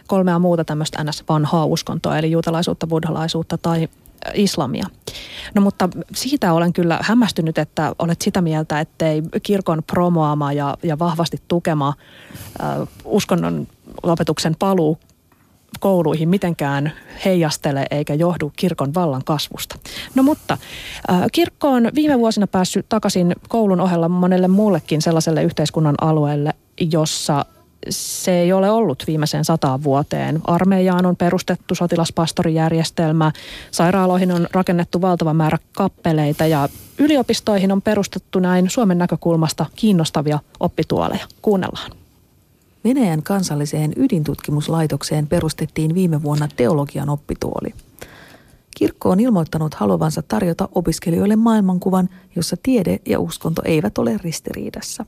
kolmea 0.08 0.40
muuta 0.40 0.66
tämmöistä 0.66 1.04
ns-vanhaa 1.04 1.66
uskontoa, 1.66 2.18
eli 2.18 2.32
juutalaisuutta, 2.32 2.88
buddhalaisuutta 2.88 3.58
tai 3.58 3.88
islamia. 4.34 4.86
No 5.56 5.62
mutta 5.62 5.90
siitä 6.14 6.54
olen 6.54 6.74
kyllä 6.74 7.00
hämmästynyt, 7.02 7.58
että 7.58 7.96
olet 8.00 8.22
sitä 8.22 8.42
mieltä, 8.42 8.80
ettei 8.80 9.24
kirkon 9.44 9.84
promoama 9.88 10.54
ja, 10.54 10.78
ja 10.84 11.00
vahvasti 11.00 11.38
tukema 11.48 11.94
äh, 12.64 12.88
uskonnon 13.06 13.68
opetuksen 14.04 14.56
paluu 14.60 14.98
kouluihin 15.84 16.30
mitenkään 16.30 16.92
heijastele 17.26 17.86
eikä 17.92 18.14
johdu 18.14 18.52
kirkon 18.56 18.94
vallan 18.94 19.22
kasvusta. 19.26 19.76
No 20.16 20.24
mutta 20.24 20.58
äh, 21.12 21.22
kirkko 21.32 21.70
on 21.70 21.92
viime 21.96 22.20
vuosina 22.20 22.48
päässyt 22.48 22.86
takaisin 22.90 23.36
koulun 23.48 23.82
ohella 23.82 24.10
monelle 24.10 24.48
muullekin 24.48 25.02
sellaiselle 25.02 25.44
yhteiskunnan 25.44 25.96
alueelle, 26.02 26.54
jossa 26.92 27.46
se 27.90 28.32
ei 28.40 28.54
ole 28.54 28.70
ollut 28.70 29.04
viimeiseen 29.08 29.46
sataan 29.46 29.84
vuoteen. 29.84 30.42
Armeijaan 30.48 31.06
on 31.06 31.16
perustettu 31.16 31.76
sotilaspastorijärjestelmä, 31.76 33.32
sairaaloihin 33.72 34.32
on 34.32 34.48
rakennettu 34.52 35.02
valtava 35.02 35.34
määrä 35.34 35.58
kappeleita 35.74 36.46
ja 36.46 36.70
yliopistoihin 36.98 37.72
on 37.72 37.82
perustettu 37.82 38.40
näin 38.40 38.70
Suomen 38.70 38.98
näkökulmasta 38.98 39.66
kiinnostavia 39.76 40.40
oppituoleja. 40.60 41.26
Kuunnellaan. 41.42 42.03
Venäjän 42.84 43.24
kansalliseen 43.24 43.94
ydintutkimuslaitokseen 43.96 45.28
perustettiin 45.28 45.96
viime 45.96 46.24
vuonna 46.24 46.48
teologian 46.56 47.10
oppituoli. 47.10 47.74
Kirkko 48.78 49.10
on 49.10 49.20
ilmoittanut 49.20 49.74
haluavansa 49.74 50.22
tarjota 50.22 50.70
opiskelijoille 50.76 51.36
maailmankuvan, 51.36 52.10
jossa 52.36 52.56
tiede 52.64 53.00
ja 53.06 53.20
uskonto 53.20 53.62
eivät 53.66 53.98
ole 53.98 54.20
ristiriidassa. 54.24 55.06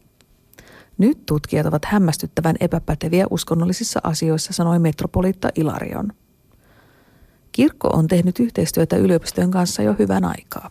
Nyt 0.98 1.26
tutkijat 1.26 1.66
ovat 1.66 1.86
hämmästyttävän 1.86 2.56
epäpäteviä 2.60 3.28
uskonnollisissa 3.30 4.00
asioissa, 4.04 4.54
sanoi 4.54 4.80
metropolitta 4.80 5.50
Ilarion. 5.56 6.14
Kirkko 7.52 7.88
on 7.88 8.08
tehnyt 8.08 8.40
yhteistyötä 8.40 8.98
yliopistojen 8.98 9.52
kanssa 9.52 9.82
jo 9.82 9.96
hyvän 10.00 10.26
aikaa. 10.26 10.70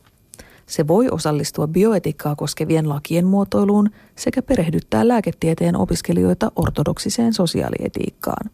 Se 0.66 0.88
voi 0.88 1.08
osallistua 1.10 1.68
bioetiikkaa 1.68 2.36
koskevien 2.36 2.88
lakien 2.88 3.26
muotoiluun 3.26 3.90
sekä 4.16 4.42
perehdyttää 4.42 5.08
lääketieteen 5.08 5.76
opiskelijoita 5.76 6.52
ortodoksiseen 6.56 7.32
sosiaalietiikkaan. 7.32 8.50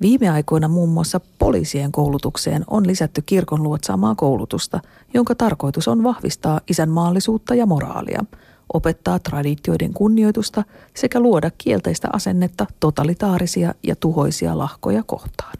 Viime 0.00 0.28
aikoina 0.28 0.68
muun 0.68 0.88
muassa 0.88 1.20
poliisien 1.38 1.92
koulutukseen 1.92 2.64
on 2.66 2.86
lisätty 2.86 3.22
kirkon 3.26 3.62
luotsaamaa 3.62 4.14
koulutusta, 4.14 4.80
jonka 5.14 5.34
tarkoitus 5.34 5.88
on 5.88 6.02
vahvistaa 6.02 6.60
isänmaallisuutta 6.70 7.54
ja 7.54 7.66
moraalia, 7.66 8.24
opettaa 8.72 9.18
traditioiden 9.18 9.92
kunnioitusta 9.92 10.64
sekä 10.96 11.20
luoda 11.20 11.50
kielteistä 11.58 12.08
asennetta 12.12 12.66
totalitaarisia 12.80 13.74
ja 13.82 13.96
tuhoisia 13.96 14.58
lahkoja 14.58 15.02
kohtaan. 15.06 15.54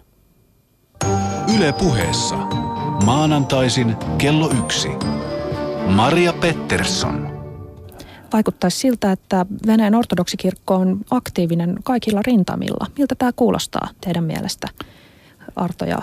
Yle 1.57 1.73
puheessa. 1.73 2.37
Maanantaisin 3.05 3.97
kello 4.19 4.51
yksi. 4.65 4.89
Maria 5.87 6.33
Pettersson. 6.33 7.41
Vaikuttaisi 8.33 8.79
siltä, 8.79 9.13
että 9.13 9.47
Venäjän 9.67 9.95
ortodoksikirkko 9.95 10.75
on 10.75 11.01
aktiivinen 11.11 11.77
kaikilla 11.85 12.21
rintamilla. 12.27 12.87
Miltä 12.99 13.15
tämä 13.15 13.33
kuulostaa 13.37 13.89
teidän 14.01 14.25
mielestä, 14.25 14.69
Arto 15.57 15.85
ja 15.85 16.03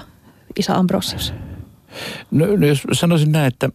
Isä 0.60 0.76
Ambrosius? 0.76 1.34
No, 2.32 2.46
no 2.46 2.68
jos 2.68 2.84
sanoisin 2.92 3.32
näin, 3.32 3.48
että 3.48 3.70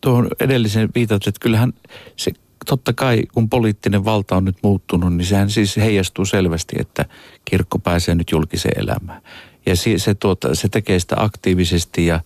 tuohon 0.00 0.28
edelliseen 0.40 0.88
viitatut, 0.94 1.26
että 1.26 1.40
kyllähän 1.40 1.72
se 2.16 2.30
totta 2.66 2.92
kai, 2.92 3.22
kun 3.34 3.48
poliittinen 3.48 4.04
valta 4.04 4.36
on 4.36 4.44
nyt 4.44 4.56
muuttunut, 4.62 5.16
niin 5.16 5.26
sehän 5.26 5.50
siis 5.50 5.76
heijastuu 5.76 6.24
selvästi, 6.24 6.76
että 6.80 7.04
kirkko 7.44 7.78
pääsee 7.78 8.14
nyt 8.14 8.30
julkiseen 8.30 8.80
elämään. 8.80 9.22
Ja 9.68 9.76
se, 9.76 9.98
se, 9.98 10.14
tuota, 10.14 10.54
se 10.54 10.68
tekee 10.68 11.00
sitä 11.00 11.16
aktiivisesti 11.18 12.06
ja, 12.06 12.20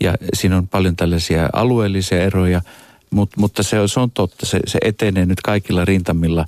ja 0.00 0.14
siinä 0.34 0.56
on 0.56 0.68
paljon 0.68 0.96
tällaisia 0.96 1.50
alueellisia 1.52 2.22
eroja, 2.22 2.62
mutta, 3.10 3.40
mutta 3.40 3.62
se, 3.62 3.76
se 3.86 4.00
on 4.00 4.10
totta, 4.10 4.46
se, 4.46 4.60
se 4.66 4.78
etenee 4.84 5.26
nyt 5.26 5.40
kaikilla 5.40 5.84
rintamilla. 5.84 6.44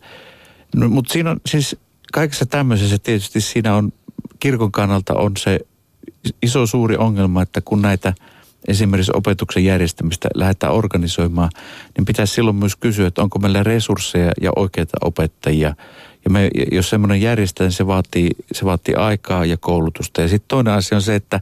No, 0.77 0.89
mutta 0.89 1.13
siinä 1.13 1.31
on 1.31 1.41
siis 1.47 1.77
kaikessa 2.13 2.47
tämmöisessä 2.47 2.99
tietysti 2.99 3.41
siinä 3.41 3.77
on, 3.77 3.93
kirkon 4.41 4.73
kannalta 4.73 5.15
on 5.15 5.33
se 5.37 5.61
iso 6.43 6.67
suuri 6.67 6.97
ongelma, 6.97 7.43
että 7.43 7.61
kun 7.61 7.83
näitä 7.83 8.15
esimerkiksi 8.69 9.13
opetuksen 9.15 9.65
järjestämistä 9.65 10.29
lähdetään 10.35 10.73
organisoimaan, 10.73 11.51
niin 11.99 12.05
pitäisi 12.05 12.35
silloin 12.35 12.57
myös 12.57 12.77
kysyä, 12.77 13.07
että 13.07 13.23
onko 13.23 13.39
meillä 13.39 13.63
resursseja 13.63 14.33
ja 14.41 14.51
oikeita 14.57 14.97
opettajia. 15.01 15.75
Ja 16.25 16.31
me, 16.31 16.51
jos 16.73 16.91
semmoinen 16.91 17.21
järjestetään, 17.21 17.69
niin 17.69 17.77
se 17.77 17.87
vaatii, 17.87 18.31
se 18.53 18.65
vaatii 18.65 18.95
aikaa 18.95 19.45
ja 19.45 19.57
koulutusta. 19.57 20.21
Ja 20.21 20.29
sitten 20.29 20.49
toinen 20.49 20.75
asia 20.75 20.99
on 20.99 21.03
se, 21.03 21.15
että, 21.15 21.41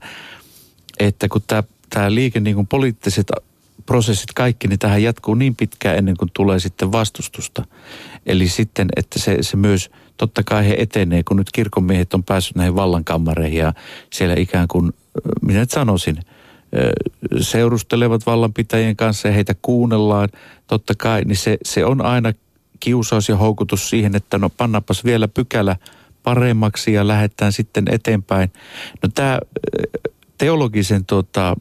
että 0.98 1.28
kun 1.28 1.42
tämä 1.90 2.14
liike, 2.14 2.40
niin 2.40 2.54
kuin 2.54 2.66
poliittiset 2.66 3.32
prosessit 3.86 4.32
kaikki, 4.32 4.68
niin 4.68 4.78
tähän 4.78 5.02
jatkuu 5.02 5.34
niin 5.34 5.56
pitkään 5.56 5.96
ennen 5.96 6.16
kuin 6.16 6.30
tulee 6.34 6.58
sitten 6.58 6.92
vastustusta. 6.92 7.64
Eli 8.26 8.48
sitten, 8.48 8.88
että 8.96 9.18
se, 9.18 9.38
se 9.40 9.56
myös, 9.56 9.90
totta 10.16 10.42
kai 10.42 10.68
he 10.68 10.76
etenee, 10.78 11.22
kun 11.22 11.36
nyt 11.36 11.52
kirkonmiehet 11.52 12.14
on 12.14 12.24
päässyt 12.24 12.56
näihin 12.56 12.74
vallankammareihin 12.74 13.58
ja 13.58 13.72
siellä 14.12 14.34
ikään 14.38 14.68
kuin, 14.68 14.92
minä 15.42 15.60
nyt 15.60 15.70
sanoisin, 15.70 16.18
seurustelevat 17.40 18.26
vallanpitäjien 18.26 18.96
kanssa 18.96 19.28
ja 19.28 19.34
heitä 19.34 19.54
kuunnellaan, 19.62 20.28
totta 20.66 20.94
kai, 20.98 21.22
niin 21.24 21.36
se, 21.36 21.58
se 21.64 21.84
on 21.84 22.00
aina 22.00 22.32
kiusaus 22.82 23.28
ja 23.28 23.36
houkutus 23.36 23.90
siihen, 23.90 24.16
että 24.16 24.38
no 24.38 24.50
pannapas 24.50 25.04
vielä 25.04 25.28
pykälä 25.28 25.76
paremmaksi 26.22 26.92
ja 26.92 27.08
lähdetään 27.08 27.52
sitten 27.52 27.84
eteenpäin. 27.90 28.52
No 29.02 29.08
tämä 29.14 29.38
teologisen 30.38 31.04
tota, 31.04 31.56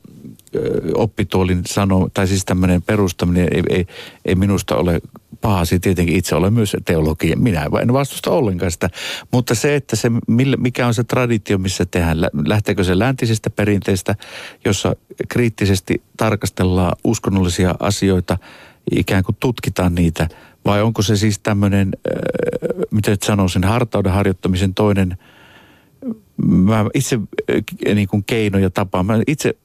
oppituolin 0.96 1.62
sano, 1.66 2.10
tai 2.14 2.28
siis 2.28 2.46
tämmöinen 2.46 2.82
perustaminen 2.82 3.48
ei, 3.52 3.64
ei, 3.70 3.88
ei 4.26 4.36
minusta 4.36 4.76
ole 4.76 5.02
pahasi. 5.42 5.80
Tietenkin 5.80 6.16
itse 6.16 6.36
olen 6.36 6.54
myös 6.54 6.78
teologi. 6.86 7.36
Minä 7.36 7.68
en 7.82 7.94
vastusta 7.94 8.32
ollenkaan 8.32 8.72
sitä. 8.72 8.90
Mutta 9.32 9.56
se, 9.56 9.76
että 9.76 9.96
se, 9.96 10.12
mikä 10.58 10.88
on 10.88 10.94
se 10.94 11.04
traditio, 11.04 11.58
missä 11.58 11.86
tehdään, 11.86 12.18
lähteekö 12.48 12.84
se 12.84 13.00
läntisestä 13.00 13.50
perinteestä, 13.50 14.16
jossa 14.66 14.96
kriittisesti 15.28 16.02
tarkastellaan 16.18 16.96
uskonnollisia 17.04 17.76
asioita, 17.80 18.38
ikään 18.92 19.24
kuin 19.24 19.38
tutkitaan 19.40 19.96
niitä, 19.96 20.28
vai 20.66 20.82
onko 20.82 21.02
se 21.02 21.16
siis 21.18 21.40
tämmöinen, 21.40 21.92
äh, 22.08 22.70
miten 22.92 23.18
sanoisin, 23.24 23.64
hartauden 23.64 24.12
harjoittamisen 24.12 24.74
toinen 24.74 25.18
mä 26.46 26.86
itse 26.94 27.20
niin 27.96 28.08
kuin 28.08 28.24
keino 28.24 28.58
ja 28.58 28.70
tapa. 28.70 29.04
Mä 29.04 29.20
itse 29.28 29.56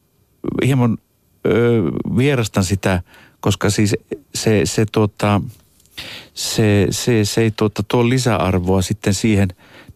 hieman 0.65 0.99
ö, 1.47 1.83
vierastan 2.17 2.65
sitä, 2.65 3.03
koska 3.41 3.71
siis 3.71 3.97
se, 4.35 4.61
se, 4.65 4.87
tuota, 4.93 5.41
se, 6.35 6.87
se, 6.91 7.25
se 7.25 7.41
ei 7.41 7.51
tuota, 7.51 7.83
tuo 7.89 8.09
lisäarvoa 8.09 8.83
sitten 8.83 9.15
siihen. 9.15 9.49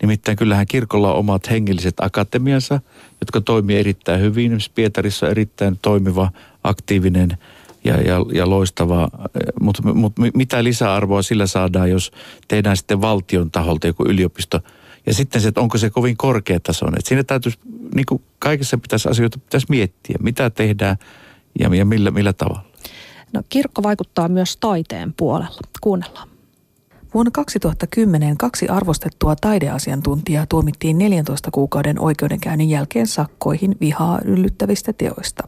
Nimittäin 0.03 0.37
kyllähän 0.37 0.67
kirkolla 0.67 1.13
on 1.13 1.19
omat 1.19 1.51
hengelliset 1.51 1.95
akatemiansa, 2.01 2.81
jotka 3.21 3.41
toimii 3.41 3.77
erittäin 3.77 4.21
hyvin. 4.21 4.45
Esimerkiksi 4.45 4.71
Pietarissa 4.75 5.27
on 5.27 5.33
erittäin 5.33 5.79
toimiva, 5.83 6.33
aktiivinen 6.65 7.39
ja, 7.85 8.01
ja, 8.01 8.17
ja 8.33 8.51
loistava. 8.51 9.09
Mutta 9.61 9.83
mut, 9.83 10.13
mitä 10.35 10.65
lisäarvoa 10.65 11.23
sillä 11.23 11.47
saadaan, 11.47 11.91
jos 11.91 12.13
tehdään 12.49 12.77
sitten 12.77 13.01
valtion 13.01 13.51
taholta 13.51 13.87
joku 13.87 14.05
yliopisto– 14.05 14.61
ja 15.07 15.15
sitten 15.15 15.41
se, 15.41 15.49
että 15.49 15.61
onko 15.61 15.79
se 15.79 15.91
kovin 15.91 16.17
korkeatasoinen. 16.17 16.99
Että 16.99 17.09
siinä 17.09 17.25
täytyisi, 17.25 17.59
niin 17.95 18.07
kuin 18.07 18.23
kaikessa 18.39 18.79
pitäisi 18.79 19.09
asioita 19.09 19.39
pitäisi 19.39 19.67
miettiä, 19.69 20.17
mitä 20.21 20.51
tehdään 20.51 20.97
ja, 21.59 21.75
ja 21.75 21.85
millä, 21.85 22.11
millä 22.11 22.33
tavalla. 22.33 22.65
No, 23.33 23.43
kirkko 23.49 23.83
vaikuttaa 23.83 24.29
myös 24.29 24.57
taiteen 24.57 25.15
puolella. 25.17 25.61
Kuunnellaan. 25.81 26.29
Vuonna 27.15 27.31
2010 27.31 28.37
kaksi 28.37 28.69
arvostettua 28.69 29.37
taideasiantuntijaa 29.37 30.47
tuomittiin 30.47 30.99
14 30.99 31.51
kuukauden 31.51 32.01
oikeudenkäynnin 32.01 32.71
jälkeen 32.71 33.07
sakkoihin 33.07 33.77
vihaa 33.81 34.19
yllyttävistä 34.25 34.93
teoista. 34.93 35.43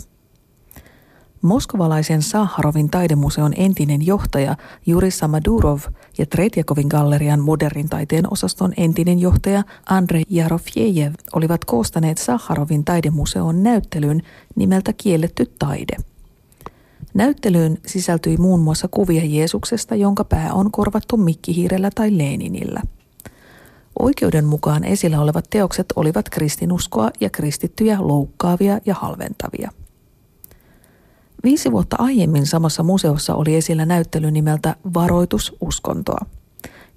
Moskovalaisen 1.42 2.22
Saharovin 2.22 2.90
taidemuseon 2.90 3.52
entinen 3.56 4.06
johtaja 4.06 4.56
Juri 4.86 5.10
Samadurov 5.10 5.80
ja 6.18 6.26
Tretjakovin 6.26 6.86
gallerian 6.88 7.40
modernin 7.40 7.88
taiteen 7.88 8.32
osaston 8.32 8.72
entinen 8.76 9.18
johtaja 9.18 9.62
Andrei 9.86 10.22
Jarofjejev 10.30 11.12
olivat 11.32 11.64
koostaneet 11.64 12.18
Saharovin 12.18 12.84
taidemuseon 12.84 13.62
näyttelyn 13.62 14.22
nimeltä 14.56 14.92
Kielletty 14.92 15.46
taide– 15.58 15.96
Näyttelyyn 17.14 17.78
sisältyi 17.86 18.36
muun 18.36 18.60
muassa 18.60 18.88
kuvia 18.90 19.24
Jeesuksesta, 19.24 19.94
jonka 19.94 20.24
pää 20.24 20.52
on 20.52 20.70
korvattu 20.70 21.16
mikkihiirellä 21.16 21.90
tai 21.94 22.18
Leninillä. 22.18 22.82
Oikeuden 23.98 24.44
mukaan 24.44 24.84
esillä 24.84 25.20
olevat 25.20 25.44
teokset 25.50 25.86
olivat 25.96 26.28
kristinuskoa 26.28 27.10
ja 27.20 27.30
kristittyjä 27.30 27.96
loukkaavia 28.00 28.80
ja 28.86 28.94
halventavia. 28.94 29.70
Viisi 31.44 31.72
vuotta 31.72 31.96
aiemmin 31.98 32.46
samassa 32.46 32.82
museossa 32.82 33.34
oli 33.34 33.56
esillä 33.56 33.86
näyttely 33.86 34.30
nimeltä 34.30 34.76
Varoitus 34.94 35.56
uskontoa. 35.60 36.26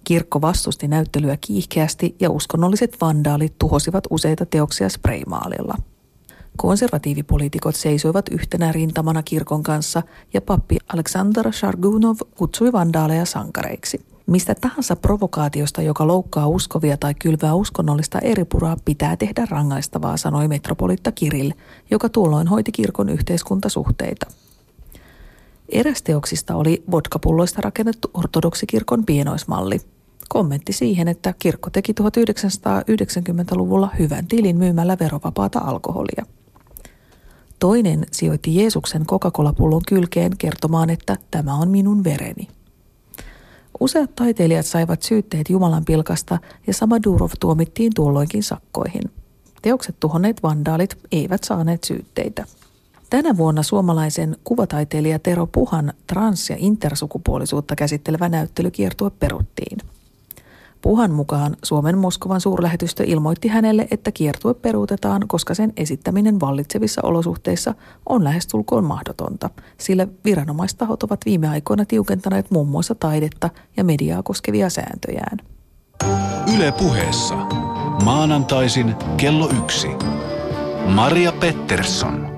Kirkko 0.03 0.41
vastusti 0.41 0.87
näyttelyä 0.87 1.37
kiihkeästi 1.41 2.15
ja 2.19 2.29
uskonnolliset 2.29 2.97
vandaalit 3.01 3.53
tuhosivat 3.59 4.03
useita 4.09 4.45
teoksia 4.45 4.89
spraymaalilla– 4.89 5.75
Konservatiivipoliitikot 6.57 7.75
seisoivat 7.75 8.29
yhtenä 8.29 8.71
rintamana 8.71 9.23
kirkon 9.23 9.63
kanssa 9.63 10.03
ja 10.33 10.41
pappi 10.41 10.77
Aleksandr 10.93 11.53
Shargunov 11.53 12.17
kutsui 12.37 12.71
vandaaleja 12.71 13.25
sankareiksi. 13.25 14.14
Mistä 14.27 14.55
tahansa 14.55 14.95
provokaatiosta, 14.95 15.81
joka 15.81 16.07
loukkaa 16.07 16.47
uskovia 16.47 16.97
tai 16.97 17.13
kylvää 17.13 17.53
uskonnollista 17.55 18.19
eripuraa, 18.19 18.77
pitää 18.85 19.17
tehdä 19.17 19.47
rangaistavaa, 19.49 20.17
sanoi 20.17 20.47
metropolitta 20.47 21.11
Kirill, 21.11 21.51
joka 21.91 22.09
tuolloin 22.09 22.47
hoiti 22.47 22.71
kirkon 22.71 23.09
yhteiskuntasuhteita. 23.09 24.25
Eräs 25.69 26.01
teoksista 26.01 26.55
oli 26.55 26.83
vodkapulloista 26.91 27.61
rakennettu 27.61 28.11
ortodoksikirkon 28.13 29.05
pienoismalli. 29.05 29.81
Kommentti 30.29 30.73
siihen, 30.73 31.07
että 31.07 31.33
kirkko 31.39 31.69
teki 31.69 31.93
1990-luvulla 32.01 33.89
hyvän 33.99 34.27
tilin 34.27 34.57
myymällä 34.57 34.97
verovapaata 34.99 35.59
alkoholia. 35.59 36.25
Toinen 37.59 38.05
sijoitti 38.11 38.55
Jeesuksen 38.55 39.05
Coca-Cola-pullon 39.05 39.81
kylkeen 39.87 40.31
kertomaan, 40.37 40.89
että 40.89 41.17
tämä 41.31 41.53
on 41.55 41.69
minun 41.69 42.03
vereni. 42.03 42.47
Useat 43.85 44.15
taiteilijat 44.15 44.65
saivat 44.65 45.01
syytteet 45.01 45.49
Jumalan 45.49 45.85
pilkasta 45.85 46.37
ja 46.67 46.73
Samadurov 46.73 47.29
tuomittiin 47.39 47.91
tuolloinkin 47.95 48.43
sakkoihin. 48.43 49.01
Teokset 49.61 49.95
tuhonneet 49.99 50.43
vandaalit 50.43 50.97
eivät 51.11 51.43
saaneet 51.43 51.83
syytteitä. 51.83 52.45
Tänä 53.09 53.37
vuonna 53.37 53.63
suomalaisen 53.63 54.37
kuvataiteilija 54.43 55.19
Tero 55.19 55.47
Puhan 55.47 55.93
trans- 56.07 56.49
ja 56.49 56.55
intersukupuolisuutta 56.59 57.75
käsittelevä 57.75 58.29
näyttelykiertue 58.29 59.09
peruttiin– 59.09 59.77
Puhan 60.85 61.11
mukaan 61.11 61.57
Suomen 61.63 61.97
Moskovan 61.97 62.41
suurlähetystö 62.41 63.03
ilmoitti 63.03 63.47
hänelle, 63.47 63.87
että 63.91 64.11
kiertue 64.11 64.53
peruutetaan, 64.53 65.21
koska 65.27 65.53
sen 65.53 65.73
esittäminen 65.77 66.39
vallitsevissa 66.39 67.01
olosuhteissa 67.03 67.73
on 68.09 68.23
lähestulkoon 68.23 68.83
mahdotonta, 68.83 69.49
sillä 69.77 70.07
viranomaistahot 70.25 71.03
ovat 71.03 71.19
viime 71.25 71.49
aikoina 71.49 71.85
tiukentaneet 71.85 72.51
muun 72.51 72.67
muassa 72.67 72.95
taidetta 72.95 73.49
ja 73.77 73.83
mediaa 73.83 74.23
koskevia 74.23 74.69
sääntöjään. 74.69 75.37
Yle 76.55 76.71
puheessa. 76.71 77.35
Maanantaisin 78.03 78.95
kello 79.17 79.49
yksi. 79.63 79.87
Maria 80.87 81.31
Pettersson. 81.31 82.34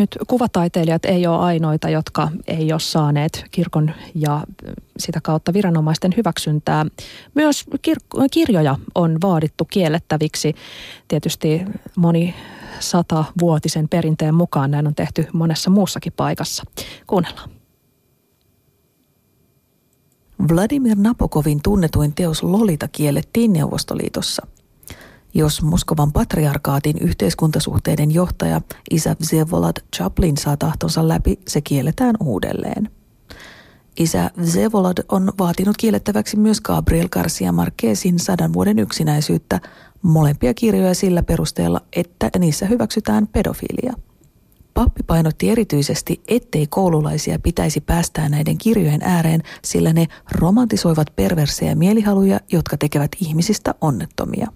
Nyt 0.00 0.18
kuvataiteilijat 0.26 1.04
ei 1.04 1.26
ole 1.26 1.38
ainoita, 1.38 1.88
jotka 1.88 2.28
ei 2.46 2.72
ole 2.72 2.80
saaneet 2.80 3.44
kirkon 3.50 3.90
ja 4.14 4.44
sitä 4.98 5.20
kautta 5.22 5.52
viranomaisten 5.52 6.14
hyväksyntää. 6.16 6.86
Myös 7.34 7.64
kir- 7.88 8.28
kirjoja 8.30 8.76
on 8.94 9.18
vaadittu 9.22 9.64
kiellettäviksi. 9.64 10.54
Tietysti 11.08 11.62
moni 11.96 12.34
sata-vuotisen 12.78 13.88
perinteen 13.88 14.34
mukaan 14.34 14.70
näin 14.70 14.86
on 14.86 14.94
tehty 14.94 15.26
monessa 15.32 15.70
muussakin 15.70 16.12
paikassa. 16.16 16.64
Kuunnellaan. 17.06 17.50
Vladimir 20.52 20.96
Napokovin 20.98 21.60
tunnetuin 21.62 22.14
teos 22.14 22.42
Lolita 22.42 22.88
kiellettiin 22.88 23.52
Neuvostoliitossa– 23.52 24.46
jos 25.34 25.62
Moskovan 25.62 26.12
patriarkaatin 26.12 26.98
yhteiskuntasuhteiden 26.98 28.10
johtaja 28.10 28.60
isä 28.90 29.16
Vsevolad 29.20 29.76
Chaplin 29.96 30.36
saa 30.36 30.56
tahtonsa 30.56 31.08
läpi, 31.08 31.40
se 31.48 31.60
kielletään 31.60 32.14
uudelleen. 32.20 32.90
Isä 33.96 34.30
Vsevolad 34.42 34.98
on 35.08 35.32
vaatinut 35.38 35.76
kiellettäväksi 35.76 36.36
myös 36.36 36.60
Gabriel 36.60 37.08
Garcia 37.08 37.52
Marquezin 37.52 38.18
sadan 38.18 38.52
vuoden 38.52 38.78
yksinäisyyttä, 38.78 39.60
molempia 40.02 40.54
kirjoja 40.54 40.94
sillä 40.94 41.22
perusteella, 41.22 41.80
että 41.92 42.30
niissä 42.38 42.66
hyväksytään 42.66 43.26
pedofilia. 43.26 43.92
Pappi 44.74 45.02
painotti 45.02 45.50
erityisesti, 45.50 46.22
ettei 46.28 46.66
koululaisia 46.66 47.38
pitäisi 47.38 47.80
päästää 47.80 48.28
näiden 48.28 48.58
kirjojen 48.58 49.02
ääreen, 49.02 49.42
sillä 49.64 49.92
ne 49.92 50.06
romantisoivat 50.32 51.16
perversejä 51.16 51.74
mielihaluja, 51.74 52.40
jotka 52.52 52.76
tekevät 52.76 53.10
ihmisistä 53.20 53.74
onnettomia. 53.80 54.46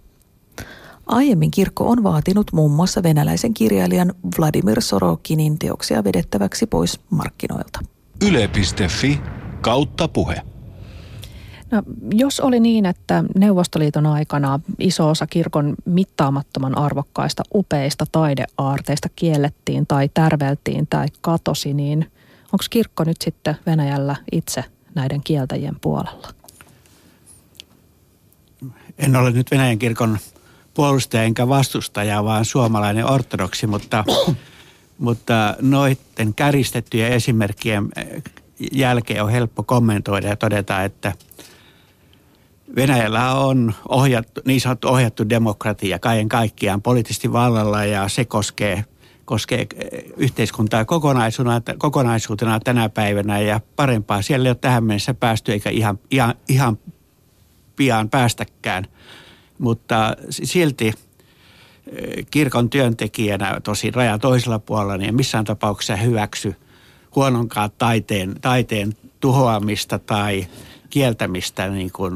Aiemmin 1.07 1.51
kirkko 1.51 1.91
on 1.91 2.03
vaatinut 2.03 2.53
muun 2.53 2.71
muassa 2.71 3.03
venäläisen 3.03 3.55
kirjailijan 3.55 4.15
Vladimir 4.39 4.83
Sorokinin 4.83 5.59
teoksia 5.59 6.05
vedettäväksi 6.05 6.67
pois 6.67 7.01
markkinoilta. 7.11 7.81
Yle.fi 8.29 9.21
kautta 9.61 10.09
puhe. 10.09 10.43
No, 11.71 11.83
jos 12.15 12.41
oli 12.41 12.61
niin, 12.61 12.87
että 12.87 13.25
Neuvostoliiton 13.37 14.07
aikana 14.07 14.61
iso 14.79 15.11
osa 15.11 15.27
kirkon 15.27 15.75
mittaamattoman 15.85 16.79
arvokkaista 16.79 17.43
upeista 17.55 18.05
taideaarteista 18.13 19.09
kiellettiin 19.17 19.87
tai 19.87 20.11
tärveltiin 20.15 20.87
tai 20.91 21.07
katosi, 21.21 21.75
niin 21.75 21.99
onko 22.45 22.65
kirkko 22.71 23.05
nyt 23.05 23.17
sitten 23.25 23.57
Venäjällä 23.67 24.17
itse 24.33 24.65
näiden 24.95 25.21
kieltäjien 25.25 25.77
puolella? 25.81 26.29
En 28.99 29.17
ole 29.17 29.31
nyt 29.31 29.51
Venäjän 29.51 29.79
kirkon 29.79 30.19
puolustaja 30.75 31.23
enkä 31.23 31.49
vastustaja, 31.49 32.25
vaan 32.25 32.45
suomalainen 32.45 33.11
ortodoksi, 33.11 33.67
mutta, 33.67 34.05
mutta 34.99 35.57
noiden 35.61 36.35
käristettyjen 36.37 37.13
esimerkkien 37.13 37.89
jälkeen 38.73 39.23
on 39.23 39.31
helppo 39.31 39.63
kommentoida 39.63 40.29
ja 40.29 40.37
todeta, 40.37 40.83
että 40.83 41.13
Venäjällä 42.77 43.35
on 43.35 43.75
ohjattu, 43.89 44.41
niin 44.45 44.61
sanottu 44.61 44.89
ohjattu 44.89 45.29
demokratia 45.29 45.99
kaiken 45.99 46.29
kaikkiaan 46.29 46.83
poliittisesti 46.83 47.33
vallalla 47.33 47.85
ja 47.85 48.09
se 48.09 48.25
koskee, 48.25 48.85
koskee 49.25 49.67
yhteiskuntaa 50.17 50.85
kokonaisuutena, 50.85 51.61
kokonaisuutena 51.79 52.61
tänä 52.61 52.89
päivänä 52.89 53.41
ja 53.41 53.61
parempaa 53.77 54.23
siellä 54.23 54.47
ei 54.47 54.51
ole 54.51 54.59
tähän 54.61 54.85
mennessä 54.85 55.15
päästy 55.15 55.53
eikä 55.53 55.71
ihan, 55.71 55.99
ihan, 56.11 56.35
ihan 56.49 56.79
pian 57.77 58.11
päästäkään– 58.11 58.87
mutta 59.59 60.17
silti 60.31 60.87
eh, 60.87 62.27
kirkon 62.31 62.71
työntekijänä 62.71 63.61
tosi 63.65 63.91
raja 63.91 64.19
toisella 64.19 64.59
puolella, 64.59 64.97
niin 64.97 65.15
missään 65.15 65.45
tapauksessa 65.45 65.97
hyväksy 65.97 66.55
huononkaan 67.17 67.71
taiteen, 67.79 68.35
taiteen 68.41 68.97
tuhoamista 69.21 69.99
tai 69.99 70.47
kieltämistä 70.91 71.69
niin 71.69 71.93
kuin 71.93 72.15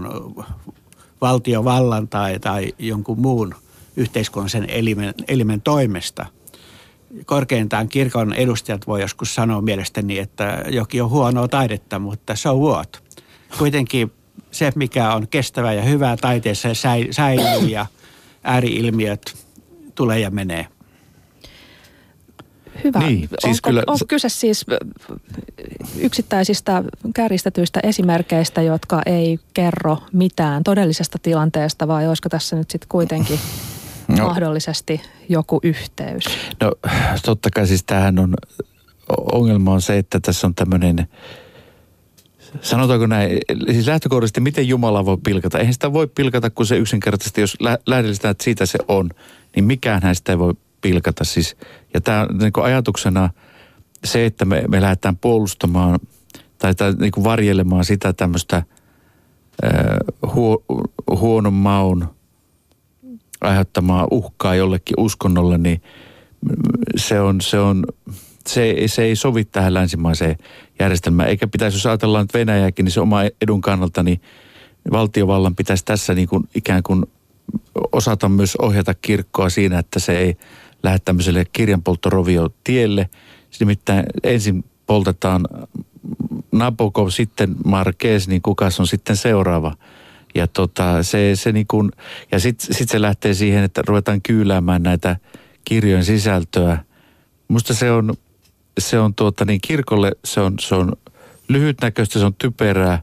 valtiovallan 1.21 2.09
tai, 2.09 2.39
tai 2.39 2.73
jonkun 2.79 3.21
muun 3.21 3.55
yhteiskunnallisen 3.97 4.71
elimen, 4.71 5.15
elimen 5.29 5.61
toimesta. 5.61 6.27
Korkeintaan 7.27 7.89
kirkon 7.89 8.35
edustajat 8.35 8.87
voi 8.87 9.01
joskus 9.01 9.35
sanoa 9.35 9.61
mielestäni, 9.61 10.19
että 10.19 10.65
jokin 10.69 11.03
on 11.03 11.11
huonoa 11.11 11.49
taidetta, 11.49 11.99
mutta 11.99 12.37
so 12.37 12.57
what. 12.57 13.03
Kuitenkin 13.59 14.13
se, 14.51 14.73
mikä 14.75 15.15
on 15.15 15.29
kestävää 15.29 15.73
ja 15.73 15.83
hyvää 15.83 16.17
taiteessa 16.17 16.69
säilyy 17.11 17.69
ja 17.69 17.87
ääriilmiöt 18.45 19.37
tulee 19.95 20.19
ja 20.19 20.31
menee. 20.31 20.67
Hyvä. 22.85 22.99
Niin, 22.99 23.29
siis 23.39 23.45
onko, 23.45 23.69
kyllä... 23.69 23.83
onko 23.87 24.05
kyse 24.09 24.29
siis 24.29 24.67
yksittäisistä 26.01 26.85
kärjistetyistä 27.15 27.81
esimerkkeistä, 27.83 28.63
jotka 28.63 29.03
ei 29.07 29.39
kerro 29.55 29.99
mitään 30.13 30.65
todellisesta 30.65 31.19
tilanteesta 31.23 31.89
vai 31.89 32.09
olisiko 32.09 32.29
tässä 32.29 32.57
nyt 32.57 32.71
sitten 32.71 32.89
kuitenkin 32.89 33.41
no, 34.19 34.25
mahdollisesti 34.25 35.01
joku 35.29 35.61
yhteys? 35.63 36.25
No 36.61 36.73
totta 37.25 37.49
kai 37.55 37.67
siis 37.67 37.85
tämähän 37.85 38.19
on, 38.19 38.35
ongelma 39.33 39.73
on 39.73 39.83
se, 39.83 39.99
että 39.99 40.21
tässä 40.21 40.47
on 40.47 40.55
tämmöinen 40.55 41.09
sanotaanko 42.61 43.07
näin, 43.07 43.39
siis 43.73 43.87
lähtökohdallisesti 43.87 44.41
miten 44.41 44.69
Jumala 44.69 45.05
voi 45.05 45.17
pilkata? 45.25 45.59
Eihän 45.59 45.73
sitä 45.73 45.93
voi 45.93 46.07
pilkata, 46.07 46.51
kun 46.51 46.67
se 46.67 46.77
yksinkertaisesti, 46.77 47.41
jos 47.41 47.57
lä- 47.61 47.79
lähdetään, 47.87 48.31
että 48.31 48.45
siitä 48.45 48.67
se 48.67 48.79
on, 48.89 49.11
niin 49.57 49.65
mikään 49.65 50.03
häistä 50.03 50.33
ei 50.33 50.39
voi 50.39 50.55
pilkata. 50.81 51.25
Siis, 51.25 51.57
ja 51.95 52.01
tämä 52.01 52.27
niin 52.41 52.53
ajatuksena 52.63 53.31
se, 54.05 54.27
että 54.27 54.45
me, 54.45 54.65
me 54.69 54.81
lähdetään 54.81 55.17
puolustamaan 55.17 55.99
tai, 56.59 56.75
tai 56.75 56.95
niin 57.01 57.13
kuin 57.13 57.25
varjelemaan 57.25 57.85
sitä 57.85 58.13
tämmöistä 58.13 58.63
huo, 60.35 60.65
huonon 61.11 61.55
maun 61.55 62.09
aiheuttamaa 63.41 64.07
uhkaa 64.11 64.55
jollekin 64.55 64.95
uskonnolle, 64.99 65.59
niin 65.59 65.83
se 66.97 67.21
on, 67.21 67.41
se 67.41 67.59
on 67.59 67.85
se, 68.49 68.75
se 68.87 69.03
ei 69.03 69.17
sovi 69.17 69.45
tähän 69.45 69.75
länsimaiseen 69.75 70.37
järjestelmään. 70.81 71.29
Eikä 71.29 71.47
pitäisi, 71.47 71.77
jos 71.77 71.87
ajatellaan 71.87 72.25
nyt 72.25 72.35
Venäjääkin, 72.35 72.85
niin 72.85 72.93
se 72.93 73.01
oma 73.01 73.21
edun 73.43 73.61
kannalta, 73.61 74.03
niin 74.03 74.21
valtiovallan 74.93 75.57
pitäisi 75.57 75.85
tässä 75.85 76.15
niin 76.15 76.29
kuin 76.29 76.49
ikään 76.55 76.83
kuin 76.83 77.05
osata 77.93 78.29
myös 78.29 78.57
ohjata 78.57 78.95
kirkkoa 78.95 79.51
siinä, 79.51 79.79
että 79.79 80.01
se 80.01 80.19
ei 80.19 80.37
lähde 80.83 80.99
tämmöiselle 81.05 81.45
kirjanpolttorovio-tielle. 81.53 83.09
Nimittäin 83.61 84.05
ensin 84.23 84.65
poltetaan 84.87 85.47
Nabokov, 86.53 87.09
sitten 87.09 87.55
Marquez, 87.65 88.29
niin 88.29 88.43
kukas 88.43 88.81
on 88.81 88.87
sitten 88.87 89.17
seuraava. 89.17 89.77
Ja 90.35 90.47
tota, 90.47 91.03
se, 91.03 91.31
se 91.35 91.53
niin 91.53 91.67
kuin, 91.67 91.91
ja 92.33 92.41
sitten 92.41 92.75
sit 92.75 92.89
se 92.89 93.01
lähtee 93.01 93.35
siihen, 93.35 93.65
että 93.65 93.83
ruvetaan 93.87 94.23
kyyläämään 94.23 94.83
näitä 94.83 95.17
kirjojen 95.65 96.05
sisältöä. 96.05 96.79
Musta 97.49 97.75
se 97.75 97.91
on, 97.91 98.15
se 98.79 98.99
on 98.99 99.15
tuota 99.15 99.45
niin 99.45 99.61
kirkolle, 99.61 100.13
se 100.25 100.41
on, 100.41 100.55
se 100.61 100.75
on 100.75 100.93
lyhytnäköistä, 101.49 102.19
se 102.19 102.25
on 102.25 102.35
typerää. 102.35 103.03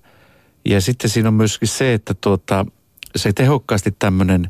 Ja 0.65 0.81
sitten 0.81 1.09
siinä 1.09 1.29
on 1.29 1.33
myöskin 1.33 1.67
se, 1.67 1.93
että 1.93 2.13
tuota, 2.21 2.65
se 3.15 3.33
tehokkaasti 3.33 3.95
tämmöinen 3.99 4.49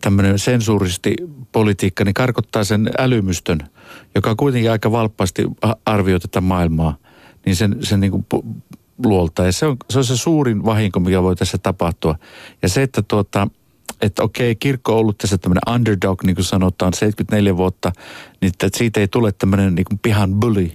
tämmöinen 0.00 0.38
sensuuristi 0.38 1.16
politiikka, 1.52 2.04
niin 2.04 2.14
karkottaa 2.14 2.64
sen 2.64 2.90
älymystön, 2.98 3.58
joka 4.14 4.34
kuitenkin 4.34 4.70
aika 4.70 4.92
valppaasti 4.92 5.46
arvioi 5.86 6.20
tätä 6.20 6.40
maailmaa, 6.40 6.96
niin 7.46 7.56
sen, 7.56 7.76
sen 7.82 8.00
niin 8.00 8.10
kuin 8.10 8.26
luolta. 9.04 9.44
Ja 9.44 9.52
se 9.52 9.66
on, 9.66 9.76
se 9.90 9.98
on 9.98 10.04
se 10.04 10.16
suurin 10.16 10.64
vahinko, 10.64 11.00
mikä 11.00 11.22
voi 11.22 11.36
tässä 11.36 11.58
tapahtua. 11.58 12.18
Ja 12.62 12.68
se, 12.68 12.82
että 12.82 13.02
tuota, 13.02 13.48
että 14.00 14.22
okei, 14.22 14.56
kirkko 14.56 14.92
on 14.92 14.98
ollut 14.98 15.18
tässä 15.18 15.38
tämmöinen 15.38 15.74
underdog, 15.74 16.22
niin 16.22 16.36
kuin 16.36 16.44
sanotaan, 16.44 16.94
74 16.94 17.56
vuotta, 17.56 17.92
niin 18.40 18.48
että 18.48 18.78
siitä 18.78 19.00
ei 19.00 19.08
tule 19.08 19.32
tämmöinen 19.32 19.74
niin 19.74 19.84
kuin 19.84 19.98
pihan 19.98 20.34
bully, 20.34 20.70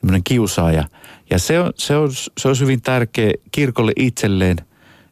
tämmöinen 0.00 0.24
kiusaaja. 0.24 0.84
Ja 1.30 1.38
se 1.38 1.60
on, 1.60 1.72
se, 1.76 1.96
on, 1.96 2.10
se 2.38 2.48
on 2.48 2.56
hyvin 2.60 2.82
tärkeä 2.82 3.32
kirkolle 3.52 3.92
itselleen, 3.96 4.56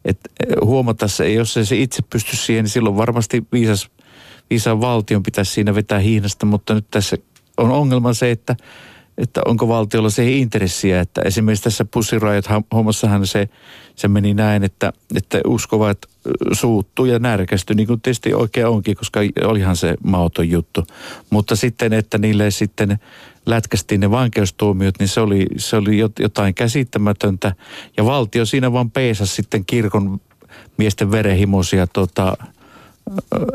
että 0.05 0.31
huomata 0.65 1.09
se, 1.09 1.33
jos 1.33 1.57
ei 1.57 1.65
se 1.65 1.77
itse 1.77 2.03
pysty 2.11 2.37
siihen, 2.37 2.65
niin 2.65 2.71
silloin 2.71 2.97
varmasti 2.97 3.43
viisas, 3.53 3.91
viisaan 4.51 4.81
valtion 4.81 5.23
pitäisi 5.23 5.53
siinä 5.53 5.75
vetää 5.75 5.99
hiinasta, 5.99 6.47
mutta 6.47 6.75
nyt 6.75 6.87
tässä 6.91 7.17
on 7.57 7.71
ongelma 7.71 8.15
se, 8.15 8.31
että 8.31 8.57
että 9.21 9.41
onko 9.45 9.69
valtiolla 9.69 10.11
se 10.11 10.31
intressiä, 10.31 11.01
että 11.01 11.23
esimerkiksi 11.23 11.65
tässä 11.65 11.85
pussirajat 11.85 12.45
hommassahan 12.75 13.27
se, 13.27 13.49
se 13.97 14.09
meni 14.09 14.35
näin, 14.35 14.65
että, 14.65 14.93
että 15.15 15.41
uskovat 15.47 15.99
suuttu 16.53 17.05
ja 17.05 17.19
närkästyi, 17.19 17.77
niin 17.77 17.87
kuin 17.87 18.01
tietysti 18.01 18.35
oikein 18.35 18.67
onkin, 18.67 18.97
koska 18.97 19.21
olihan 19.45 19.77
se 19.77 19.95
mauton 20.05 20.51
juttu. 20.51 20.87
Mutta 21.31 21.57
sitten, 21.57 21.93
että 21.93 22.19
niille 22.19 22.51
sitten 22.51 22.99
lätkästiin 23.47 24.01
ne 24.01 24.11
vankeustuomiot, 24.11 24.99
niin 24.99 25.09
se 25.09 25.21
oli, 25.21 25.47
se 25.57 25.77
oli 25.77 25.99
jotain 26.19 26.55
käsittämätöntä. 26.55 27.53
Ja 27.97 28.05
valtio 28.05 28.47
siinä 28.47 28.73
vaan 28.73 28.91
peesasi 28.91 29.35
sitten 29.35 29.65
kirkon 29.65 30.21
miesten 30.77 31.11
verenhimoisia, 31.11 31.87
tota, 31.87 32.37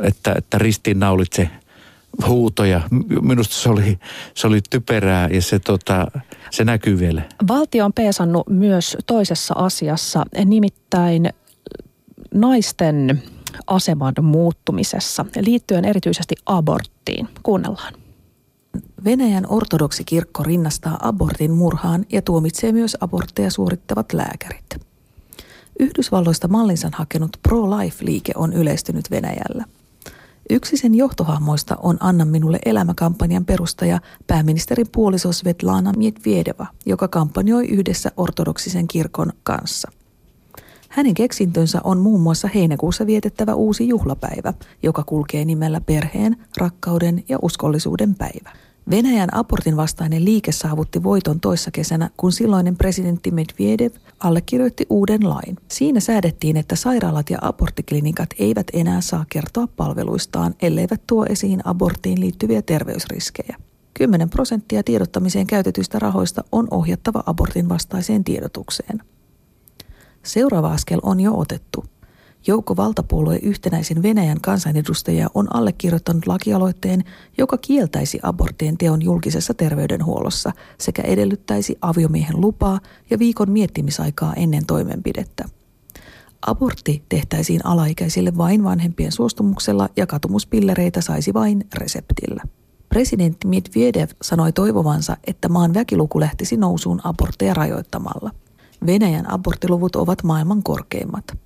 että, 0.03 0.33
että 0.37 0.57
ristiinnaulitse– 0.57 1.49
huutoja. 2.27 2.81
Minusta 3.21 3.55
se 3.55 3.69
oli, 3.69 3.99
se 4.33 4.47
oli 4.47 4.61
typerää 4.69 5.27
ja 5.27 5.41
se, 5.41 5.59
tota, 5.59 6.07
se 6.51 6.63
näkyy 6.63 6.99
vielä. 6.99 7.21
Valtio 7.47 7.85
on 7.85 7.93
peesannut 7.93 8.49
myös 8.49 8.97
toisessa 9.05 9.53
asiassa, 9.57 10.25
nimittäin 10.45 11.29
naisten 12.33 13.23
aseman 13.67 14.13
muuttumisessa 14.21 15.25
liittyen 15.41 15.85
erityisesti 15.85 16.35
aborttiin. 16.45 17.27
Kuunnellaan. 17.43 17.93
Venäjän 19.05 19.45
ortodoksikirkko 19.49 20.43
rinnastaa 20.43 20.97
abortin 21.01 21.51
murhaan 21.51 22.05
ja 22.11 22.21
tuomitsee 22.21 22.71
myös 22.71 22.97
abortteja 22.99 23.51
suorittavat 23.51 24.13
lääkärit. 24.13 24.65
Yhdysvalloista 25.79 26.47
mallinsa 26.47 26.89
hakenut 26.93 27.37
pro-life-liike 27.43 28.31
on 28.35 28.53
yleistynyt 28.53 29.11
Venäjällä. 29.11 29.65
Yksi 30.49 30.77
sen 30.77 30.95
johtohahmoista 30.95 31.75
on 31.83 31.97
Anna 31.99 32.25
minulle 32.25 32.59
elämäkampanjan 32.65 33.45
perustaja 33.45 33.99
pääministerin 34.27 34.87
puoliso 34.91 35.31
Svetlana 35.31 35.93
Mietviedeva, 35.97 36.67
joka 36.85 37.07
kampanjoi 37.07 37.67
yhdessä 37.67 38.11
ortodoksisen 38.17 38.87
kirkon 38.87 39.33
kanssa. 39.43 39.91
Hänen 40.89 41.13
keksintönsä 41.13 41.81
on 41.83 41.97
muun 41.97 42.21
muassa 42.21 42.49
heinäkuussa 42.55 43.05
vietettävä 43.05 43.53
uusi 43.53 43.87
juhlapäivä, 43.87 44.53
joka 44.83 45.03
kulkee 45.03 45.45
nimellä 45.45 45.81
perheen, 45.81 46.37
rakkauden 46.57 47.23
ja 47.29 47.37
uskollisuuden 47.41 48.15
päivä. 48.15 48.51
Venäjän 48.89 49.35
abortin 49.35 49.77
vastainen 49.77 50.25
liike 50.25 50.51
saavutti 50.51 51.03
voiton 51.03 51.39
toissa 51.39 51.71
kesänä, 51.71 52.09
kun 52.17 52.31
silloinen 52.31 52.77
presidentti 52.77 53.31
Medvedev 53.31 53.91
allekirjoitti 54.19 54.85
uuden 54.89 55.29
lain. 55.29 55.57
Siinä 55.71 55.99
säädettiin, 55.99 56.57
että 56.57 56.75
sairaalat 56.75 57.29
ja 57.29 57.37
aborttiklinikat 57.41 58.29
eivät 58.39 58.67
enää 58.73 59.01
saa 59.01 59.25
kertoa 59.29 59.67
palveluistaan, 59.67 60.55
elleivät 60.61 61.01
tuo 61.07 61.25
esiin 61.29 61.61
aborttiin 61.63 62.19
liittyviä 62.19 62.61
terveysriskejä. 62.61 63.57
10 63.93 64.29
prosenttia 64.29 64.83
tiedottamiseen 64.83 65.47
käytetyistä 65.47 65.99
rahoista 65.99 66.43
on 66.51 66.67
ohjattava 66.71 67.23
abortin 67.25 67.69
vastaiseen 67.69 68.23
tiedotukseen. 68.23 69.01
Seuraava 70.23 70.71
askel 70.71 70.99
on 71.03 71.19
jo 71.19 71.37
otettu– 71.37 71.85
Joukko 72.47 72.75
valtapuolue 72.75 73.39
yhtenäisen 73.41 74.03
Venäjän 74.03 74.41
kansanedustajia 74.41 75.27
on 75.33 75.55
allekirjoittanut 75.55 76.27
lakialoitteen, 76.27 77.03
joka 77.37 77.57
kieltäisi 77.57 78.19
aborttien 78.23 78.77
teon 78.77 79.01
julkisessa 79.01 79.53
terveydenhuollossa 79.53 80.51
sekä 80.77 81.01
edellyttäisi 81.01 81.77
aviomiehen 81.81 82.41
lupaa 82.41 82.79
ja 83.09 83.19
viikon 83.19 83.51
miettimisaikaa 83.51 84.33
ennen 84.33 84.65
toimenpidettä. 84.65 85.45
Abortti 86.47 87.03
tehtäisiin 87.09 87.65
alaikäisille 87.65 88.37
vain 88.37 88.63
vanhempien 88.63 89.11
suostumuksella 89.11 89.89
ja 89.97 90.07
katumuspillereitä 90.07 91.01
saisi 91.01 91.33
vain 91.33 91.67
reseptillä. 91.73 92.43
Presidentti 92.89 93.47
Medvedev 93.47 94.09
sanoi 94.21 94.51
toivovansa, 94.51 95.17
että 95.27 95.49
maan 95.49 95.73
väkiluku 95.73 96.19
lähtisi 96.19 96.57
nousuun 96.57 97.01
abortteja 97.03 97.53
rajoittamalla. 97.53 98.31
Venäjän 98.85 99.31
aborttiluvut 99.31 99.95
ovat 99.95 100.23
maailman 100.23 100.63
korkeimmat. 100.63 101.44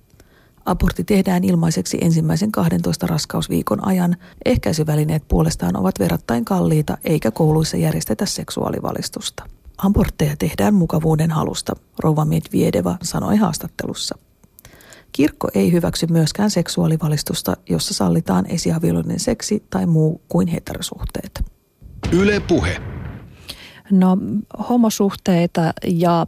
Abortti 0.64 1.04
tehdään 1.04 1.44
ilmaiseksi 1.44 1.98
ensimmäisen 2.00 2.52
12 2.52 3.06
raskausviikon 3.06 3.86
ajan. 3.86 4.16
Ehkäisyvälineet 4.44 5.28
puolestaan 5.28 5.76
ovat 5.76 5.98
verrattain 5.98 6.44
kalliita 6.44 6.98
eikä 7.04 7.30
kouluissa 7.30 7.76
järjestetä 7.76 8.26
seksuaalivalistusta. 8.26 9.44
Abortteja 9.78 10.36
tehdään 10.36 10.74
mukavuuden 10.74 11.30
halusta, 11.30 11.72
rouva 11.98 12.24
Medvedeva 12.24 12.96
sanoi 13.02 13.36
haastattelussa. 13.36 14.18
Kirkko 15.12 15.48
ei 15.54 15.72
hyväksy 15.72 16.06
myöskään 16.06 16.50
seksuaalivalistusta, 16.50 17.56
jossa 17.68 17.94
sallitaan 17.94 18.46
esiaviolinen 18.46 19.20
seksi 19.20 19.62
tai 19.70 19.86
muu 19.86 20.20
kuin 20.28 20.48
heterosuhteet. 20.48 21.44
Yle 22.12 22.40
Puhe. 22.40 22.76
No 23.90 24.18
homosuhteita 24.68 25.72
ja 25.86 26.26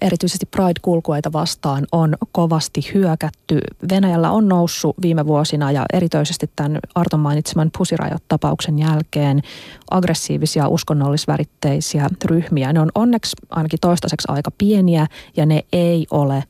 erityisesti 0.00 0.46
Pride-kulkueita 0.46 1.32
vastaan 1.32 1.86
on 1.92 2.14
kovasti 2.32 2.80
hyökätty. 2.94 3.60
Venäjällä 3.90 4.30
on 4.30 4.48
noussut 4.48 4.96
viime 5.02 5.26
vuosina 5.26 5.72
ja 5.72 5.84
erityisesti 5.92 6.50
tämän 6.56 6.78
Arton 6.94 7.20
mainitseman 7.20 7.70
pusirajot-tapauksen 7.78 8.78
jälkeen 8.78 9.42
aggressiivisia 9.90 10.68
uskonnollisväritteisiä 10.68 12.08
ryhmiä. 12.24 12.72
Ne 12.72 12.80
on 12.80 12.90
onneksi 12.94 13.36
ainakin 13.50 13.80
toistaiseksi 13.80 14.26
aika 14.30 14.50
pieniä 14.58 15.06
ja 15.36 15.46
ne 15.46 15.64
ei 15.72 16.06
ole 16.10 16.36
äh, 16.36 16.46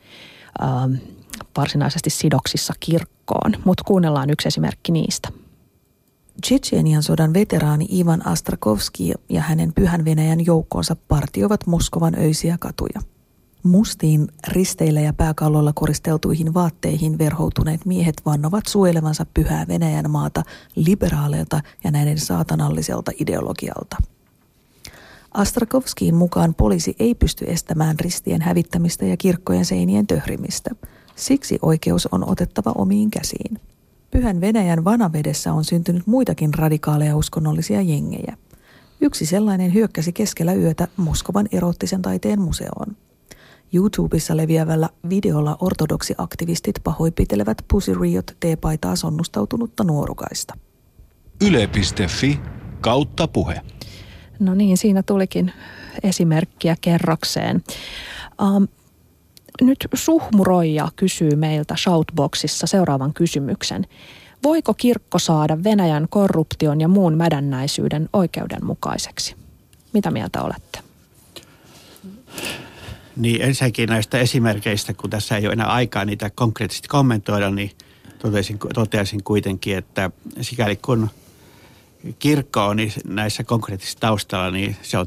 varsinaisesti 1.57 2.11
sidoksissa 2.11 2.75
kirkkoon, 2.81 3.53
mutta 3.65 3.85
kuunnellaan 3.85 4.31
yksi 4.31 4.49
esimerkki 4.49 4.93
niistä. 4.93 5.29
Tsetsenian 6.41 7.03
sodan 7.03 7.35
veteraani 7.35 7.87
Ivan 7.93 8.27
Astrakovski 8.27 9.13
ja 9.29 9.41
hänen 9.41 9.73
pyhän 9.73 10.05
Venäjän 10.05 10.47
joukkoonsa 10.47 10.97
partioivat 11.09 11.67
Moskovan 11.67 12.15
öisiä 12.19 12.57
katuja. 12.61 13.12
Mustiin 13.63 14.29
risteillä 14.49 15.01
ja 15.01 15.13
pääkalloilla 15.13 15.73
koristeltuihin 15.73 16.55
vaatteihin 16.55 17.19
verhoutuneet 17.19 17.87
miehet 17.87 18.23
vannovat 18.27 18.67
suojelevansa 18.67 19.27
pyhää 19.35 19.69
Venäjän 19.69 20.11
maata 20.11 20.43
liberaaleilta 20.75 21.61
ja 21.85 21.91
näiden 21.91 22.19
saatanalliselta 22.19 23.13
ideologialta. 23.21 23.97
Astrakovskiin 25.35 26.15
mukaan 26.15 26.55
poliisi 26.55 26.97
ei 26.99 27.15
pysty 27.15 27.45
estämään 27.49 28.01
ristien 28.01 28.43
hävittämistä 28.43 29.05
ja 29.05 29.17
kirkkojen 29.17 29.65
seinien 29.65 30.07
töhrimistä. 30.07 30.71
Siksi 31.17 31.59
oikeus 31.63 32.07
on 32.07 32.31
otettava 32.31 32.73
omiin 32.79 33.11
käsiin. 33.11 33.61
Pyhän 34.11 34.41
Venäjän 34.41 34.85
vanavedessä 34.85 35.53
on 35.53 35.65
syntynyt 35.65 36.07
muitakin 36.07 36.55
radikaaleja 36.55 37.17
uskonnollisia 37.17 37.83
jengejä. 37.83 38.37
Yksi 39.01 39.27
sellainen 39.27 39.75
hyökkäsi 39.75 40.13
keskellä 40.13 40.53
yötä 40.53 40.89
Moskovan 40.97 41.49
erottisen 41.53 42.03
taiteen 42.03 42.41
museoon. 42.41 42.97
YouTubessa 43.75 44.37
leviävällä 44.37 44.89
videolla 45.09 45.57
ortodoksiaktivistit 45.61 46.75
pahoipitelevät 46.85 47.59
Pussy 47.69 47.95
Riot 48.01 48.27
T-paitaa 48.41 48.97
sonnustautunutta 48.97 49.85
nuorukaista. 49.85 50.55
Yle.fi 51.47 52.41
kautta 52.81 53.29
puhe. 53.29 53.61
No 54.39 54.55
niin, 54.55 54.77
siinä 54.77 55.03
tulikin 55.03 55.53
esimerkkiä 56.03 56.77
kerrakseen. 56.81 57.65
Um, 58.43 58.69
nyt 59.61 59.89
Suhmuroija 59.95 60.89
kysyy 60.97 61.37
meiltä 61.37 61.77
Shoutboxissa 61.77 62.67
seuraavan 62.67 63.15
kysymyksen. 63.15 63.87
Voiko 64.43 64.75
kirkko 64.75 65.19
saada 65.19 65.65
Venäjän 65.65 66.07
korruption 66.11 66.81
ja 66.81 66.89
muun 66.89 67.17
mädännäisyyden 67.17 68.09
oikeudenmukaiseksi? 68.13 69.37
Mitä 69.93 70.11
mieltä 70.11 70.43
olette? 70.43 70.79
Niin 73.17 73.43
ensinnäkin 73.43 73.89
näistä 73.89 74.19
esimerkkeistä, 74.19 74.95
kun 74.95 75.11
tässä 75.11 75.37
ei 75.37 75.47
ole 75.47 75.53
enää 75.53 75.67
aikaa 75.67 76.05
niitä 76.05 76.31
konkreettisesti 76.31 76.89
kommentoida, 76.89 77.51
niin 77.51 77.71
totesin, 78.19 78.59
toteaisin 78.75 79.23
kuitenkin, 79.23 79.77
että 79.79 80.11
sikäli 80.41 80.77
kun 80.77 81.11
kirkko 82.19 82.67
on 82.67 82.77
näissä 83.05 83.45
konkreettisissa 83.45 84.01
taustalla, 84.01 84.51
niin 84.51 84.77
se 84.83 84.99
on 84.99 85.07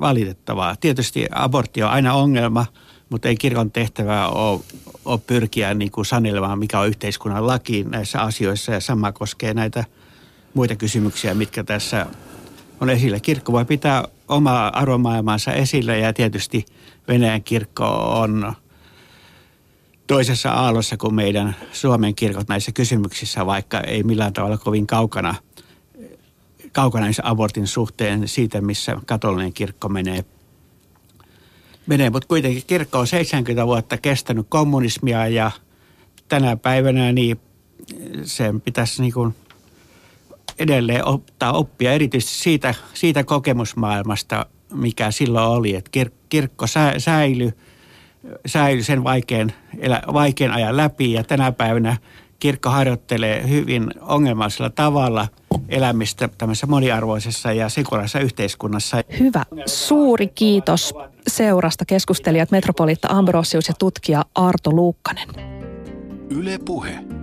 valitettavaa. 0.00 0.76
Tietysti 0.76 1.26
abortti 1.30 1.82
on 1.82 1.90
aina 1.90 2.14
ongelma, 2.14 2.66
mutta 3.10 3.28
ei 3.28 3.36
kirkon 3.36 3.70
tehtävää 3.70 4.28
ole, 4.28 4.60
ole 5.04 5.20
pyrkiä 5.26 5.74
niin 5.74 5.90
kuin 5.90 6.06
sanelemaan, 6.06 6.58
mikä 6.58 6.80
on 6.80 6.88
yhteiskunnan 6.88 7.46
laki 7.46 7.84
näissä 7.84 8.20
asioissa. 8.20 8.72
Ja 8.72 8.80
sama 8.80 9.12
koskee 9.12 9.54
näitä 9.54 9.84
muita 10.54 10.76
kysymyksiä, 10.76 11.34
mitkä 11.34 11.64
tässä 11.64 12.06
on 12.80 12.90
esillä. 12.90 13.20
Kirkko 13.20 13.52
voi 13.52 13.64
pitää 13.64 14.04
omaa 14.28 14.78
arvomaailmansa 14.78 15.52
esille 15.52 15.98
ja 15.98 16.12
tietysti 16.12 16.66
Venäjän 17.08 17.42
kirkko 17.42 17.84
on 18.20 18.52
toisessa 20.06 20.50
aallossa 20.50 20.96
kuin 20.96 21.14
meidän 21.14 21.56
Suomen 21.72 22.14
kirkot 22.14 22.48
näissä 22.48 22.72
kysymyksissä, 22.72 23.46
vaikka 23.46 23.80
ei 23.80 24.02
millään 24.02 24.32
tavalla 24.32 24.58
kovin 24.58 24.86
kaukana, 24.86 25.34
kaukana 26.72 27.06
abortin 27.22 27.66
suhteen 27.66 28.28
siitä, 28.28 28.60
missä 28.60 28.96
katolinen 29.06 29.52
kirkko 29.52 29.88
menee. 29.88 30.24
menee. 31.86 32.10
Mutta 32.10 32.28
kuitenkin 32.28 32.62
kirkko 32.66 32.98
on 32.98 33.06
70 33.06 33.66
vuotta 33.66 33.98
kestänyt 33.98 34.46
kommunismia 34.48 35.28
ja 35.28 35.50
tänä 36.28 36.56
päivänä 36.56 37.12
niin 37.12 37.40
sen 38.22 38.60
pitäisi 38.60 39.02
niin 39.02 39.12
kuin 39.12 39.34
edelleen 40.58 41.06
ottaa 41.06 41.52
oppia 41.52 41.92
erityisesti 41.92 42.34
siitä, 42.34 42.74
siitä 42.94 43.24
kokemusmaailmasta, 43.24 44.46
mikä 44.74 45.10
silloin 45.10 45.46
oli, 45.46 45.74
että 45.74 45.90
kir, 45.90 46.10
kirkko 46.28 46.66
sä, 46.66 46.94
säilyi, 46.98 47.52
säilyi 48.46 48.82
sen 48.82 49.04
vaikean, 49.04 49.52
elä, 49.78 50.02
vaikean 50.12 50.52
ajan 50.52 50.76
läpi 50.76 51.12
ja 51.12 51.24
tänä 51.24 51.52
päivänä 51.52 51.96
kirkko 52.40 52.70
harjoittelee 52.70 53.48
hyvin 53.48 53.90
ongelmallisella 54.00 54.70
tavalla 54.70 55.28
elämistä 55.68 56.28
tämmöisessä 56.38 56.66
moniarvoisessa 56.66 57.52
ja 57.52 57.68
sekulaisessa 57.68 58.20
yhteiskunnassa. 58.20 59.02
Hyvä. 59.18 59.44
Suuri 59.66 60.28
kiitos 60.28 60.94
seurasta 61.26 61.84
keskustelijat 61.84 62.50
metropoliitta 62.50 63.08
Ambrosius 63.10 63.68
ja 63.68 63.74
tutkija 63.78 64.24
Arto 64.34 64.70
Luukkanen. 64.70 65.28
Yle 66.30 66.58
Puhe. 66.64 67.17